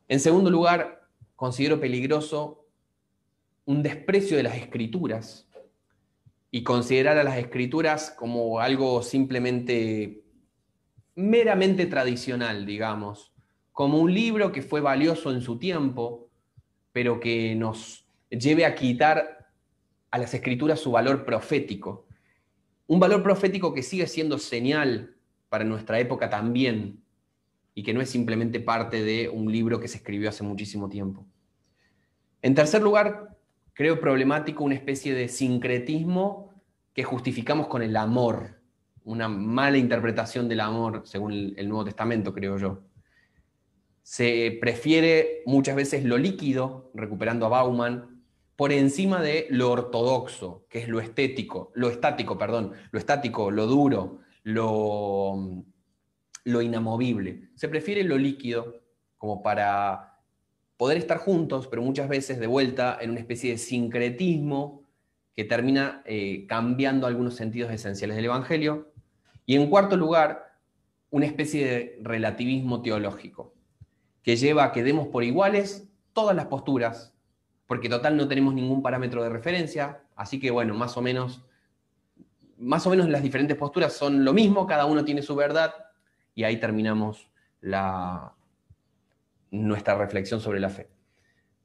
En 0.06 0.20
segundo 0.20 0.50
lugar, 0.50 1.08
considero 1.34 1.80
peligroso 1.80 2.68
un 3.64 3.82
desprecio 3.82 4.36
de 4.36 4.44
las 4.44 4.56
escrituras 4.56 5.48
y 6.52 6.62
considerar 6.62 7.18
a 7.18 7.24
las 7.24 7.38
escrituras 7.38 8.14
como 8.16 8.60
algo 8.60 9.02
simplemente 9.02 10.22
meramente 11.16 11.86
tradicional, 11.86 12.66
digamos, 12.66 13.32
como 13.72 13.98
un 13.98 14.14
libro 14.14 14.52
que 14.52 14.62
fue 14.62 14.80
valioso 14.80 15.32
en 15.32 15.40
su 15.40 15.58
tiempo, 15.58 16.30
pero 16.92 17.18
que 17.18 17.56
nos 17.56 18.06
lleve 18.30 18.64
a 18.64 18.76
quitar 18.76 19.41
a 20.12 20.18
las 20.18 20.34
escrituras 20.34 20.78
su 20.78 20.92
valor 20.92 21.24
profético. 21.24 22.06
Un 22.86 23.00
valor 23.00 23.22
profético 23.22 23.74
que 23.74 23.82
sigue 23.82 24.06
siendo 24.06 24.38
señal 24.38 25.16
para 25.48 25.64
nuestra 25.64 25.98
época 25.98 26.30
también 26.30 27.02
y 27.74 27.82
que 27.82 27.94
no 27.94 28.02
es 28.02 28.10
simplemente 28.10 28.60
parte 28.60 29.02
de 29.02 29.30
un 29.30 29.50
libro 29.50 29.80
que 29.80 29.88
se 29.88 29.96
escribió 29.96 30.28
hace 30.28 30.44
muchísimo 30.44 30.88
tiempo. 30.88 31.26
En 32.42 32.54
tercer 32.54 32.82
lugar, 32.82 33.38
creo 33.72 33.98
problemático 34.00 34.64
una 34.64 34.74
especie 34.74 35.14
de 35.14 35.28
sincretismo 35.28 36.52
que 36.92 37.04
justificamos 37.04 37.68
con 37.68 37.80
el 37.82 37.96
amor, 37.96 38.60
una 39.04 39.28
mala 39.28 39.78
interpretación 39.78 40.46
del 40.46 40.60
amor 40.60 41.02
según 41.06 41.54
el, 41.56 41.68
Nuevo 41.68 41.86
Testamento, 41.86 42.34
creo 42.34 42.58
yo. 42.58 42.82
Se 44.02 44.58
prefiere 44.60 45.42
muchas 45.46 45.74
veces 45.74 46.04
lo 46.04 46.18
líquido, 46.18 46.90
recuperando 46.92 47.46
a 47.46 47.48
Bauman, 47.48 48.11
por 48.62 48.70
encima 48.70 49.20
de 49.20 49.48
lo 49.50 49.72
ortodoxo, 49.72 50.66
que 50.68 50.78
es 50.78 50.88
lo 50.88 51.00
estético, 51.00 51.72
lo 51.74 51.88
estático, 51.88 52.38
perdón, 52.38 52.70
lo 52.92 52.98
estático, 53.00 53.50
lo 53.50 53.66
duro, 53.66 54.20
lo, 54.44 55.64
inamovible. 56.44 57.48
Se 57.56 57.68
prefiere 57.68 58.04
lo 58.04 58.16
líquido 58.16 58.80
como 59.18 59.42
para 59.42 60.20
poder 60.76 60.96
estar 60.96 61.18
juntos, 61.18 61.66
pero 61.66 61.82
muchas 61.82 62.08
veces 62.08 62.38
de 62.38 62.46
vuelta 62.46 62.98
en 63.00 63.10
una 63.10 63.18
especie 63.18 63.50
de 63.50 63.58
sincretismo 63.58 64.84
que 65.34 65.42
termina 65.42 66.04
eh, 66.04 66.46
cambiando 66.46 67.08
algunos 67.08 67.34
sentidos 67.34 67.72
esenciales 67.72 68.14
del 68.14 68.26
Evangelio. 68.26 68.92
Y 69.44 69.56
en 69.56 69.68
cuarto 69.70 69.96
lugar, 69.96 70.56
una 71.10 71.26
especie 71.26 71.66
de 71.66 71.98
relativismo 72.00 72.80
teológico, 72.80 73.56
que 74.22 74.36
lleva 74.36 74.62
a 74.62 74.70
que 74.70 74.84
demos 74.84 75.08
por 75.08 75.24
iguales 75.24 75.88
todas 76.12 76.36
las 76.36 76.46
posturas, 76.46 77.11
porque 77.66 77.88
total 77.88 78.16
no 78.16 78.28
tenemos 78.28 78.54
ningún 78.54 78.82
parámetro 78.82 79.22
de 79.22 79.30
referencia, 79.30 80.02
así 80.16 80.38
que 80.38 80.50
bueno, 80.50 80.74
más 80.74 80.96
o 80.96 81.02
menos, 81.02 81.44
más 82.58 82.86
o 82.86 82.90
menos 82.90 83.08
las 83.08 83.22
diferentes 83.22 83.56
posturas 83.56 83.92
son 83.92 84.24
lo 84.24 84.32
mismo, 84.32 84.66
cada 84.66 84.86
uno 84.86 85.04
tiene 85.04 85.22
su 85.22 85.34
verdad, 85.34 85.74
y 86.34 86.44
ahí 86.44 86.58
terminamos 86.58 87.30
la, 87.60 88.34
nuestra 89.52 89.94
reflexión 89.94 90.40
sobre 90.40 90.58
la 90.58 90.70
fe. 90.70 90.88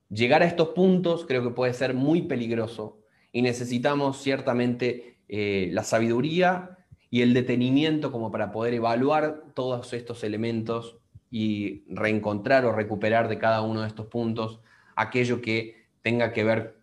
Llegar 0.09 0.43
a 0.43 0.45
estos 0.45 0.69
puntos 0.69 1.25
creo 1.25 1.41
que 1.41 1.49
puede 1.49 1.73
ser 1.73 1.93
muy 1.93 2.21
peligroso 2.21 2.99
y 3.31 3.41
necesitamos 3.41 4.21
ciertamente 4.21 5.17
eh, 5.27 5.69
la 5.71 5.83
sabiduría 5.83 6.77
y 7.09 7.21
el 7.21 7.33
detenimiento 7.33 8.11
como 8.11 8.31
para 8.31 8.51
poder 8.51 8.73
evaluar 8.73 9.45
todos 9.53 9.93
estos 9.93 10.23
elementos 10.23 10.97
y 11.31 11.83
reencontrar 11.93 12.65
o 12.65 12.71
recuperar 12.71 13.27
de 13.27 13.37
cada 13.37 13.61
uno 13.61 13.81
de 13.81 13.87
estos 13.87 14.07
puntos 14.07 14.61
aquello 14.95 15.41
que 15.41 15.86
tenga 16.07 16.31
que 16.31 16.45
ver 16.45 16.77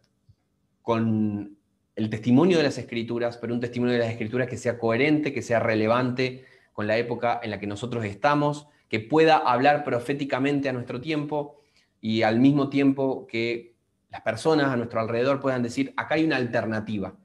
con 0.83 1.57
el 1.97 2.11
testimonio 2.11 2.59
de 2.59 2.65
las 2.65 2.77
escrituras, 2.77 3.39
pero 3.39 3.55
un 3.55 3.61
testimonio 3.61 3.95
de 3.95 4.01
las 4.01 4.11
escrituras 4.11 4.49
que 4.49 4.59
sea 4.59 4.79
coherente, 4.79 5.33
que 5.33 5.41
sea 5.41 5.61
relevante 5.61 6.45
con 6.75 6.87
la 6.87 6.99
época 6.99 7.41
en 7.43 7.51
la 7.51 7.59
que 7.59 7.67
nosotros 7.67 8.05
estamos 8.05 8.69
que 8.91 9.01
pueda 9.01 9.39
hablar 9.39 9.83
proféticamente 9.83 10.69
a 10.69 10.75
nuestro 10.75 11.01
tiempo 11.01 11.57
y 12.03 12.21
al 12.21 12.39
mismo 12.39 12.69
tiempo 12.69 13.27
que 13.27 13.77
las 14.11 14.21
personas 14.21 14.67
a 14.67 14.77
nuestro 14.77 15.01
alrededor 15.01 15.41
puedan 15.41 15.63
decir, 15.63 15.95
acá 15.97 16.17
hay 16.17 16.25
una 16.25 16.37
alternativa. 16.37 17.17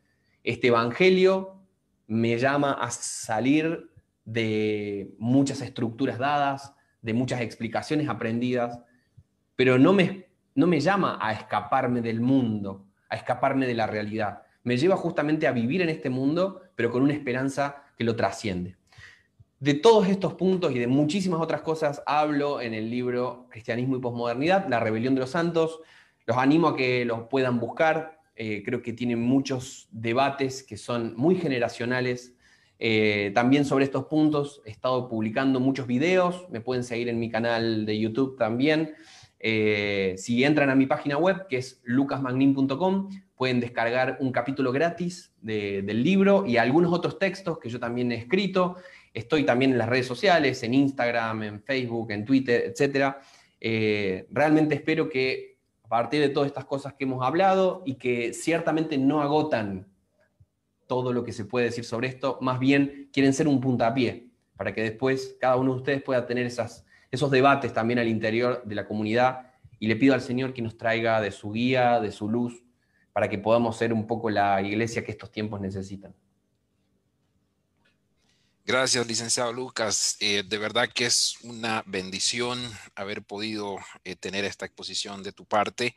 Este 0.42 0.68
Evangelio 0.68 1.66
me 2.08 2.38
llama 2.38 2.78
a 2.80 2.92
salir 2.92 3.92
de 4.24 5.14
muchas 5.18 5.60
estructuras 5.60 6.18
dadas, 6.18 6.74
de 7.02 7.14
muchas 7.14 7.42
explicaciones 7.42 8.08
aprendidas, 8.08 8.80
pero 9.58 9.78
no 9.78 9.92
me, 9.92 10.29
no 10.60 10.68
me 10.68 10.82
llama 10.82 11.18
a 11.22 11.32
escaparme 11.32 12.02
del 12.02 12.20
mundo, 12.20 12.86
a 13.08 13.16
escaparme 13.16 13.66
de 13.66 13.74
la 13.74 13.88
realidad. 13.88 14.44
Me 14.64 14.76
lleva 14.76 14.98
justamente 14.98 15.48
a 15.48 15.54
vivir 15.54 15.82
en 15.82 15.88
este 15.88 16.10
mundo, 16.10 16.62
pero 16.76 16.92
con 16.92 17.02
una 17.02 17.14
esperanza 17.14 17.86
que 17.98 18.04
lo 18.04 18.18
trasciende. 18.18 18.76
De 19.62 19.74
todos 19.74 20.10
estos 20.10 20.34
puntos 20.34 20.74
y 20.74 20.80
de 20.80 20.88
muchísimas 20.88 21.40
otras 21.40 21.62
cosas 21.62 22.04
hablo 22.06 22.60
en 22.60 22.74
el 22.74 22.90
libro 22.90 23.48
Cristianismo 23.50 23.96
y 23.96 24.02
Posmodernidad, 24.02 24.68
La 24.68 24.82
Rebelión 24.82 25.16
de 25.16 25.22
los 25.22 25.30
Santos. 25.30 25.80
Los 26.26 26.36
animo 26.36 26.68
a 26.68 26.76
que 26.76 27.06
los 27.06 27.28
puedan 27.30 27.58
buscar. 27.58 28.20
Eh, 28.36 28.62
creo 28.66 28.82
que 28.82 28.92
tienen 28.92 29.22
muchos 29.22 29.88
debates 29.92 30.64
que 30.64 30.76
son 30.76 31.16
muy 31.16 31.36
generacionales. 31.36 32.36
Eh, 32.80 33.32
también 33.34 33.64
sobre 33.64 33.86
estos 33.86 34.06
puntos 34.06 34.62
he 34.66 34.72
estado 34.72 35.08
publicando 35.08 35.62
muchos 35.62 35.88
videos. 35.88 36.48
Me 36.50 36.60
pueden 36.60 36.84
seguir 36.84 37.08
en 37.08 37.18
mi 37.18 37.30
canal 37.30 37.86
de 37.86 37.98
YouTube 37.98 38.38
también. 38.38 38.94
Eh, 39.40 40.16
si 40.18 40.44
entran 40.44 40.70
a 40.70 40.76
mi 40.76 40.86
página 40.86 41.18
web, 41.18 41.48
que 41.48 41.58
es 41.58 41.82
lucasmagnin.com, 41.84 43.10
pueden 43.36 43.60
descargar 43.62 44.18
un 44.20 44.32
capítulo 44.32 44.72
gratis 44.72 45.34
del 45.42 46.04
libro 46.04 46.46
y 46.46 46.58
algunos 46.58 46.92
otros 46.92 47.18
textos 47.18 47.58
que 47.58 47.70
yo 47.70 47.80
también 47.80 48.12
he 48.12 48.16
escrito. 48.16 48.76
Estoy 49.14 49.46
también 49.46 49.72
en 49.72 49.78
las 49.78 49.88
redes 49.88 50.08
sociales, 50.08 50.62
en 50.64 50.74
Instagram, 50.74 51.44
en 51.44 51.62
Facebook, 51.62 52.12
en 52.12 52.26
Twitter, 52.26 52.74
etc. 52.76 53.16
Eh, 53.62 54.28
realmente 54.30 54.76
espero 54.76 55.10
que 55.10 55.58
a 55.84 55.88
partir 55.88 56.22
de 56.22 56.30
todas 56.30 56.48
estas 56.48 56.66
cosas 56.66 56.94
que 56.94 57.06
hemos 57.06 57.26
hablado 57.26 57.82
y 57.86 57.96
que 57.96 58.34
ciertamente 58.34 58.98
no 58.98 59.22
agotan 59.22 59.88
todo 60.86 61.14
lo 61.14 61.24
que 61.24 61.32
se 61.32 61.46
puede 61.46 61.68
decir 61.68 61.86
sobre 61.86 62.08
esto, 62.08 62.40
más 62.42 62.60
bien 62.60 63.10
quieren 63.14 63.34
ser 63.34 63.48
un 63.48 63.62
puntapié 63.62 64.28
para 64.58 64.74
que 64.74 64.82
después 64.82 65.38
cada 65.40 65.56
uno 65.56 65.72
de 65.74 65.78
ustedes 65.78 66.04
pueda 66.04 66.26
tener 66.26 66.46
esas, 66.46 66.86
esos 67.12 67.32
debates 67.32 67.74
también 67.74 68.00
al 68.00 68.08
interior 68.08 68.62
de 68.66 68.76
la 68.76 68.88
comunidad 68.88 69.54
y 69.80 69.88
le 69.88 69.96
pido 69.96 70.14
al 70.14 70.22
Señor 70.22 70.54
que 70.54 70.62
nos 70.62 70.78
traiga 70.78 71.22
de 71.22 71.32
su 71.32 71.52
guía, 71.52 72.00
de 72.00 72.12
su 72.12 72.30
luz, 72.30 72.64
para 73.14 73.30
que 73.30 73.38
podamos 73.38 73.78
ser 73.78 73.94
un 73.94 74.06
poco 74.06 74.30
la 74.30 74.62
iglesia 74.62 75.04
que 75.04 75.12
estos 75.12 75.32
tiempos 75.32 75.60
necesitan. 75.62 76.14
Gracias, 78.66 79.08
licenciado 79.08 79.52
Lucas. 79.52 80.16
Eh, 80.20 80.44
de 80.46 80.58
verdad 80.60 80.88
que 80.94 81.08
es 81.08 81.38
una 81.42 81.84
bendición 81.88 82.60
haber 82.94 83.24
podido 83.24 83.78
eh, 84.04 84.16
tener 84.16 84.46
esta 84.46 84.66
exposición 84.68 85.24
de 85.24 85.32
tu 85.32 85.46
parte. 85.46 85.96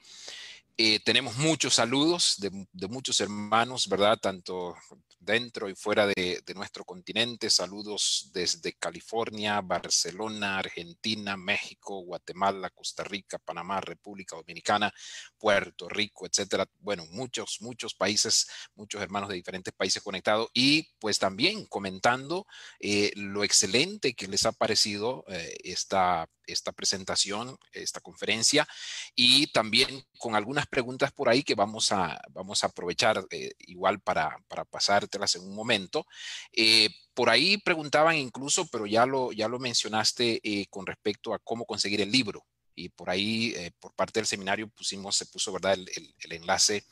Eh, 0.79 0.99
tenemos 1.05 1.37
muchos 1.37 1.75
saludos 1.75 2.37
de, 2.39 2.67
de, 2.73 2.89
muchos 2.89 3.21
hermanos, 3.21 3.89
¿verdad? 3.91 4.19
Tanto 4.19 4.75
dentro 5.23 5.69
y 5.69 5.75
fuera 5.75 6.07
de, 6.07 6.43
nuestro 6.55 6.85
continente. 6.85 7.49
Saludos 7.49 8.31
desde 8.33 8.75
California, 8.75 9.61
Barcelona, 9.63 10.59
Argentina, 10.59 11.37
México, 11.37 12.01
Guatemala, 12.03 12.69
Costa 12.71 13.05
Rica, 13.05 13.39
Panamá, 13.39 13.81
República 13.81 14.37
Dominicana, 14.37 14.93
Puerto 15.39 15.89
Rico, 15.89 16.27
etcétera. 16.27 16.67
Bueno, 16.81 17.07
muchos, 17.11 17.59
muchos 17.61 17.95
países, 17.95 18.47
muchos 18.75 19.01
hermanos 19.01 19.31
de 19.31 19.37
diferentes 19.37 19.73
países 19.73 20.03
conectados 20.03 20.49
y 20.53 20.89
pues 20.99 21.19
también 21.19 21.65
comentando 21.67 22.47
eh, 22.79 23.13
lo 23.17 23.45
excelente 23.45 24.15
que 24.15 24.29
les 24.29 24.45
ha 24.45 24.53
parecido 24.53 25.25
eh, 25.29 25.57
esta, 25.65 26.29
esta 26.47 26.73
presentación, 26.73 27.57
esta 27.73 28.01
conferencia 28.01 28.67
y 29.15 29.47
también 29.53 30.05
con 30.19 30.35
algunas 30.35 30.67
preguntas 30.67 31.13
por 31.13 31.29
ahí 31.29 31.43
que 31.43 31.55
vamos 31.55 31.93
a, 31.93 32.21
vamos 32.31 32.63
a 32.63 32.69
aprovechar 32.69 33.27
eh, 33.31 33.53
igual 33.59 34.01
para, 34.01 34.39
para, 34.49 34.65
pasártelas 35.13 35.35
en 35.37 35.43
un 35.43 35.55
momento. 35.55 36.07
Eh, 36.53 36.89
por 37.15 37.31
ahí 37.31 37.59
preguntaban 37.59 38.17
incluso, 38.17 38.67
pero 38.67 38.87
ya 38.87 39.07
lo, 39.07 39.33
ya 39.33 39.49
lo 39.49 39.59
mencionaste 39.59 40.41
con 40.71 40.87
respecto 40.87 41.35
a 41.35 41.39
cómo 41.39 41.65
conseguir 41.65 42.01
el 42.01 42.11
libro. 42.11 42.45
Y 42.75 42.89
por 42.89 43.11
ahí, 43.11 43.55
por 43.79 43.93
parte 43.93 44.21
del 44.21 44.27
seminario, 44.27 44.67
pusimos, 44.69 45.15
se 45.15 45.27
puso, 45.27 45.53
¿verdad?, 45.53 45.75
el, 45.75 46.15
el, 46.21 46.33
enlace 46.33 46.85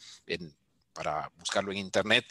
para 0.92 1.30
buscarlo 1.38 1.72
en 1.72 1.78
internet. 1.78 2.26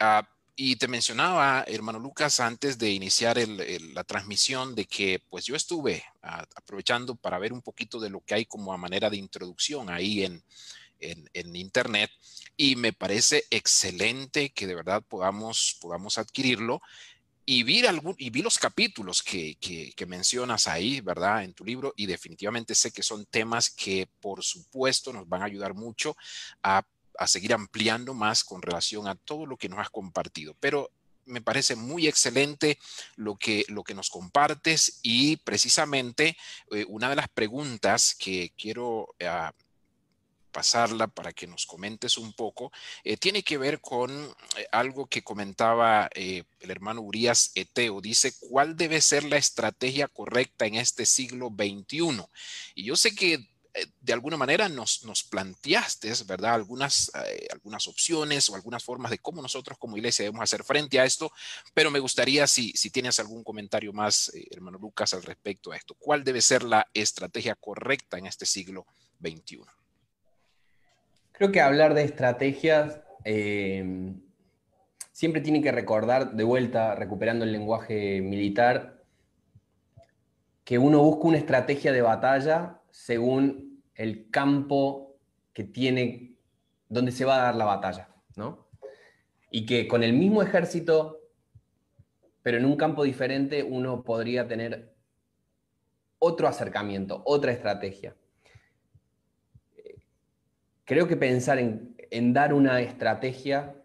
Ah, 0.00 0.28
y 0.60 0.74
te 0.74 0.88
mencionaba, 0.88 1.64
hermano 1.68 2.00
Lucas, 2.00 2.40
antes 2.40 2.78
de 2.78 2.90
iniciar 2.90 3.38
la 3.38 4.02
transmisión, 4.02 4.74
de 4.74 4.86
que 4.86 5.22
pues 5.30 5.44
yo 5.44 5.54
estuve 5.54 6.04
aprovechando 6.20 7.14
para 7.14 7.38
ver 7.38 7.52
un 7.52 7.62
poquito 7.62 8.00
de 8.00 8.10
lo 8.10 8.20
que 8.22 8.34
hay 8.34 8.44
como 8.44 8.72
a 8.72 8.76
manera 8.76 9.08
de 9.08 9.18
introducción 9.18 9.88
ahí 9.88 10.24
en, 10.24 10.42
en, 11.00 11.56
Internet 11.56 12.10
y 12.56 12.76
me 12.76 12.92
parece 12.92 13.44
excelente 13.50 14.50
que 14.50 14.66
de 14.66 14.74
verdad 14.74 15.02
podamos, 15.06 15.76
podamos 15.80 16.18
adquirirlo. 16.18 16.80
Y 17.44 17.62
vi, 17.62 17.86
algún, 17.86 18.14
y 18.18 18.28
vi 18.28 18.42
los 18.42 18.58
capítulos 18.58 19.22
que, 19.22 19.56
que, 19.56 20.06
mencionas 20.06 20.68
ahí, 20.68 21.00
¿verdad? 21.00 21.44
En 21.44 21.54
tu 21.54 21.64
libro, 21.64 21.94
y 21.96 22.04
definitivamente 22.04 22.74
sé 22.74 22.90
que 22.90 23.02
son 23.02 23.24
temas 23.24 23.70
que, 23.70 24.06
por 24.20 24.44
supuesto, 24.44 25.14
nos 25.14 25.26
van 25.26 25.40
a 25.40 25.46
ayudar 25.46 25.72
mucho 25.72 26.14
a 26.62 26.84
a 27.18 27.26
seguir 27.26 27.52
ampliando 27.52 28.14
más 28.14 28.44
con 28.44 28.62
relación 28.62 29.08
a 29.08 29.16
todo 29.16 29.44
lo 29.44 29.56
que 29.56 29.68
nos 29.68 29.80
has 29.80 29.90
compartido. 29.90 30.54
Pero 30.60 30.90
me 31.26 31.42
parece 31.42 31.76
muy 31.76 32.06
excelente 32.06 32.78
lo 33.16 33.36
que, 33.36 33.64
lo 33.68 33.84
que 33.84 33.94
nos 33.94 34.08
compartes 34.08 35.00
y 35.02 35.36
precisamente 35.38 36.36
eh, 36.70 36.86
una 36.88 37.10
de 37.10 37.16
las 37.16 37.28
preguntas 37.28 38.14
que 38.18 38.52
quiero 38.56 39.14
ah, 39.24 39.52
pasarla 40.50 41.06
para 41.06 41.32
que 41.32 41.46
nos 41.46 41.66
comentes 41.66 42.18
un 42.18 42.32
poco, 42.32 42.72
eh, 43.04 43.16
tiene 43.16 43.42
que 43.42 43.58
ver 43.58 43.80
con 43.80 44.10
eh, 44.56 44.66
algo 44.72 45.06
que 45.06 45.22
comentaba 45.22 46.08
el 46.14 46.44
hermano 46.60 47.02
Urias 47.02 47.52
Eteo. 47.54 48.00
Dice, 48.00 48.32
¿cuál 48.40 48.76
debe 48.76 49.00
ser 49.00 49.24
la 49.24 49.36
estrategia 49.36 50.08
correcta 50.08 50.66
en 50.66 50.76
este 50.76 51.06
siglo 51.06 51.48
XXI? 51.48 52.24
Y 52.74 52.84
yo 52.84 52.96
sé 52.96 53.14
que 53.14 53.48
eh, 53.78 53.86
de 54.00 54.12
alguna 54.12 54.36
manera 54.36 54.68
nos, 54.68 55.04
nos 55.04 55.22
planteaste, 55.22 56.12
¿verdad? 56.26 56.54
Algunas, 56.54 57.12
eh, 57.26 57.46
algunas 57.52 57.86
opciones 57.86 58.48
o 58.48 58.54
algunas 58.54 58.82
formas 58.82 59.10
de 59.10 59.18
cómo 59.18 59.42
nosotros 59.42 59.78
como 59.78 59.96
iglesia 59.96 60.24
debemos 60.24 60.42
hacer 60.42 60.64
frente 60.64 60.98
a 60.98 61.04
esto, 61.04 61.30
pero 61.74 61.90
me 61.90 61.98
gustaría 61.98 62.46
si, 62.46 62.72
si 62.72 62.90
tienes 62.90 63.20
algún 63.20 63.44
comentario 63.44 63.92
más, 63.92 64.30
eh, 64.34 64.46
hermano 64.50 64.78
Lucas, 64.78 65.14
al 65.14 65.22
respecto 65.22 65.72
a 65.72 65.76
esto. 65.76 65.94
¿Cuál 65.98 66.24
debe 66.24 66.40
ser 66.40 66.62
la 66.62 66.88
estrategia 66.94 67.54
correcta 67.54 68.18
en 68.18 68.26
este 68.26 68.46
siglo 68.46 68.86
XXI? 69.20 69.77
Creo 71.38 71.52
que 71.52 71.60
hablar 71.60 71.94
de 71.94 72.02
estrategias 72.02 73.00
siempre 75.12 75.40
tiene 75.40 75.62
que 75.62 75.70
recordar, 75.70 76.32
de 76.32 76.42
vuelta, 76.42 76.96
recuperando 76.96 77.44
el 77.44 77.52
lenguaje 77.52 78.20
militar, 78.20 79.04
que 80.64 80.78
uno 80.78 81.00
busca 81.00 81.28
una 81.28 81.38
estrategia 81.38 81.92
de 81.92 82.02
batalla 82.02 82.80
según 82.90 83.84
el 83.94 84.30
campo 84.30 85.16
que 85.52 85.62
tiene, 85.62 86.34
donde 86.88 87.12
se 87.12 87.24
va 87.24 87.36
a 87.36 87.42
dar 87.44 87.54
la 87.54 87.66
batalla, 87.66 88.08
¿no? 88.34 88.66
Y 89.52 89.64
que 89.64 89.86
con 89.86 90.02
el 90.02 90.14
mismo 90.14 90.42
ejército, 90.42 91.20
pero 92.42 92.58
en 92.58 92.64
un 92.64 92.76
campo 92.76 93.04
diferente, 93.04 93.62
uno 93.62 94.02
podría 94.02 94.48
tener 94.48 94.92
otro 96.18 96.48
acercamiento, 96.48 97.22
otra 97.24 97.52
estrategia. 97.52 98.16
Creo 100.88 101.06
que 101.06 101.18
pensar 101.18 101.58
en, 101.58 102.32
dar 102.32 102.54
una 102.54 102.80
estrategia 102.80 103.76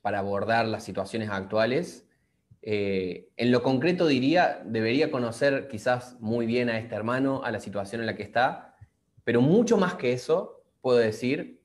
para 0.00 0.20
abordar 0.20 0.66
las 0.66 0.82
situaciones 0.82 1.28
actuales, 1.28 2.08
eh, 2.62 3.28
en 3.36 3.52
lo 3.52 3.62
concreto 3.62 4.06
diría, 4.06 4.62
debería 4.64 5.10
conocer 5.10 5.68
quizás 5.68 6.18
muy 6.20 6.46
bien 6.46 6.70
a 6.70 6.78
este 6.78 6.94
hermano, 6.94 7.42
a 7.44 7.50
la 7.50 7.60
situación 7.60 8.00
en 8.00 8.06
la 8.06 8.16
que 8.16 8.22
está, 8.22 8.76
pero 9.24 9.42
mucho 9.42 9.76
más 9.76 9.96
que 9.96 10.14
eso, 10.14 10.64
puedo 10.80 10.96
decir, 10.96 11.60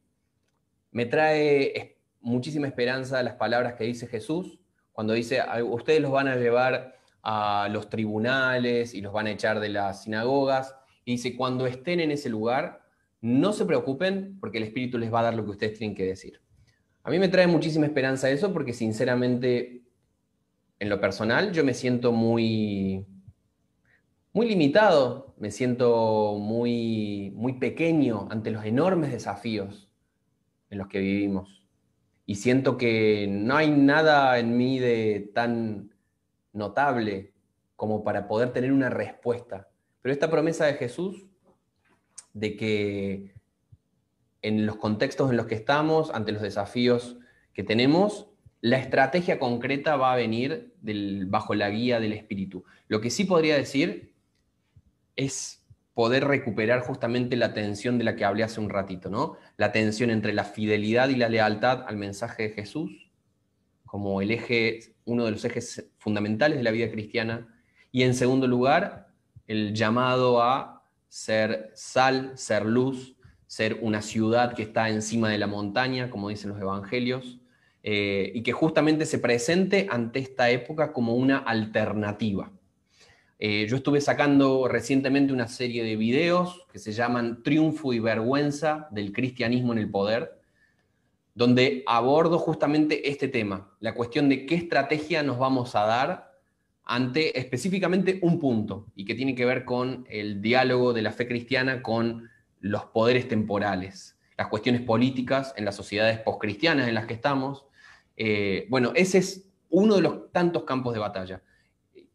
me 0.92 1.06
trae 1.06 1.98
muchísima 2.20 2.68
esperanza 2.68 3.24
las 3.24 3.36
palabras 3.36 3.76
que 3.76 3.86
dice 3.86 4.06
Jesús 4.06 4.60
cuando 4.92 5.14
dice, 5.14 5.42
ustedes 5.64 6.02
los 6.02 6.12
van 6.12 6.28
a 6.28 6.36
llevar 6.36 6.98
a 7.24 7.70
los 7.72 7.90
tribunales 7.90 8.94
y 8.94 9.00
los 9.00 9.14
van 9.14 9.28
a 9.28 9.32
echar 9.32 9.62
de 9.62 9.70
las 9.70 10.04
sinagogas. 10.04 10.76
Y 11.06 11.14
dice, 11.14 11.38
cuando 11.38 11.68
estén 11.68 12.02
en 12.02 12.12
ese 12.12 12.28
lugar, 12.28 12.89
no 13.22 13.54
se 13.54 13.66
preocupen 13.66 14.38
porque 14.40 14.58
el 14.58 14.64
Espíritu 14.66 14.98
les 14.98 15.14
va 15.14 15.20
a 15.20 15.24
dar 15.24 15.36
lo 15.36 15.44
que 15.44 15.52
ustedes 15.52 15.78
tienen 15.78 15.96
que 15.96 16.06
decir. 16.06 16.42
A 17.04 17.10
mí 17.10 17.20
me 17.20 17.28
trae 17.28 17.48
muchísima 17.48 17.86
esperanza 17.86 18.30
eso 18.30 18.54
porque 18.54 18.74
sinceramente, 18.74 19.84
en 20.80 20.90
lo 20.90 21.00
personal, 21.00 21.52
yo 21.52 21.64
me 21.64 21.74
siento 21.74 22.12
muy, 22.12 23.06
muy 24.34 24.48
limitado, 24.48 25.34
me 25.38 25.52
siento 25.52 26.38
muy, 26.40 27.32
muy 27.36 27.54
pequeño 27.54 28.28
ante 28.30 28.52
los 28.52 28.66
enormes 28.66 29.12
desafíos 29.12 29.90
en 30.70 30.78
los 30.78 30.88
que 30.88 31.00
vivimos. 31.00 31.64
Y 32.26 32.36
siento 32.36 32.78
que 32.78 33.28
no 33.28 33.56
hay 33.56 33.72
nada 33.72 34.38
en 34.38 34.56
mí 34.56 34.78
de 34.78 35.32
tan 35.34 35.96
notable 36.54 37.34
como 37.76 38.04
para 38.04 38.28
poder 38.28 38.52
tener 38.52 38.72
una 38.72 38.90
respuesta. 38.90 39.70
Pero 40.02 40.14
esta 40.14 40.30
promesa 40.30 40.66
de 40.66 40.74
Jesús 40.76 41.29
de 42.34 42.56
que 42.56 43.34
en 44.42 44.66
los 44.66 44.78
contextos 44.78 45.30
en 45.30 45.38
los 45.38 45.48
que 45.48 45.56
estamos, 45.56 46.12
ante 46.12 46.32
los 46.32 46.42
desafíos 46.42 47.18
que 47.54 47.64
tenemos, 47.64 48.28
la 48.62 48.78
estrategia 48.78 49.40
concreta 49.40 49.96
va 49.96 50.14
a 50.14 50.18
venir 50.18 50.74
bajo 51.28 51.56
la 51.56 51.70
guía 51.70 52.00
del 52.00 52.14
Espíritu. 52.14 52.64
Lo 52.88 53.02
que 53.02 53.10
sí 53.10 53.24
podría 53.24 53.56
decir 53.56 54.14
es 55.16 55.66
poder 55.94 56.26
recuperar 56.26 56.82
justamente 56.82 57.36
la 57.36 57.54
tensión 57.54 57.98
de 57.98 58.06
la 58.06 58.16
que 58.16 58.24
hablé 58.24 58.44
hace 58.44 58.62
un 58.62 58.70
ratito, 58.70 59.10
¿no? 59.10 59.38
La 59.58 59.72
tensión 59.72 60.10
entre 60.10 60.34
la 60.34 60.46
fidelidad 60.46 61.10
y 61.10 61.16
la 61.16 61.28
lealtad 61.28 61.84
al 61.88 61.98
mensaje 61.98 62.44
de 62.44 62.50
Jesús, 62.52 63.12
como 63.86 64.22
el 64.22 64.32
eje, 64.32 64.96
uno 65.04 65.26
de 65.26 65.32
los 65.32 65.44
ejes 65.44 65.90
fundamentales 65.98 66.58
de 66.58 66.64
la 66.64 66.72
vida 66.72 66.90
cristiana, 66.90 67.54
y 67.92 68.04
en 68.04 68.14
segundo 68.14 68.48
lugar, 68.48 69.10
el 69.48 69.74
llamado 69.74 70.42
a 70.42 70.79
ser 71.10 71.72
sal, 71.74 72.32
ser 72.36 72.66
luz, 72.66 73.16
ser 73.48 73.80
una 73.82 74.02
ciudad 74.02 74.54
que 74.54 74.62
está 74.62 74.90
encima 74.90 75.30
de 75.30 75.40
la 75.40 75.48
montaña, 75.48 76.10
como 76.10 76.30
dicen 76.30 76.52
los 76.52 76.62
evangelios, 76.62 77.40
eh, 77.82 78.32
y 78.36 78.44
que 78.44 78.52
justamente 78.52 79.06
se 79.06 79.20
presente 79.20 79.88
ante 79.90 80.20
esta 80.20 80.50
época 80.52 80.94
como 80.94 81.16
una 81.16 81.40
alternativa. 81.40 82.52
Eh, 83.40 83.66
yo 83.70 83.78
estuve 83.78 84.02
sacando 84.02 84.68
recientemente 84.68 85.34
una 85.34 85.48
serie 85.48 85.84
de 85.84 85.96
videos 85.96 86.66
que 86.72 86.78
se 86.78 86.92
llaman 86.92 87.42
Triunfo 87.42 87.94
y 87.94 88.00
Vergüenza 88.00 88.88
del 88.92 89.14
Cristianismo 89.14 89.72
en 89.72 89.80
el 89.80 89.90
Poder, 89.90 90.40
donde 91.34 91.84
abordo 91.88 92.38
justamente 92.38 93.10
este 93.10 93.30
tema, 93.30 93.74
la 93.80 93.96
cuestión 93.96 94.28
de 94.28 94.46
qué 94.46 94.56
estrategia 94.56 95.24
nos 95.24 95.40
vamos 95.40 95.74
a 95.74 95.86
dar 95.86 96.29
ante 96.90 97.40
específicamente 97.40 98.20
un 98.22 98.40
punto, 98.40 98.88
y 98.96 99.06
que 99.06 99.16
tiene 99.16 99.36
que 99.36 99.46
ver 99.46 99.64
con 99.64 100.06
el 100.10 100.42
diálogo 100.42 100.92
de 100.94 101.02
la 101.02 101.12
fe 101.12 101.28
cristiana 101.28 101.82
con 101.82 102.30
los 102.60 102.86
poderes 102.86 103.28
temporales, 103.28 104.18
las 104.38 104.48
cuestiones 104.48 104.82
políticas 104.82 105.54
en 105.56 105.66
las 105.66 105.76
sociedades 105.76 106.20
postcristianas 106.20 106.88
en 106.88 106.96
las 106.96 107.06
que 107.06 107.14
estamos. 107.14 107.66
Eh, 108.18 108.66
bueno, 108.70 108.92
ese 108.96 109.20
es 109.20 109.50
uno 109.70 109.96
de 109.96 110.02
los 110.02 110.32
tantos 110.32 110.64
campos 110.64 110.94
de 110.94 111.00
batalla 111.00 111.42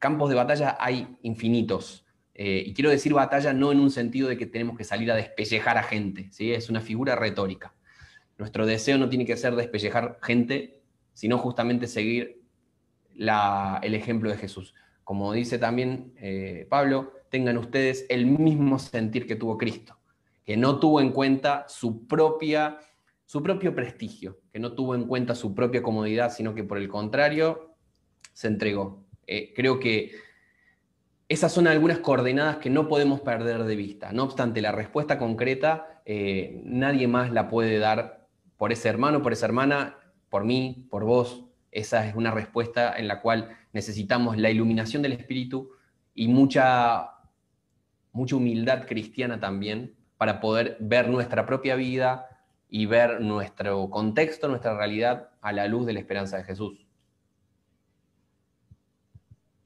campos 0.04 0.28
de 0.28 0.34
batalla 0.34 0.76
hay 0.78 1.16
infinitos. 1.22 2.04
Eh, 2.34 2.62
y 2.66 2.74
quiero 2.74 2.90
decir 2.90 3.14
batalla 3.14 3.54
no 3.54 3.72
en 3.72 3.80
un 3.80 3.90
sentido 3.90 4.28
de 4.28 4.36
que 4.36 4.44
tenemos 4.44 4.76
que 4.76 4.84
salir 4.84 5.10
a 5.10 5.14
despellejar 5.14 5.78
a 5.78 5.82
gente, 5.82 6.28
¿sí? 6.30 6.52
es 6.52 6.68
una 6.68 6.82
figura 6.82 7.16
retórica. 7.16 7.74
Nuestro 8.36 8.66
deseo 8.66 8.98
no 8.98 9.08
tiene 9.08 9.24
que 9.24 9.34
ser 9.38 9.56
despellejar 9.56 10.18
gente, 10.20 10.82
sino 11.14 11.38
justamente 11.38 11.86
seguir 11.86 12.42
el 13.18 13.94
ejemplo 13.94 14.30
de 14.30 14.36
Jesús. 14.36 14.74
Como 15.02 15.32
dice 15.32 15.58
también 15.58 16.14
eh, 16.16 16.66
Pablo, 16.68 17.12
tengan 17.28 17.58
ustedes 17.58 18.06
el 18.08 18.26
mismo 18.26 18.78
sentir 18.78 19.26
que 19.26 19.36
tuvo 19.36 19.58
Cristo, 19.58 19.98
que 20.44 20.56
no 20.56 20.78
tuvo 20.78 21.00
en 21.00 21.12
cuenta 21.12 21.66
su, 21.68 22.06
propia, 22.06 22.78
su 23.24 23.42
propio 23.42 23.74
prestigio, 23.74 24.40
que 24.52 24.58
no 24.58 24.72
tuvo 24.72 24.94
en 24.94 25.06
cuenta 25.06 25.34
su 25.34 25.54
propia 25.54 25.82
comodidad, 25.82 26.32
sino 26.32 26.54
que 26.54 26.64
por 26.64 26.78
el 26.78 26.88
contrario 26.88 27.76
se 28.32 28.48
entregó 28.48 29.04
eh, 29.26 29.52
creo 29.54 29.80
que 29.80 30.12
esas 31.28 31.52
son 31.52 31.66
algunas 31.66 31.98
coordenadas 31.98 32.58
que 32.58 32.70
no 32.70 32.88
podemos 32.88 33.20
perder 33.20 33.64
de 33.64 33.76
vista. 33.76 34.12
No 34.12 34.24
obstante, 34.24 34.60
la 34.60 34.72
respuesta 34.72 35.18
concreta 35.18 36.02
eh, 36.04 36.60
nadie 36.64 37.08
más 37.08 37.32
la 37.32 37.48
puede 37.48 37.78
dar 37.78 38.26
por 38.56 38.72
ese 38.72 38.88
hermano, 38.88 39.22
por 39.22 39.32
esa 39.32 39.46
hermana, 39.46 39.98
por 40.28 40.44
mí, 40.44 40.86
por 40.90 41.04
vos. 41.04 41.46
Esa 41.74 42.06
es 42.06 42.14
una 42.14 42.30
respuesta 42.30 42.96
en 42.96 43.08
la 43.08 43.20
cual 43.20 43.56
necesitamos 43.72 44.38
la 44.38 44.48
iluminación 44.48 45.02
del 45.02 45.12
Espíritu 45.12 45.72
y 46.14 46.28
mucha, 46.28 47.10
mucha 48.12 48.36
humildad 48.36 48.86
cristiana 48.86 49.40
también 49.40 49.96
para 50.16 50.40
poder 50.40 50.76
ver 50.78 51.08
nuestra 51.08 51.44
propia 51.46 51.74
vida 51.74 52.28
y 52.68 52.86
ver 52.86 53.20
nuestro 53.20 53.90
contexto, 53.90 54.46
nuestra 54.46 54.76
realidad 54.76 55.30
a 55.42 55.52
la 55.52 55.66
luz 55.66 55.84
de 55.84 55.94
la 55.94 55.98
esperanza 55.98 56.36
de 56.36 56.44
Jesús. 56.44 56.83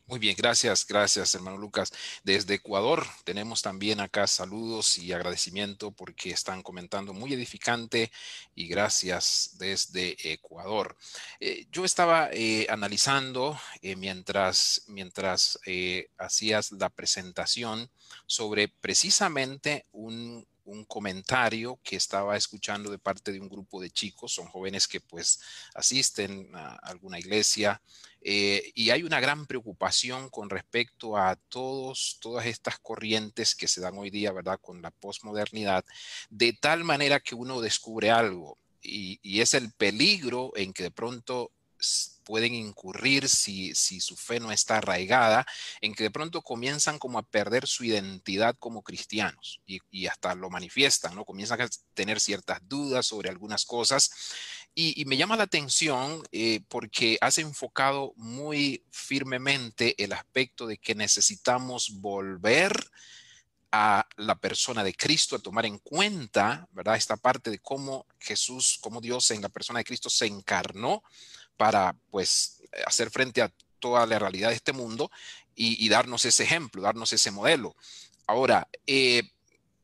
Muy 0.09 0.19
bien, 0.19 0.37
gracias, 0.39 0.87
gracias 0.87 1.35
hermano 1.35 1.59
Lucas. 1.59 1.93
Desde 2.25 2.55
Ecuador 2.55 3.07
tenemos 3.25 3.61
también 3.61 4.01
acá 4.01 4.27
saludos 4.27 4.97
y 4.97 5.13
agradecimiento 5.13 5.91
porque 5.91 6.31
están 6.31 6.63
comentando 6.63 7.13
muy 7.13 7.35
edificante 7.35 8.11
y 8.55 8.69
gracias 8.69 9.57
desde 9.59 10.17
Ecuador. 10.33 10.97
Eh, 11.41 11.67
yo 11.71 11.85
estaba 11.85 12.31
eh, 12.33 12.67
analizando 12.71 13.61
eh, 13.83 13.97
mientras, 13.97 14.85
mientras 14.87 15.59
hacías 16.17 16.73
la 16.73 16.89
presentación 16.89 17.91
sobre 18.25 18.69
precisamente 18.69 19.85
un 19.93 20.47
un 20.69 20.85
comentario 20.85 21.79
que 21.83 21.97
estaba 21.97 22.37
escuchando 22.37 22.91
de 22.91 22.99
parte 22.99 23.33
de 23.33 23.41
un 23.41 23.49
grupo 23.49 23.81
de 23.81 23.91
chicos, 23.91 24.33
son 24.35 24.47
jóvenes 24.47 24.87
que 24.87 25.01
pues 25.01 25.41
asisten 25.75 26.51
a 26.55 26.77
alguna 26.83 27.19
iglesia 27.19 27.81
eh, 28.21 28.71
y 28.75 28.91
hay 28.91 29.03
una 29.03 29.21
gran 29.21 29.47
preocupación 29.47 30.29
con 30.29 30.51
respecto 30.51 31.16
a 31.16 31.37
todos, 31.37 32.19
todas 32.21 32.47
estas 32.47 32.79
corrientes 32.79 33.55
que 33.55 33.69
se 33.69 33.81
dan 33.81 33.97
hoy 33.97 34.11
día, 34.11 34.33
¿verdad? 34.33 34.61
Con 34.61 34.83
la 34.83 34.91
posmodernidad, 34.91 35.85
de 36.29 36.53
tal 36.53 36.85
manera 36.85 37.21
que 37.21 37.35
uno 37.35 37.61
descubre 37.61 38.11
algo 38.11 38.59
y, 38.83 39.19
y 39.23 39.41
es 39.41 39.55
el 39.55 39.73
peligro 39.73 40.53
en 40.55 40.73
que 40.73 40.85
de 40.85 40.91
pronto 40.91 41.51
pueden 42.29 42.55
incurrir 42.55 43.26
si, 43.26 43.74
si 43.74 44.01
su 44.01 44.14
fe 44.14 44.39
no 44.39 44.53
está 44.53 44.76
arraigada, 44.76 45.47
en 45.81 45.95
que 45.95 46.03
de 46.03 46.11
pronto 46.11 46.43
comienzan 46.43 46.99
como 46.99 47.18
a 47.18 47.22
perder 47.22 47.66
su 47.66 47.85
identidad 47.85 48.55
como 48.59 48.83
cristianos 48.83 49.62
y, 49.64 50.07
hasta 50.09 50.35
lo 50.35 50.51
manifiestan, 50.51 51.14
¿no? 51.14 51.24
Comienzan 51.24 51.62
a 51.62 51.68
tener 51.95 52.20
ciertas 52.20 52.61
dudas 52.68 53.07
sobre 53.07 53.31
algunas 53.31 53.64
cosas. 53.64 54.11
Y, 54.74 55.03
me 55.07 55.16
llama 55.16 55.39
la 55.39 55.45
atención 55.45 56.22
eh, 56.31 56.61
porque 56.68 57.16
has 57.22 57.39
enfocado 57.39 58.12
muy 58.16 58.85
firmemente 58.91 59.95
el 59.97 60.12
aspecto 60.12 60.66
de 60.66 60.76
que 60.76 60.95
necesitamos 60.95 61.93
volver 61.95 62.91
a 63.72 64.07
la 64.16 64.35
persona 64.35 64.85
de 64.85 64.93
Cristo, 64.93 65.37
a 65.37 65.39
tomar 65.39 65.64
en 65.64 65.79
cuenta, 65.79 66.68
¿verdad? 66.72 66.97
Esta 66.97 67.16
parte 67.16 67.51
de 67.51 67.59
cómo 67.59 68.05
Jesús, 68.18 68.79
cómo 68.83 69.01
Dios 69.01 69.31
en 69.31 69.41
la 69.41 69.49
persona 69.49 69.79
de 69.79 69.85
Cristo 69.85 70.11
se 70.11 70.26
encarnó 70.26 71.03
para 71.59 71.95
pues 72.11 72.63
hacer 72.87 73.11
frente 73.11 73.43
a 73.43 73.53
toda 73.79 74.07
la 74.07 74.19
realidad 74.19 74.49
de 74.49 74.55
este 74.55 74.73
mundo 74.73 75.11
y, 75.55 75.89
darnos 75.89 76.25
ese 76.25 76.45
ejemplo, 76.45 76.83
darnos 76.83 77.13
ese 77.13 77.33
modelo. 77.33 77.75
Ahora, 78.29 78.69
eh, 78.87 79.25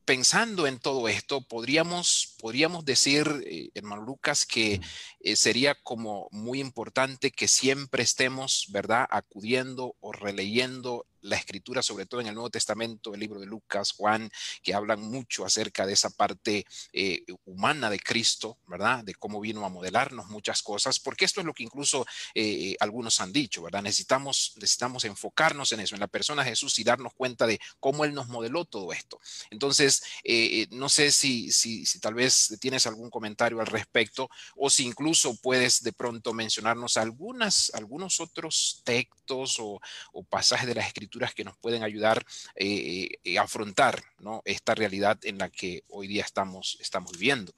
pensando 0.05 0.67
en 0.67 0.79
todo 0.79 1.09
esto, 1.09 1.41
podríamos, 1.41 2.35
podríamos 2.39 2.85
decir, 2.85 3.43
eh, 3.45 3.69
hermano 3.73 4.03
Lucas, 4.03 4.45
que 4.45 4.79
eh, 5.19 5.35
sería 5.35 5.75
como 5.75 6.29
muy 6.31 6.61
importante 6.61 7.31
que 7.31 7.49
siempre 7.49 8.03
estemos, 8.03 8.67
¿verdad?, 8.69 9.05
acudiendo 9.09 9.95
o 9.99 10.13
releyendo 10.13 11.05
la 11.25 11.35
escritura, 11.35 11.81
sobre 11.81 12.05
todo 12.05 12.21
en 12.21 12.27
el 12.27 12.35
Nuevo 12.35 12.49
Testamento, 12.49 13.13
el 13.13 13.19
libro 13.19 13.39
de 13.39 13.47
Lucas, 13.47 13.91
Juan, 13.93 14.29
que 14.61 14.73
hablan 14.73 15.01
mucho 15.01 15.45
acerca 15.45 15.85
de 15.85 15.93
esa 15.93 16.09
parte 16.11 16.65
eh, 16.93 17.23
humana 17.45 17.89
de 17.89 17.99
Cristo, 17.99 18.57
¿verdad? 18.67 19.03
De 19.03 19.15
cómo 19.15 19.41
vino 19.41 19.65
a 19.65 19.69
modelarnos 19.69 20.27
muchas 20.27 20.61
cosas, 20.61 20.99
porque 20.99 21.25
esto 21.25 21.39
es 21.39 21.45
lo 21.45 21.53
que 21.53 21.63
incluso 21.63 22.05
eh, 22.33 22.75
algunos 22.79 23.19
han 23.21 23.33
dicho, 23.33 23.63
¿verdad? 23.63 23.81
Necesitamos, 23.81 24.53
necesitamos 24.55 25.03
enfocarnos 25.05 25.71
en 25.71 25.79
eso, 25.79 25.95
en 25.95 26.01
la 26.01 26.07
persona 26.07 26.43
de 26.43 26.51
Jesús 26.51 26.77
y 26.79 26.83
darnos 26.83 27.13
cuenta 27.13 27.47
de 27.47 27.59
cómo 27.79 28.05
Él 28.05 28.13
nos 28.13 28.27
modeló 28.27 28.65
todo 28.65 28.93
esto. 28.93 29.19
Entonces, 29.49 30.03
eh, 30.23 30.67
no 30.71 30.89
sé 30.89 31.11
si, 31.11 31.51
si, 31.51 31.85
si 31.85 31.99
tal 31.99 32.13
vez 32.13 32.55
tienes 32.59 32.85
algún 32.85 33.09
comentario 33.09 33.59
al 33.59 33.67
respecto 33.67 34.29
o 34.55 34.69
si 34.69 34.85
incluso 34.85 35.35
puedes 35.41 35.81
de 35.81 35.93
pronto 35.93 36.33
mencionarnos 36.33 36.97
algunas, 36.97 37.71
algunos 37.73 38.19
otros 38.19 38.81
textos 38.83 39.59
o, 39.59 39.81
o 40.13 40.23
pasajes 40.23 40.67
de 40.67 40.75
la 40.75 40.85
escritura 40.85 41.14
que 41.33 41.43
nos 41.43 41.57
pueden 41.57 41.83
ayudar 41.83 42.23
eh, 42.55 43.09
eh, 43.23 43.39
a 43.39 43.43
afrontar 43.43 44.01
esta 44.43 44.75
realidad 44.75 45.17
en 45.23 45.37
la 45.37 45.49
que 45.49 45.83
hoy 45.87 46.07
día 46.07 46.23
estamos, 46.23 46.77
estamos 46.81 47.11
viviendo. 47.13 47.53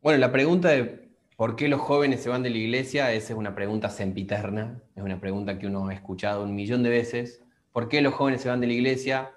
Bueno, 0.00 0.18
la 0.18 0.32
pregunta 0.32 0.68
de 0.68 1.10
por 1.36 1.56
qué 1.56 1.68
los 1.68 1.80
jóvenes 1.80 2.22
se 2.22 2.28
van 2.28 2.42
de 2.42 2.50
la 2.50 2.58
iglesia, 2.58 3.12
esa 3.12 3.32
es 3.32 3.38
una 3.38 3.54
pregunta 3.54 3.90
sempiterna, 3.90 4.82
es 4.94 5.02
una 5.02 5.20
pregunta 5.20 5.58
que 5.58 5.66
uno 5.66 5.88
ha 5.88 5.94
escuchado 5.94 6.44
un 6.44 6.54
millón 6.54 6.82
de 6.82 6.90
veces. 6.90 7.42
¿Por 7.72 7.88
qué 7.88 8.00
los 8.00 8.14
jóvenes 8.14 8.40
se 8.40 8.48
van 8.48 8.60
de 8.60 8.66
la 8.66 8.72
iglesia? 8.72 9.32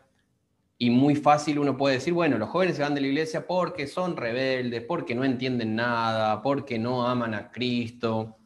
Y 0.77 0.91
muy 0.91 1.15
fácil 1.15 1.59
uno 1.59 1.75
puede 1.75 1.95
decir, 1.95 2.13
bueno, 2.13 2.37
los 2.37 2.49
jóvenes 2.49 2.77
se 2.77 2.83
van 2.83 2.95
de 2.95 3.01
la 3.01 3.07
iglesia 3.07 3.45
porque 3.45 3.85
son 3.85 4.15
rebeldes, 4.15 4.81
porque 4.83 5.13
no 5.13 5.25
entienden 5.25 5.75
nada, 5.75 6.41
porque 6.41 6.79
no 6.79 7.05
aman 7.05 7.33
a 7.33 7.51
Cristo, 7.51 8.38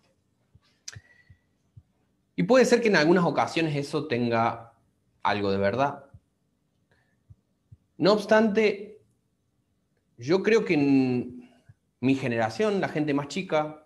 y 2.36 2.44
puede 2.44 2.66
ser 2.66 2.82
que 2.82 2.88
en 2.88 2.96
algunas 2.96 3.26
ocasiones 3.26 3.76
eso 3.76 4.08
tenga 4.08 4.74
algo 5.22 5.52
de 5.52 5.58
verdad. 5.58 6.06
No 7.98 8.14
obstante, 8.14 9.02
yo 10.18 10.42
creo 10.42 10.66
que 10.66 10.74
en 10.74 11.50
mi 12.00 12.16
generación, 12.16 12.82
la 12.82 12.90
gente 12.90 13.14
más 13.14 13.28
chica, 13.28 13.86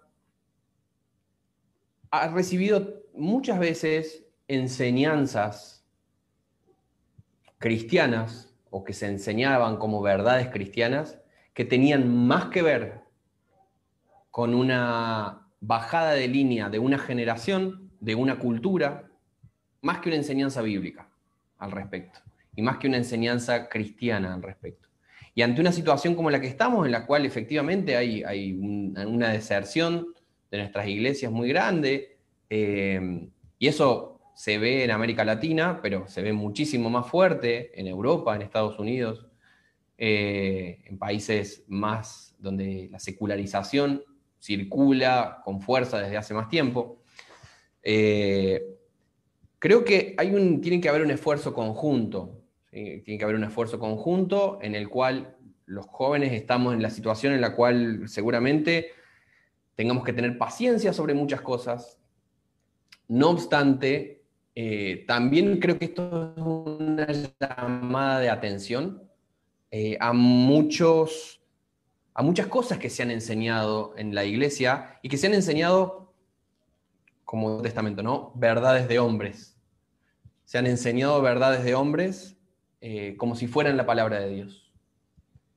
ha 2.10 2.28
recibido 2.30 3.04
muchas 3.14 3.60
veces 3.60 4.26
enseñanzas 4.48 5.86
cristianas 7.58 8.56
o 8.70 8.84
que 8.84 8.94
se 8.94 9.08
enseñaban 9.08 9.78
como 9.78 10.02
verdades 10.02 10.48
cristianas 10.50 11.20
que 11.54 11.66
tenían 11.66 12.28
más 12.28 12.46
que 12.46 12.62
ver 12.62 13.02
con 14.32 14.54
una 14.54 15.48
bajada 15.60 16.12
de 16.12 16.28
línea 16.28 16.70
de 16.70 16.80
una 16.80 17.00
generación 17.00 17.87
de 18.00 18.16
una 18.16 18.40
cultura 18.40 19.10
más 19.82 20.00
que 20.00 20.10
una 20.10 20.18
enseñanza 20.18 20.62
bíblica 20.62 21.10
al 21.58 21.72
respecto 21.72 22.20
y 22.56 22.62
más 22.62 22.78
que 22.78 22.88
una 22.88 22.98
enseñanza 22.98 23.70
cristiana 23.70 24.34
al 24.34 24.42
respecto. 24.42 24.90
Y 25.36 25.44
ante 25.44 25.62
una 25.62 25.72
situación 25.72 26.16
como 26.16 26.32
la 26.32 26.42
que 26.42 26.48
estamos, 26.48 26.86
en 26.86 26.92
la 26.92 27.06
cual 27.06 27.26
efectivamente 27.26 27.96
hay, 27.96 28.24
hay 28.24 28.54
una 28.54 29.30
deserción 29.30 30.08
de 30.50 30.58
nuestras 30.58 30.88
iglesias 30.88 31.32
muy 31.32 31.50
grande, 31.50 32.18
eh, 32.50 33.30
y 33.60 33.68
eso 33.68 34.20
se 34.36 34.58
ve 34.58 34.84
en 34.84 34.92
América 34.92 35.26
Latina, 35.26 35.80
pero 35.82 36.08
se 36.08 36.22
ve 36.22 36.34
muchísimo 36.34 36.90
más 36.90 37.08
fuerte 37.08 37.80
en 37.80 37.88
Europa, 37.88 38.36
en 38.36 38.42
Estados 38.42 38.80
Unidos, 38.80 39.28
eh, 39.98 40.82
en 40.86 40.98
países 40.98 41.64
más 41.68 42.36
donde 42.38 42.88
la 42.92 43.00
secularización 43.00 44.04
circula 44.40 45.42
con 45.44 45.60
fuerza 45.62 46.00
desde 46.00 46.18
hace 46.18 46.34
más 46.34 46.50
tiempo. 46.50 47.02
Eh, 47.90 48.80
creo 49.60 49.86
que 49.86 50.14
hay 50.18 50.36
un, 50.36 50.60
tiene 50.60 50.82
que 50.82 50.90
haber 50.90 51.04
un 51.04 51.12
esfuerzo 51.12 51.54
conjunto, 51.54 52.42
tiene 52.70 53.18
que 53.18 53.24
haber 53.24 53.38
un 53.38 53.46
esfuerzo 53.46 53.80
conjunto 53.80 54.60
en 54.62 54.76
el 54.76 54.90
cual 54.90 55.38
los 55.66 55.86
jóvenes 55.86 56.34
estamos 56.34 56.74
en 56.74 56.82
la 56.82 56.90
situación 56.90 57.32
en 57.32 57.40
la 57.40 57.56
cual 57.56 58.10
seguramente 58.10 58.92
tengamos 59.76 60.04
que 60.04 60.12
tener 60.12 60.38
paciencia 60.38 60.92
sobre 60.92 61.14
muchas 61.14 61.40
cosas. 61.40 61.98
No 63.08 63.30
obstante, 63.30 64.26
eh, 64.54 65.06
también 65.08 65.58
creo 65.60 65.80
que 65.80 65.86
esto 65.86 66.34
es 66.36 66.44
una 66.44 67.08
llamada 67.40 68.20
de 68.20 68.30
atención 68.30 69.02
eh, 69.72 69.96
a, 70.02 70.12
muchos, 70.12 71.42
a 72.14 72.22
muchas 72.22 72.48
cosas 72.48 72.80
que 72.80 72.90
se 72.90 73.04
han 73.04 73.12
enseñado 73.12 73.94
en 73.98 74.14
la 74.14 74.26
iglesia 74.26 75.00
y 75.02 75.08
que 75.08 75.16
se 75.16 75.28
han 75.28 75.36
enseñado 75.36 76.07
como 77.28 77.62
testamento, 77.62 78.02
¿no? 78.02 78.32
Verdades 78.36 78.88
de 78.88 79.00
hombres. 79.00 79.60
Se 80.46 80.58
han 80.58 80.66
enseñado 80.66 81.22
verdades 81.22 81.62
de 81.66 81.76
hombres 81.76 82.38
eh, 82.80 83.16
como 83.18 83.36
si 83.36 83.48
fueran 83.48 83.76
la 83.76 83.86
palabra 83.86 84.22
de 84.22 84.34
Dios. 84.34 84.72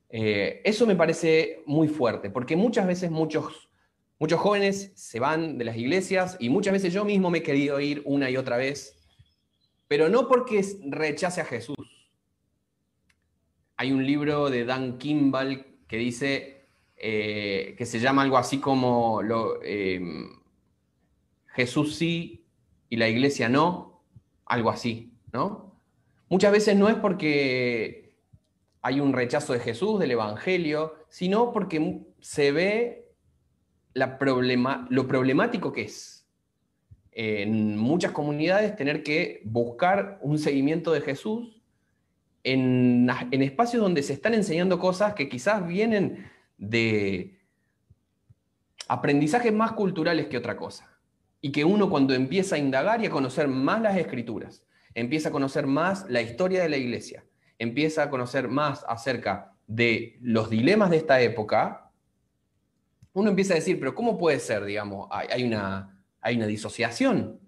Eh, 0.09 0.61
eso 0.65 0.85
me 0.85 0.97
parece 0.97 1.63
muy 1.65 1.87
fuerte, 1.87 2.29
porque 2.29 2.57
muchas 2.57 2.85
veces 2.85 3.09
muchos, 3.09 3.69
muchos 4.19 4.37
jóvenes 4.41 4.91
se 4.95 5.21
van 5.21 5.57
de 5.57 5.63
las 5.63 5.77
iglesias 5.77 6.35
y 6.41 6.49
muchas 6.49 6.73
veces 6.73 6.91
yo 6.91 7.05
mismo 7.05 7.29
me 7.29 7.37
he 7.37 7.43
querido 7.43 7.79
ir 7.79 8.01
una 8.03 8.29
y 8.29 8.35
otra 8.35 8.57
vez, 8.57 9.01
pero 9.87 10.09
no 10.09 10.27
porque 10.27 10.61
rechace 10.89 11.39
a 11.39 11.45
Jesús. 11.45 12.11
Hay 13.77 13.93
un 13.93 14.05
libro 14.05 14.49
de 14.49 14.65
Dan 14.65 14.97
Kimball 14.97 15.65
que 15.87 15.95
dice, 15.95 16.65
eh, 16.97 17.75
que 17.77 17.85
se 17.85 18.01
llama 18.01 18.23
algo 18.23 18.37
así 18.37 18.57
como 18.57 19.21
lo, 19.21 19.61
Jesús 21.53 21.95
sí 21.95 22.45
y 22.89 22.97
la 22.97 23.07
iglesia 23.07 23.49
no, 23.49 24.03
algo 24.45 24.69
así, 24.69 25.13
¿no? 25.31 25.79
Muchas 26.29 26.51
veces 26.51 26.75
no 26.75 26.89
es 26.89 26.95
porque 26.95 28.15
hay 28.81 28.99
un 28.99 29.13
rechazo 29.13 29.53
de 29.53 29.59
Jesús, 29.59 29.99
del 29.99 30.11
Evangelio, 30.11 30.95
sino 31.09 31.51
porque 31.51 32.01
se 32.19 32.51
ve 32.51 33.11
la 33.93 34.17
problema, 34.17 34.87
lo 34.89 35.07
problemático 35.07 35.71
que 35.73 35.83
es 35.83 36.21
en 37.11 37.77
muchas 37.77 38.13
comunidades 38.13 38.75
tener 38.75 39.03
que 39.03 39.41
buscar 39.43 40.17
un 40.21 40.39
seguimiento 40.39 40.93
de 40.93 41.01
Jesús 41.01 41.61
en, 42.43 43.09
en 43.31 43.41
espacios 43.41 43.83
donde 43.83 44.01
se 44.01 44.13
están 44.13 44.33
enseñando 44.33 44.79
cosas 44.79 45.13
que 45.13 45.27
quizás 45.27 45.67
vienen 45.67 46.31
de 46.57 47.37
aprendizajes 48.87 49.51
más 49.53 49.73
culturales 49.73 50.27
que 50.27 50.37
otra 50.37 50.55
cosa. 50.55 50.90
Y 51.41 51.51
que 51.51 51.65
uno 51.65 51.89
cuando 51.89 52.13
empieza 52.13 52.55
a 52.55 52.59
indagar 52.59 53.01
y 53.01 53.07
a 53.07 53.09
conocer 53.09 53.47
más 53.47 53.81
las 53.81 53.97
escrituras, 53.97 54.63
empieza 54.93 55.29
a 55.29 55.31
conocer 55.31 55.65
más 55.67 56.05
la 56.09 56.21
historia 56.21 56.61
de 56.61 56.69
la 56.69 56.77
iglesia, 56.77 57.25
empieza 57.57 58.03
a 58.03 58.09
conocer 58.09 58.47
más 58.47 58.85
acerca 58.87 59.53
de 59.67 60.17
los 60.21 60.49
dilemas 60.49 60.89
de 60.89 60.97
esta 60.97 61.21
época, 61.21 61.91
uno 63.13 63.29
empieza 63.29 63.53
a 63.53 63.57
decir, 63.57 63.79
pero 63.79 63.93
¿cómo 63.93 64.17
puede 64.17 64.39
ser, 64.39 64.63
digamos, 64.63 65.07
hay, 65.11 65.43
una, 65.43 66.01
hay 66.21 66.37
una 66.37 66.47
disociación? 66.47 67.39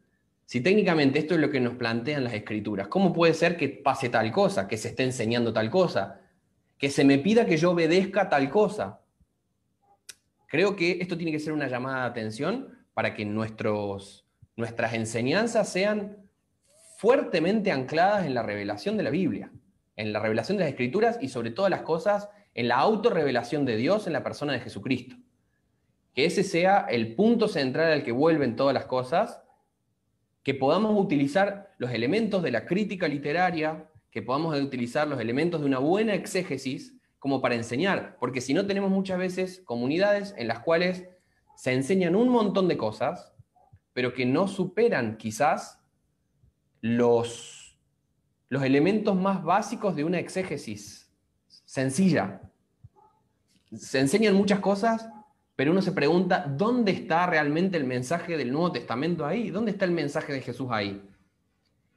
Si 0.46 0.62
técnicamente 0.62 1.20
esto 1.20 1.36
es 1.36 1.39
lo 1.39 1.50
que 1.50 1.60
nos 1.60 1.76
plantean 1.76 2.24
las 2.24 2.34
escrituras, 2.34 2.88
¿cómo 2.88 3.14
puede 3.14 3.34
ser 3.34 3.56
que 3.56 3.70
pase 3.70 4.10
tal 4.10 4.32
cosa, 4.32 4.68
que 4.68 4.78
se 4.78 4.89
esté 4.89 5.04
enseñando 5.04 5.54
tal 5.54 5.70
cosa, 5.70 6.20
que 6.78 6.89
se 6.89 7.06
me 7.06 7.18
pida 7.18 7.46
que 7.46 7.58
yo 7.58 7.72
obedezca 7.72 8.30
tal 8.30 8.50
cosa? 8.50 9.00
Creo 10.48 10.76
que 10.76 11.00
esto 11.02 11.18
tiene 11.18 11.32
que 11.32 11.39
ser 11.39 11.54
una 11.54 11.68
llamada 11.68 12.02
de 12.02 12.10
atención 12.10 12.82
para 12.94 13.14
que 13.14 13.26
nuestros, 13.26 14.26
nuestras 14.56 14.94
enseñanzas 14.94 15.70
sean 15.70 16.18
fuertemente 16.98 17.72
ancladas 17.72 18.26
en 18.26 18.34
la 18.34 18.44
revelación 18.44 18.98
de 18.98 19.04
la 19.04 19.10
Biblia, 19.10 19.52
en 19.96 20.14
la 20.14 20.20
revelación 20.20 20.58
de 20.58 20.64
las 20.64 20.72
escrituras 20.72 21.18
y 21.22 21.28
sobre 21.28 21.52
todas 21.52 21.70
las 21.70 21.82
cosas 21.82 22.30
en 22.54 22.68
la 22.68 22.78
autorrevelación 22.78 23.66
de 23.66 23.76
Dios 23.78 24.08
en 24.08 24.14
la 24.14 24.24
persona 24.24 24.54
de 24.54 24.60
Jesucristo. 24.60 25.16
Que 26.14 26.26
ese 26.26 26.44
sea 26.44 26.86
el 26.89 27.16
punto 27.16 27.48
central 27.48 27.91
al 27.91 28.04
que 28.04 28.12
vuelven 28.12 28.56
todas 28.56 28.74
las 28.74 28.86
cosas, 28.86 29.44
que 30.44 30.54
podamos 30.54 31.00
utilizar 31.00 31.74
los 31.78 31.91
elementos 31.91 32.44
de 32.44 32.52
la 32.52 32.66
crítica 32.66 33.08
literaria, 33.08 33.89
que 34.12 34.22
podamos 34.22 34.56
utilizar 34.60 35.08
los 35.08 35.20
elementos 35.20 35.62
de 35.62 35.68
una 35.68 35.80
buena 35.80 36.14
exégesis 36.14 36.96
como 37.18 37.41
para 37.41 37.56
enseñar, 37.56 38.18
porque 38.20 38.41
si 38.41 38.54
no 38.54 38.68
tenemos 38.68 38.91
muchas 38.91 39.18
veces 39.18 39.62
comunidades 39.66 40.36
en 40.38 40.48
las 40.48 40.60
cuales 40.60 41.08
se 41.56 41.74
enseñan 41.74 42.16
un 42.16 42.30
montón 42.30 42.68
de 42.68 42.78
cosas, 42.78 43.34
pero 43.93 44.14
que 44.14 44.26
no 44.26 44.47
superan 44.47 45.18
quizás 45.18 45.80
los, 46.82 47.78
los 48.49 48.64
elementos 48.64 49.16
más 49.16 49.43
básicos 49.43 49.95
de 49.95 50.04
una 50.04 50.20
exégesis 50.20 51.12
sencilla. 51.47 52.41
Se 53.74 53.99
enseñan 53.99 54.36
muchas 54.36 54.60
cosas, 54.60 55.10
pero 55.56 55.72
uno 55.72 55.82
se 55.82 55.91
pregunta, 55.91 56.45
¿dónde 56.47 56.91
está 56.91 57.26
realmente 57.28 57.78
el 57.78 57.86
mensaje 57.86 58.38
del 58.38 58.51
Nuevo 58.51 58.72
Testamento 58.72 59.26
ahí? 59.26 59.49
¿Dónde 59.49 59.72
está 59.72 59.86
el 59.86 59.91
mensaje 59.91 60.34
de 60.34 60.41
Jesús 60.41 60.68
ahí? 60.72 61.01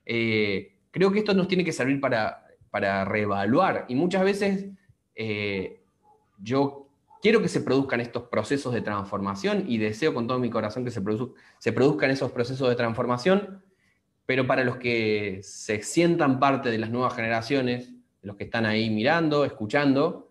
Eh, 0.05 0.77
creo 0.91 1.11
que 1.11 1.19
esto 1.21 1.35
nos 1.35 1.49
tiene 1.49 1.65
que 1.65 1.73
servir 1.73 2.01
para, 2.01 2.47
para 2.71 3.05
reevaluar 3.05 3.87
y 3.89 3.95
muchas 3.95 4.23
veces 4.23 4.67
eh, 5.15 5.83
yo 6.39 6.86
quiero 7.21 7.43
que 7.43 7.49
se 7.49 7.61
produzcan 7.61 8.01
estos 8.01 8.25
procesos 8.25 8.73
de 8.75 8.81
transformación 8.81 9.65
y 9.67 9.79
deseo 9.79 10.15
con 10.15 10.27
todo 10.27 10.39
mi 10.39 10.51
corazón 10.51 10.85
que 10.85 10.91
se, 10.91 11.01
produzcan 11.73 12.11
esos 12.11 12.33
procesos 12.33 12.69
de 12.69 12.75
transformación, 12.75 13.63
pero 14.27 14.47
para 14.47 14.65
los 14.65 14.77
que 14.77 15.41
se 15.43 15.83
sientan 15.83 16.39
parte 16.39 16.71
de 16.71 16.79
las 16.79 16.91
nuevas 16.91 17.15
generaciones, 17.15 17.93
los 18.23 18.37
que 18.37 18.45
están 18.45 18.67
ahí 18.67 18.91
mirando, 18.91 19.45
escuchando, 19.45 20.29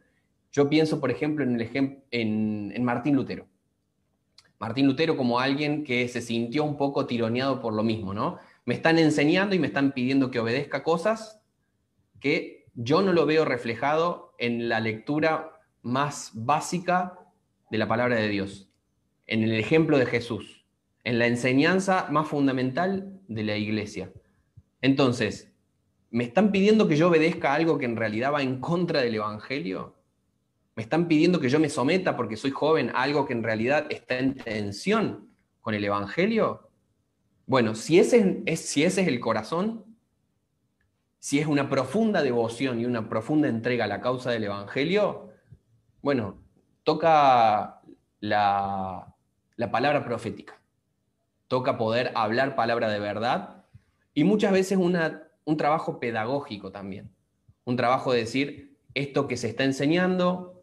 yo 0.51 0.69
pienso, 0.69 0.99
por 0.99 1.11
ejemplo, 1.11 1.43
en, 1.43 1.59
el 1.59 2.01
en, 2.11 2.83
Martín 2.83 3.15
Lutero. 3.15 3.47
Martín 4.59 4.87
Lutero 4.87 5.17
como 5.17 5.39
alguien 5.39 5.83
que 5.83 6.07
se 6.07 6.21
sintió 6.21 6.63
un 6.63 6.77
poco 6.77 7.05
tironeado 7.05 7.61
por 7.61 7.73
lo 7.73 7.83
mismo, 7.83 8.13
¿no? 8.13 8.37
Me 8.65 8.73
están 8.73 8.97
enseñando 8.97 9.53
y 9.53 9.59
me 9.59 9.67
están 9.67 9.91
pidiendo 9.91 10.31
que 10.31 10.39
obedezca 10.39 10.81
cosas 10.81 11.41
que 12.19 12.65
yo 12.73 13.01
no 13.01 13.13
lo 13.13 13.25
veo 13.25 13.45
reflejado 13.45 14.33
en 14.37 14.69
la 14.69 14.79
lectura 14.79 15.54
más 15.85 16.31
básica 16.33 17.17
de 17.71 17.77
la 17.77 17.87
palabra 17.87 18.17
de 18.17 18.27
Dios, 18.27 18.69
en 19.27 19.43
el 19.43 19.53
ejemplo 19.53 19.97
de 19.97 20.05
Jesús, 20.05 20.65
en 21.05 21.17
la 21.17 21.27
enseñanza 21.27 22.07
más 22.11 22.27
fundamental 22.27 23.21
de 23.27 23.43
la 23.43 23.55
iglesia. 23.55 24.11
Entonces, 24.81 25.53
¿me 26.09 26.25
están 26.25 26.51
pidiendo 26.51 26.89
que 26.89 26.97
yo 26.97 27.07
obedezca 27.07 27.53
algo 27.53 27.77
que 27.77 27.85
en 27.85 27.95
realidad 27.95 28.33
va 28.33 28.41
en 28.41 28.59
contra 28.59 29.01
del 29.01 29.15
Evangelio? 29.15 29.95
me 30.75 30.83
están 30.83 31.07
pidiendo 31.07 31.39
que 31.39 31.49
yo 31.49 31.59
me 31.59 31.69
someta 31.69 32.17
porque 32.17 32.35
soy 32.35 32.51
joven 32.51 32.89
a 32.89 33.03
algo 33.03 33.25
que 33.25 33.33
en 33.33 33.43
realidad 33.43 33.87
está 33.89 34.19
en 34.19 34.35
tensión 34.35 35.29
con 35.61 35.73
el 35.73 35.83
Evangelio. 35.83 36.69
Bueno, 37.45 37.75
si 37.75 37.99
ese 37.99 38.43
es, 38.45 38.59
si 38.59 38.83
ese 38.83 39.01
es 39.01 39.07
el 39.07 39.19
corazón, 39.19 39.85
si 41.19 41.39
es 41.39 41.47
una 41.47 41.69
profunda 41.69 42.21
devoción 42.21 42.79
y 42.81 42.85
una 42.85 43.07
profunda 43.07 43.47
entrega 43.47 43.85
a 43.85 43.87
la 43.87 44.01
causa 44.01 44.31
del 44.31 44.43
Evangelio, 44.43 45.24
bueno, 46.05 46.37
toca 46.83 47.81
la, 48.19 49.15
la 49.55 49.71
palabra 49.71 50.05
profética, 50.05 50.61
toca 51.47 51.79
poder 51.79 52.11
hablar 52.13 52.55
palabra 52.55 52.89
de 52.89 52.99
verdad 52.99 53.65
y 54.13 54.23
muchas 54.23 54.51
veces 54.51 54.77
una, 54.77 55.23
un 55.45 55.57
trabajo 55.57 55.99
pedagógico 55.99 56.71
también, 56.71 57.09
un 57.63 57.75
trabajo 57.75 58.13
de 58.13 58.19
decir, 58.19 58.77
esto 58.93 59.27
que 59.27 59.35
se 59.35 59.47
está 59.47 59.63
enseñando 59.63 60.61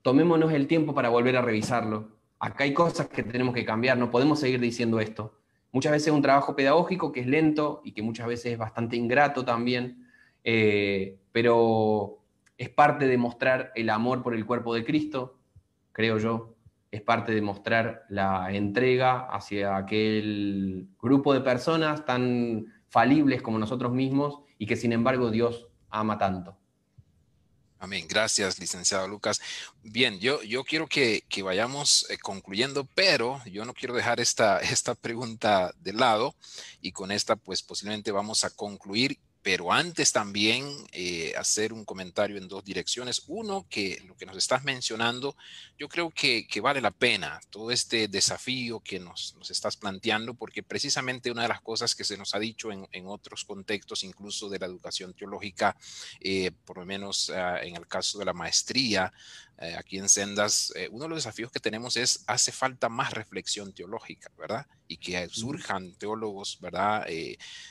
tomémonos 0.00 0.54
el 0.54 0.66
tiempo 0.66 0.94
para 0.94 1.10
volver 1.10 1.36
a 1.36 1.42
revisarlo. 1.42 2.16
Acá 2.38 2.64
hay 2.64 2.72
cosas 2.72 3.08
que 3.08 3.22
tenemos 3.22 3.54
que 3.54 3.66
cambiar, 3.66 3.98
no 3.98 4.10
podemos 4.10 4.40
seguir 4.40 4.58
diciendo 4.58 5.00
esto. 5.00 5.38
Muchas 5.70 5.92
veces 5.92 6.06
es 6.06 6.14
un 6.14 6.22
trabajo 6.22 6.56
pedagógico 6.56 7.12
que 7.12 7.20
es 7.20 7.26
lento 7.26 7.82
y 7.84 7.92
que 7.92 8.00
muchas 8.00 8.26
veces 8.26 8.52
es 8.52 8.58
bastante 8.58 8.96
ingrato 8.96 9.44
también, 9.44 10.08
eh, 10.44 11.18
pero 11.30 12.22
es 12.58 12.68
parte 12.68 13.06
de 13.06 13.16
mostrar 13.16 13.72
el 13.76 13.88
amor 13.88 14.22
por 14.22 14.34
el 14.34 14.44
cuerpo 14.44 14.74
de 14.74 14.84
Cristo, 14.84 15.38
creo 15.92 16.18
yo, 16.18 16.56
es 16.90 17.00
parte 17.02 17.32
de 17.32 17.40
mostrar 17.40 18.04
la 18.08 18.52
entrega 18.52 19.28
hacia 19.30 19.76
aquel 19.76 20.88
grupo 21.00 21.32
de 21.32 21.40
personas 21.40 22.04
tan 22.04 22.66
falibles 22.88 23.42
como 23.42 23.58
nosotros 23.58 23.92
mismos 23.92 24.40
y 24.58 24.66
que 24.66 24.76
sin 24.76 24.92
embargo 24.92 25.30
Dios 25.30 25.68
ama 25.90 26.18
tanto. 26.18 26.56
Amén. 27.80 28.06
Gracias, 28.08 28.58
licenciado 28.58 29.06
Lucas. 29.06 29.40
Bien, 29.84 30.18
yo, 30.18 30.42
yo 30.42 30.64
quiero 30.64 30.88
que, 30.88 31.22
vayamos 31.44 32.10
eh, 32.10 32.18
concluyendo, 32.18 32.88
pero 32.96 33.40
yo 33.44 33.64
no 33.64 33.72
quiero 33.72 33.94
dejar 33.94 34.18
esta, 34.18 34.58
esta 34.60 34.96
pregunta 34.96 35.72
de 35.78 35.92
lado 35.92 36.34
y 36.80 36.90
con 36.90 37.12
esta 37.12 37.36
pues 37.36 37.62
posiblemente 37.62 38.10
vamos 38.10 38.42
a 38.42 38.50
concluir 38.50 39.20
pero 39.42 39.72
antes 39.72 40.12
también 40.12 40.68
eh, 40.92 41.32
hacer 41.36 41.72
un 41.72 41.84
comentario 41.84 42.36
en 42.36 42.48
dos 42.48 42.64
direcciones. 42.64 43.22
Uno, 43.28 43.66
que 43.70 44.02
lo 44.06 44.16
que 44.16 44.26
nos 44.26 44.36
estás 44.36 44.64
mencionando, 44.64 45.36
yo 45.78 45.88
creo 45.88 46.10
que, 46.10 46.46
vale 46.60 46.80
la 46.80 46.90
pena 46.90 47.40
todo 47.50 47.70
este 47.70 48.08
desafío 48.08 48.80
que 48.80 48.98
nos, 48.98 49.36
estás 49.48 49.76
planteando, 49.76 50.34
porque 50.34 50.62
precisamente 50.62 51.30
una 51.30 51.42
de 51.42 51.48
las 51.48 51.60
cosas 51.60 51.94
que 51.94 52.04
se 52.04 52.16
nos 52.16 52.34
ha 52.34 52.38
dicho 52.38 52.70
en, 52.72 53.06
otros 53.06 53.44
contextos, 53.44 54.04
incluso 54.04 54.48
de 54.48 54.58
la 54.58 54.66
educación 54.66 55.14
teológica, 55.14 55.76
eh, 56.20 56.50
por 56.64 56.78
lo 56.78 56.84
menos 56.84 57.30
ah, 57.30 57.62
en 57.62 57.76
el 57.76 57.86
caso 57.86 58.18
de 58.18 58.24
la 58.24 58.34
maestría, 58.34 59.12
eh, 59.60 59.74
aquí 59.76 59.98
en 59.98 60.08
Sendas, 60.08 60.72
uno 60.90 61.04
de 61.04 61.08
los 61.10 61.18
desafíos 61.18 61.50
que 61.50 61.60
tenemos 61.60 61.96
es, 61.96 62.24
hace 62.26 62.52
falta 62.52 62.88
más 62.88 63.12
reflexión 63.12 63.72
teológica, 63.72 64.30
¿verdad? 64.38 64.66
Y 64.86 64.98
que 64.98 65.28
surjan 65.28 65.94
teólogos, 65.94 66.58
¿verdad? 66.60 67.06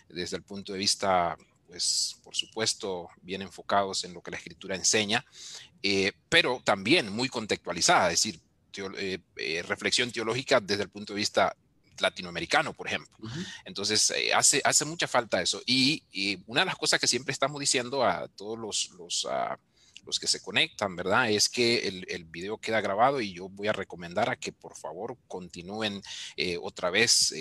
desde 0.09 0.37
el 0.37 0.43
punto 0.43 0.73
de 0.73 0.79
vista 0.79 1.37
pues 1.67 2.15
por 2.23 2.35
supuesto 2.35 3.09
bien 3.21 3.41
enfocados 3.41 4.03
en 4.03 4.13
lo 4.13 4.21
que 4.21 4.31
la 4.31 4.37
escritura 4.37 4.75
enseña, 4.75 5.25
eh, 5.83 6.13
pero 6.29 6.61
también 6.63 7.11
muy 7.11 7.29
contextualizada, 7.29 8.11
es 8.11 8.23
decir, 8.23 8.41
eh, 8.97 9.19
eh, 9.35 9.63
reflexión 9.63 10.11
teológica 10.11 10.59
desde 10.59 10.83
el 10.83 10.89
punto 10.89 11.13
de 11.13 11.17
vista 11.17 11.55
latinoamericano, 11.99 12.73
por 12.73 12.87
ejemplo. 12.87 13.17
Entonces, 13.65 14.13
hace, 14.35 14.61
hace 14.63 14.85
mucha 14.85 15.07
falta 15.07 15.41
eso. 15.41 15.61
Y, 15.65 16.03
una 16.45 16.61
de 16.61 16.67
las 16.67 16.75
cosas 16.75 16.99
que 16.99 17.07
siempre 17.07 17.31
estamos 17.31 17.59
diciendo 17.59 18.03
a 18.05 18.27
todos 18.27 18.57
los, 18.59 18.91
los, 18.91 19.27
los 20.07 20.19
que 20.19 20.27
se 20.27 20.41
conectan, 20.41 20.95
¿verdad? 20.95 21.29
Es 21.29 21.49
que 21.49 21.87
el, 21.87 22.05
el, 22.09 22.25
video 22.25 22.57
queda 22.57 22.81
grabado 22.81 23.21
y 23.21 23.33
yo 23.33 23.49
voy 23.49 23.67
a 23.67 23.73
recomendar 23.73 24.29
a 24.29 24.37
que 24.37 24.51
por 24.51 24.75
favor 24.75 25.17
continúen 25.27 26.01
otra 26.61 26.89
vez 26.89 27.31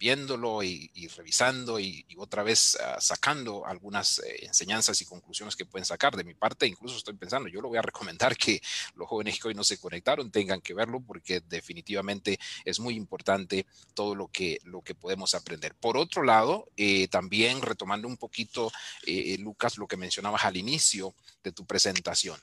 viéndolo 0.00 0.62
y, 0.62 0.90
revisando 1.14 1.78
y, 1.78 2.06
otra 2.16 2.42
vez 2.42 2.76
ah, 2.80 2.98
sacando 3.00 3.66
algunas 3.66 4.18
eh, 4.20 4.46
enseñanzas 4.46 5.00
y 5.02 5.04
conclusiones 5.04 5.54
que 5.54 5.66
pueden 5.66 5.84
sacar. 5.84 6.16
De 6.16 6.24
mi 6.24 6.32
parte, 6.34 6.66
incluso 6.66 6.96
estoy 6.96 7.14
pensando, 7.14 7.48
yo 7.48 7.60
lo 7.60 7.68
voy 7.68 7.78
a 7.78 7.82
recomendar 7.82 8.34
que 8.36 8.62
los 8.94 9.06
jóvenes 9.06 9.38
que 9.38 9.48
hoy 9.48 9.54
no 9.54 9.62
se 9.62 9.78
conectaron 9.78 10.30
tengan 10.30 10.62
que 10.62 10.72
verlo 10.72 11.00
porque 11.00 11.40
definitivamente 11.40 12.40
es 12.64 12.80
muy 12.80 12.94
importante 12.94 13.66
todo 13.92 14.14
lo 14.14 14.28
que, 14.28 14.58
lo 14.64 14.80
que 14.80 14.94
podemos 14.94 15.34
aprender. 15.34 15.74
Por 15.74 15.98
otro 15.98 16.22
lado, 16.22 16.68
eh, 16.78 17.06
también 17.08 17.60
retomando 17.60 18.08
un 18.08 18.16
poquito, 18.16 18.72
eh, 19.06 19.36
Lucas, 19.38 19.76
lo 19.76 19.86
que 19.86 19.98
mencionabas 19.98 20.44
al 20.46 20.56
inicio 20.56 21.14
de 21.44 21.52
tu 21.52 21.66
presentación 21.66 22.40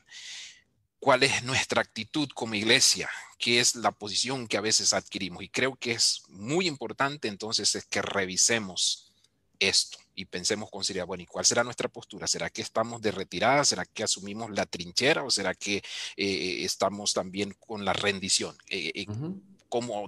cuál 1.00 1.24
es 1.24 1.43
nuestra 1.43 1.82
actitud 1.82 2.30
como 2.34 2.56
iglesia, 2.56 3.10
qué 3.38 3.60
es 3.60 3.76
la 3.76 3.91
posición 3.91 4.48
que 4.48 4.58
a 4.58 4.62
veces 4.62 4.93
adquirimos. 4.93 5.43
Y 5.43 5.50
creo 5.50 5.76
que 5.76 5.91
es 5.91 6.24
muy 6.30 6.68
importante 6.68 7.28
entonces 7.28 7.76
es 7.76 7.86
que 7.86 8.02
revisemos 8.02 9.12
esto 9.60 9.98
y 10.18 10.26
pensemos 10.26 10.72
con 10.72 10.84
seriedad, 10.84 11.06
bueno, 11.06 11.22
¿y 11.22 11.28
cuál 11.28 11.45
será 11.45 11.64
nuestra 11.64 11.89
postura? 11.89 12.26
¿Será 12.26 12.50
que 12.50 12.64
estamos 12.64 13.02
de 13.02 13.12
retirada? 13.12 13.64
¿Será 13.64 13.86
que 13.86 14.04
asumimos 14.04 14.50
la 14.50 14.66
trinchera? 14.66 15.24
¿O 15.24 15.30
será 15.30 15.54
que 15.54 15.84
eh, 16.18 16.58
estamos 16.66 17.14
también 17.14 17.56
con 17.60 17.86
la 17.86 17.93
rendición? 17.93 18.58
Eh, 18.68 18.91
eh, 18.95 19.06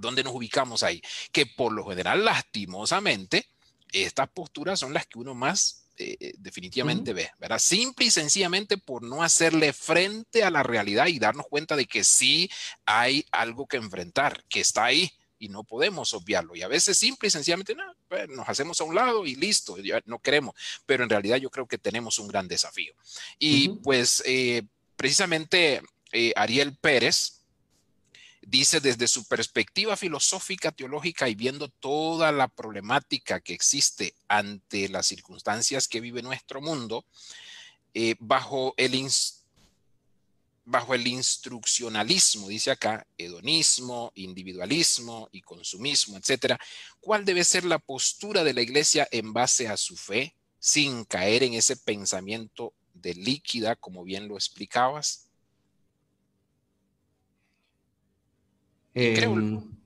¿Dónde 0.02 0.24
nos 0.24 0.34
ubicamos 0.34 0.82
ahí? 0.82 1.00
Que 1.32 1.46
por 1.46 1.72
lo 1.74 1.86
general, 1.86 2.26
lastimosamente, 2.26 3.46
estas 3.92 4.30
posturas 4.30 4.80
son 4.80 4.94
las 4.94 5.06
que 5.06 5.20
uno 5.20 5.36
más 5.36 5.84
definitivamente 6.38 7.14
ve, 7.14 7.32
¿verdad? 7.40 7.60
Simple 7.60 8.06
y 8.06 8.12
sencillamente 8.12 8.78
por 8.78 9.04
no 9.04 9.22
hacerle 9.22 9.74
frente 9.74 10.44
a 10.44 10.50
la 10.50 10.64
realidad 10.64 11.08
y 11.08 11.20
darnos 11.20 11.48
cuenta 11.48 11.76
de 11.76 11.86
que 11.86 12.04
sí 12.04 12.50
hay 12.86 13.26
algo 13.32 13.68
que 13.68 13.78
enfrentar, 13.78 14.44
que 14.48 14.62
está 14.62 14.86
ahí, 14.86 15.12
y 15.40 15.48
no 15.48 15.64
podemos 15.64 16.14
obviarlo. 16.14 16.56
Y 16.56 16.62
a 16.62 16.68
veces 16.68 16.98
simple 16.98 17.28
y 17.28 17.32
sencillamente 17.32 17.74
no, 17.74 17.84
pues, 18.08 18.28
nos 18.30 18.48
hacemos 18.48 18.80
a 18.80 18.84
un 18.84 18.94
lado 18.94 19.26
y 19.26 19.36
listo, 19.36 19.78
ya 19.80 20.02
no 20.06 20.20
queremos. 20.20 20.54
Pero 20.86 21.04
en 21.04 21.10
realidad 21.10 21.38
yo 21.38 21.50
creo 21.50 21.66
que 21.66 21.78
tenemos 21.78 22.20
un 22.20 22.28
gran 22.28 22.48
desafío. 22.48 22.94
Y 23.40 23.70
pues 23.70 24.22
eh, 24.26 24.64
precisamente 24.96 25.82
eh, 26.12 26.34
Ariel 26.36 26.76
Pérez 26.76 27.39
dice 28.50 28.80
desde 28.80 29.08
su 29.08 29.26
perspectiva 29.26 29.96
filosófica, 29.96 30.72
teológica 30.72 31.30
y 31.30 31.36
viendo 31.36 31.70
toda 31.70 32.32
la 32.32 32.48
problemática 32.48 33.40
que 33.40 33.54
existe 33.54 34.16
ante 34.28 34.90
las 34.90 35.06
circunstancias 35.08 35.88
que 35.88 36.02
vive 36.02 36.22
nuestro 36.22 36.62
mundo, 36.62 37.06
eh, 37.94 38.16
bajo 38.20 38.74
el 38.78 38.96
bajo 40.66 40.94
el 40.94 41.08
instruccionalismo, 41.08 42.48
dice 42.48 42.70
acá, 42.70 43.08
hedonismo, 43.18 44.12
individualismo 44.14 45.28
y 45.32 45.42
consumismo, 45.42 46.16
etcétera, 46.18 46.60
¿cuál 47.00 47.26
debe 47.26 47.44
ser 47.44 47.66
la 47.66 47.80
postura 47.80 48.44
de 48.44 48.54
la 48.54 48.62
iglesia 48.62 49.08
en 49.12 49.34
base 49.34 49.68
a 49.68 49.78
su 49.78 49.98
fe, 49.98 50.36
sin 50.60 51.06
caer 51.06 51.42
en 51.42 51.56
ese 51.56 51.76
pensamiento 51.76 52.74
de 52.94 53.16
líquida, 53.16 53.76
como 53.78 54.04
bien 54.04 54.28
lo 54.28 54.36
explicabas? 54.36 55.29
Em, 59.00 59.80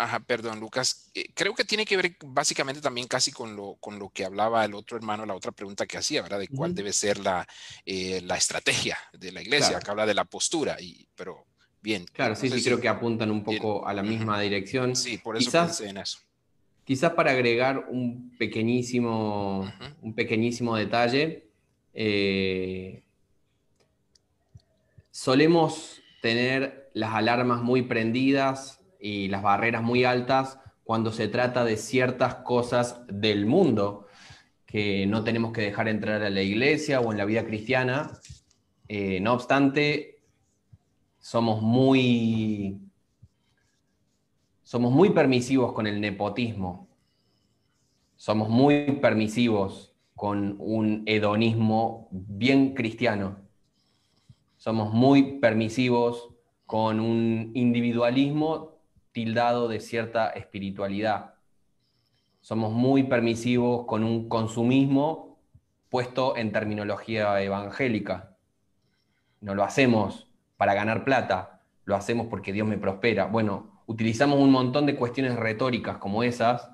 Ajá, 0.00 0.18
perdón, 0.20 0.60
Lucas. 0.60 1.10
Eh, 1.14 1.30
creo 1.34 1.54
que 1.54 1.64
tiene 1.64 1.84
que 1.84 1.94
ver 1.94 2.16
básicamente 2.24 2.80
también 2.80 3.06
casi 3.06 3.32
con 3.32 3.54
lo, 3.54 3.76
con 3.80 3.98
lo 3.98 4.08
que 4.08 4.24
hablaba 4.24 4.64
el 4.64 4.72
otro 4.72 4.96
hermano, 4.96 5.26
la 5.26 5.34
otra 5.34 5.52
pregunta 5.52 5.84
que 5.84 5.98
hacía, 5.98 6.22
¿verdad? 6.22 6.38
De 6.38 6.48
cuál 6.48 6.74
debe 6.74 6.90
ser 6.94 7.18
la, 7.18 7.46
eh, 7.84 8.22
la, 8.24 8.38
estrategia 8.38 8.96
de 9.12 9.30
la 9.30 9.42
iglesia, 9.42 9.78
que 9.78 9.90
habla 9.90 10.06
de 10.06 10.14
la 10.14 10.24
postura, 10.24 10.80
y, 10.80 11.06
pero 11.14 11.44
bien. 11.82 12.06
Claro, 12.14 12.34
sí, 12.34 12.48
sí, 12.48 12.64
creo 12.64 12.80
que 12.80 12.88
apuntan 12.88 13.30
un 13.30 13.44
poco 13.44 13.86
a 13.86 13.92
la 13.92 14.02
misma 14.02 14.40
dirección. 14.40 14.96
Sí, 14.96 15.18
por 15.18 15.36
eso 15.36 15.50
pensé 15.50 15.90
en 15.90 15.98
eso. 15.98 16.18
Quizás 16.84 17.12
para 17.12 17.32
agregar 17.32 17.86
un 17.90 18.34
pequeñísimo, 18.38 19.70
un 20.00 20.14
pequeñísimo 20.14 20.76
detalle, 20.76 21.50
eh, 21.92 23.02
solemos 25.10 26.00
tener 26.22 26.79
las 26.92 27.14
alarmas 27.14 27.62
muy 27.62 27.82
prendidas 27.82 28.80
y 28.98 29.28
las 29.28 29.42
barreras 29.42 29.82
muy 29.82 30.04
altas 30.04 30.58
cuando 30.84 31.12
se 31.12 31.28
trata 31.28 31.64
de 31.64 31.76
ciertas 31.76 32.36
cosas 32.36 33.02
del 33.06 33.46
mundo 33.46 34.06
que 34.66 35.06
no 35.06 35.24
tenemos 35.24 35.52
que 35.52 35.62
dejar 35.62 35.88
entrar 35.88 36.22
a 36.22 36.30
la 36.30 36.42
iglesia 36.42 37.00
o 37.00 37.10
en 37.12 37.18
la 37.18 37.24
vida 37.24 37.44
cristiana. 37.44 38.10
Eh, 38.88 39.20
no 39.20 39.32
obstante, 39.32 40.22
somos 41.18 41.60
muy, 41.62 42.80
somos 44.62 44.92
muy 44.92 45.10
permisivos 45.10 45.72
con 45.72 45.86
el 45.86 46.00
nepotismo. 46.00 46.88
Somos 48.16 48.48
muy 48.48 48.92
permisivos 49.00 49.94
con 50.14 50.56
un 50.58 51.02
hedonismo 51.06 52.08
bien 52.10 52.74
cristiano. 52.74 53.38
Somos 54.56 54.92
muy 54.92 55.38
permisivos 55.40 56.29
con 56.70 57.00
un 57.00 57.50
individualismo 57.54 58.78
tildado 59.10 59.66
de 59.66 59.80
cierta 59.80 60.28
espiritualidad. 60.28 61.34
Somos 62.42 62.72
muy 62.72 63.02
permisivos 63.02 63.86
con 63.86 64.04
un 64.04 64.28
consumismo 64.28 65.40
puesto 65.88 66.36
en 66.36 66.52
terminología 66.52 67.42
evangélica. 67.42 68.36
No 69.40 69.56
lo 69.56 69.64
hacemos 69.64 70.28
para 70.56 70.74
ganar 70.74 71.02
plata, 71.02 71.60
lo 71.86 71.96
hacemos 71.96 72.28
porque 72.28 72.52
Dios 72.52 72.68
me 72.68 72.78
prospera. 72.78 73.26
Bueno, 73.26 73.82
utilizamos 73.86 74.38
un 74.38 74.52
montón 74.52 74.86
de 74.86 74.94
cuestiones 74.94 75.34
retóricas 75.34 75.98
como 75.98 76.22
esas, 76.22 76.70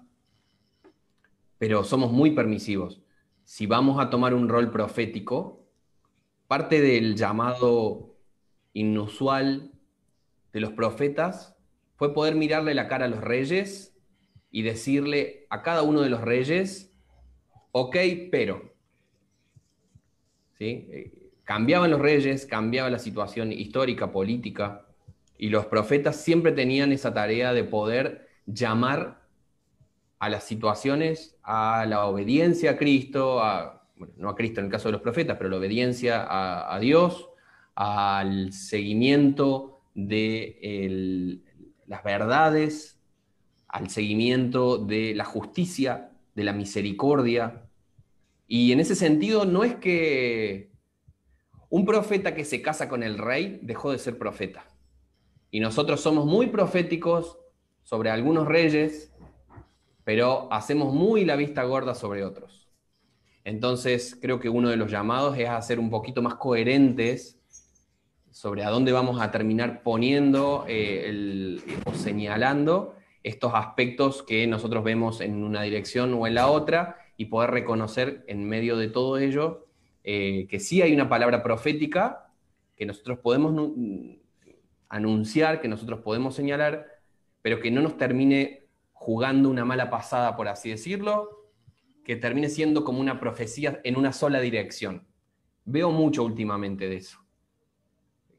pero 1.56 1.84
somos 1.84 2.12
muy 2.12 2.32
permisivos. 2.32 3.00
Si 3.44 3.64
vamos 3.64 3.98
a 3.98 4.10
tomar 4.10 4.34
un 4.34 4.50
rol 4.50 4.70
profético, 4.70 5.64
parte 6.48 6.82
del 6.82 7.16
llamado 7.16 8.14
inusual 8.74 9.72
de 10.56 10.62
los 10.62 10.72
profetas 10.72 11.54
fue 11.96 12.14
poder 12.14 12.34
mirarle 12.34 12.72
la 12.72 12.88
cara 12.88 13.04
a 13.04 13.08
los 13.08 13.20
reyes 13.20 13.94
y 14.50 14.62
decirle 14.62 15.46
a 15.50 15.60
cada 15.60 15.82
uno 15.82 16.00
de 16.00 16.08
los 16.08 16.22
reyes, 16.22 16.94
ok, 17.72 17.94
pero. 18.32 18.72
¿Sí? 20.56 20.88
Eh, 20.90 21.30
cambiaban 21.44 21.90
los 21.90 22.00
reyes, 22.00 22.46
cambiaba 22.46 22.88
la 22.88 22.98
situación 22.98 23.52
histórica, 23.52 24.10
política, 24.10 24.86
y 25.36 25.50
los 25.50 25.66
profetas 25.66 26.16
siempre 26.16 26.52
tenían 26.52 26.90
esa 26.90 27.12
tarea 27.12 27.52
de 27.52 27.64
poder 27.64 28.26
llamar 28.46 29.26
a 30.18 30.30
las 30.30 30.44
situaciones, 30.44 31.38
a 31.42 31.84
la 31.86 32.06
obediencia 32.06 32.70
a 32.70 32.76
Cristo, 32.78 33.42
a, 33.42 33.86
bueno, 33.94 34.14
no 34.16 34.30
a 34.30 34.34
Cristo 34.34 34.60
en 34.60 34.66
el 34.66 34.72
caso 34.72 34.88
de 34.88 34.92
los 34.92 35.02
profetas, 35.02 35.36
pero 35.36 35.50
la 35.50 35.58
obediencia 35.58 36.22
a, 36.22 36.74
a 36.74 36.80
Dios, 36.80 37.28
al 37.74 38.54
seguimiento 38.54 39.75
de 39.96 41.42
las 41.86 42.04
verdades, 42.04 43.00
al 43.66 43.90
seguimiento 43.90 44.78
de 44.78 45.14
la 45.14 45.24
justicia, 45.24 46.12
de 46.34 46.44
la 46.44 46.52
misericordia. 46.52 47.68
Y 48.46 48.72
en 48.72 48.80
ese 48.80 48.94
sentido 48.94 49.44
no 49.46 49.64
es 49.64 49.74
que 49.76 50.70
un 51.70 51.84
profeta 51.84 52.34
que 52.34 52.44
se 52.44 52.62
casa 52.62 52.88
con 52.88 53.02
el 53.02 53.18
rey 53.18 53.58
dejó 53.62 53.90
de 53.90 53.98
ser 53.98 54.18
profeta. 54.18 54.66
Y 55.50 55.60
nosotros 55.60 56.00
somos 56.00 56.26
muy 56.26 56.48
proféticos 56.48 57.38
sobre 57.82 58.10
algunos 58.10 58.46
reyes, 58.46 59.12
pero 60.04 60.52
hacemos 60.52 60.92
muy 60.92 61.24
la 61.24 61.36
vista 61.36 61.64
gorda 61.64 61.94
sobre 61.94 62.22
otros. 62.22 62.68
Entonces 63.44 64.18
creo 64.20 64.40
que 64.40 64.48
uno 64.50 64.68
de 64.68 64.76
los 64.76 64.90
llamados 64.90 65.38
es 65.38 65.48
a 65.48 65.62
ser 65.62 65.78
un 65.78 65.88
poquito 65.88 66.20
más 66.20 66.34
coherentes 66.34 67.40
sobre 68.36 68.64
a 68.64 68.68
dónde 68.68 68.92
vamos 68.92 69.18
a 69.22 69.30
terminar 69.30 69.82
poniendo 69.82 70.66
eh, 70.68 71.58
o 71.86 71.94
señalando 71.94 72.94
estos 73.22 73.54
aspectos 73.54 74.22
que 74.22 74.46
nosotros 74.46 74.84
vemos 74.84 75.22
en 75.22 75.42
una 75.42 75.62
dirección 75.62 76.12
o 76.12 76.26
en 76.26 76.34
la 76.34 76.48
otra 76.48 76.98
y 77.16 77.24
poder 77.24 77.52
reconocer 77.52 78.26
en 78.28 78.46
medio 78.46 78.76
de 78.76 78.88
todo 78.88 79.16
ello 79.16 79.68
eh, 80.04 80.46
que 80.50 80.60
sí 80.60 80.82
hay 80.82 80.92
una 80.92 81.08
palabra 81.08 81.42
profética 81.42 82.26
que 82.76 82.84
nosotros 82.84 83.20
podemos 83.20 83.72
anunciar, 84.90 85.62
que 85.62 85.68
nosotros 85.68 86.00
podemos 86.00 86.34
señalar, 86.34 86.88
pero 87.40 87.58
que 87.58 87.70
no 87.70 87.80
nos 87.80 87.96
termine 87.96 88.66
jugando 88.92 89.48
una 89.48 89.64
mala 89.64 89.88
pasada, 89.88 90.36
por 90.36 90.48
así 90.48 90.68
decirlo, 90.68 91.46
que 92.04 92.16
termine 92.16 92.50
siendo 92.50 92.84
como 92.84 93.00
una 93.00 93.18
profecía 93.18 93.80
en 93.82 93.96
una 93.96 94.12
sola 94.12 94.40
dirección. 94.40 95.06
Veo 95.64 95.90
mucho 95.90 96.22
últimamente 96.22 96.86
de 96.86 96.96
eso 96.96 97.25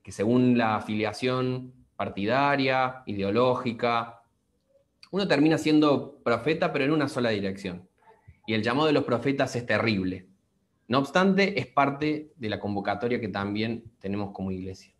que 0.07 0.13
según 0.13 0.57
la 0.57 0.77
afiliación 0.77 1.73
partidaria, 1.97 3.03
ideológica, 3.07 4.21
uno 5.11 5.27
termina 5.27 5.57
siendo 5.57 6.21
profeta, 6.23 6.71
pero 6.71 6.85
en 6.85 6.93
una 6.93 7.09
sola 7.09 7.31
dirección. 7.31 7.89
Y 8.45 8.53
el 8.53 8.63
llamado 8.63 8.87
de 8.87 8.93
los 8.93 9.03
profetas 9.03 9.53
es 9.57 9.65
terrible. 9.65 10.29
No 10.87 10.99
obstante, 10.99 11.59
es 11.59 11.67
parte 11.67 12.31
de 12.37 12.47
la 12.47 12.57
convocatoria 12.57 13.19
que 13.19 13.27
también 13.27 13.91
tenemos 13.99 14.31
como 14.31 14.49
iglesia. 14.49 14.93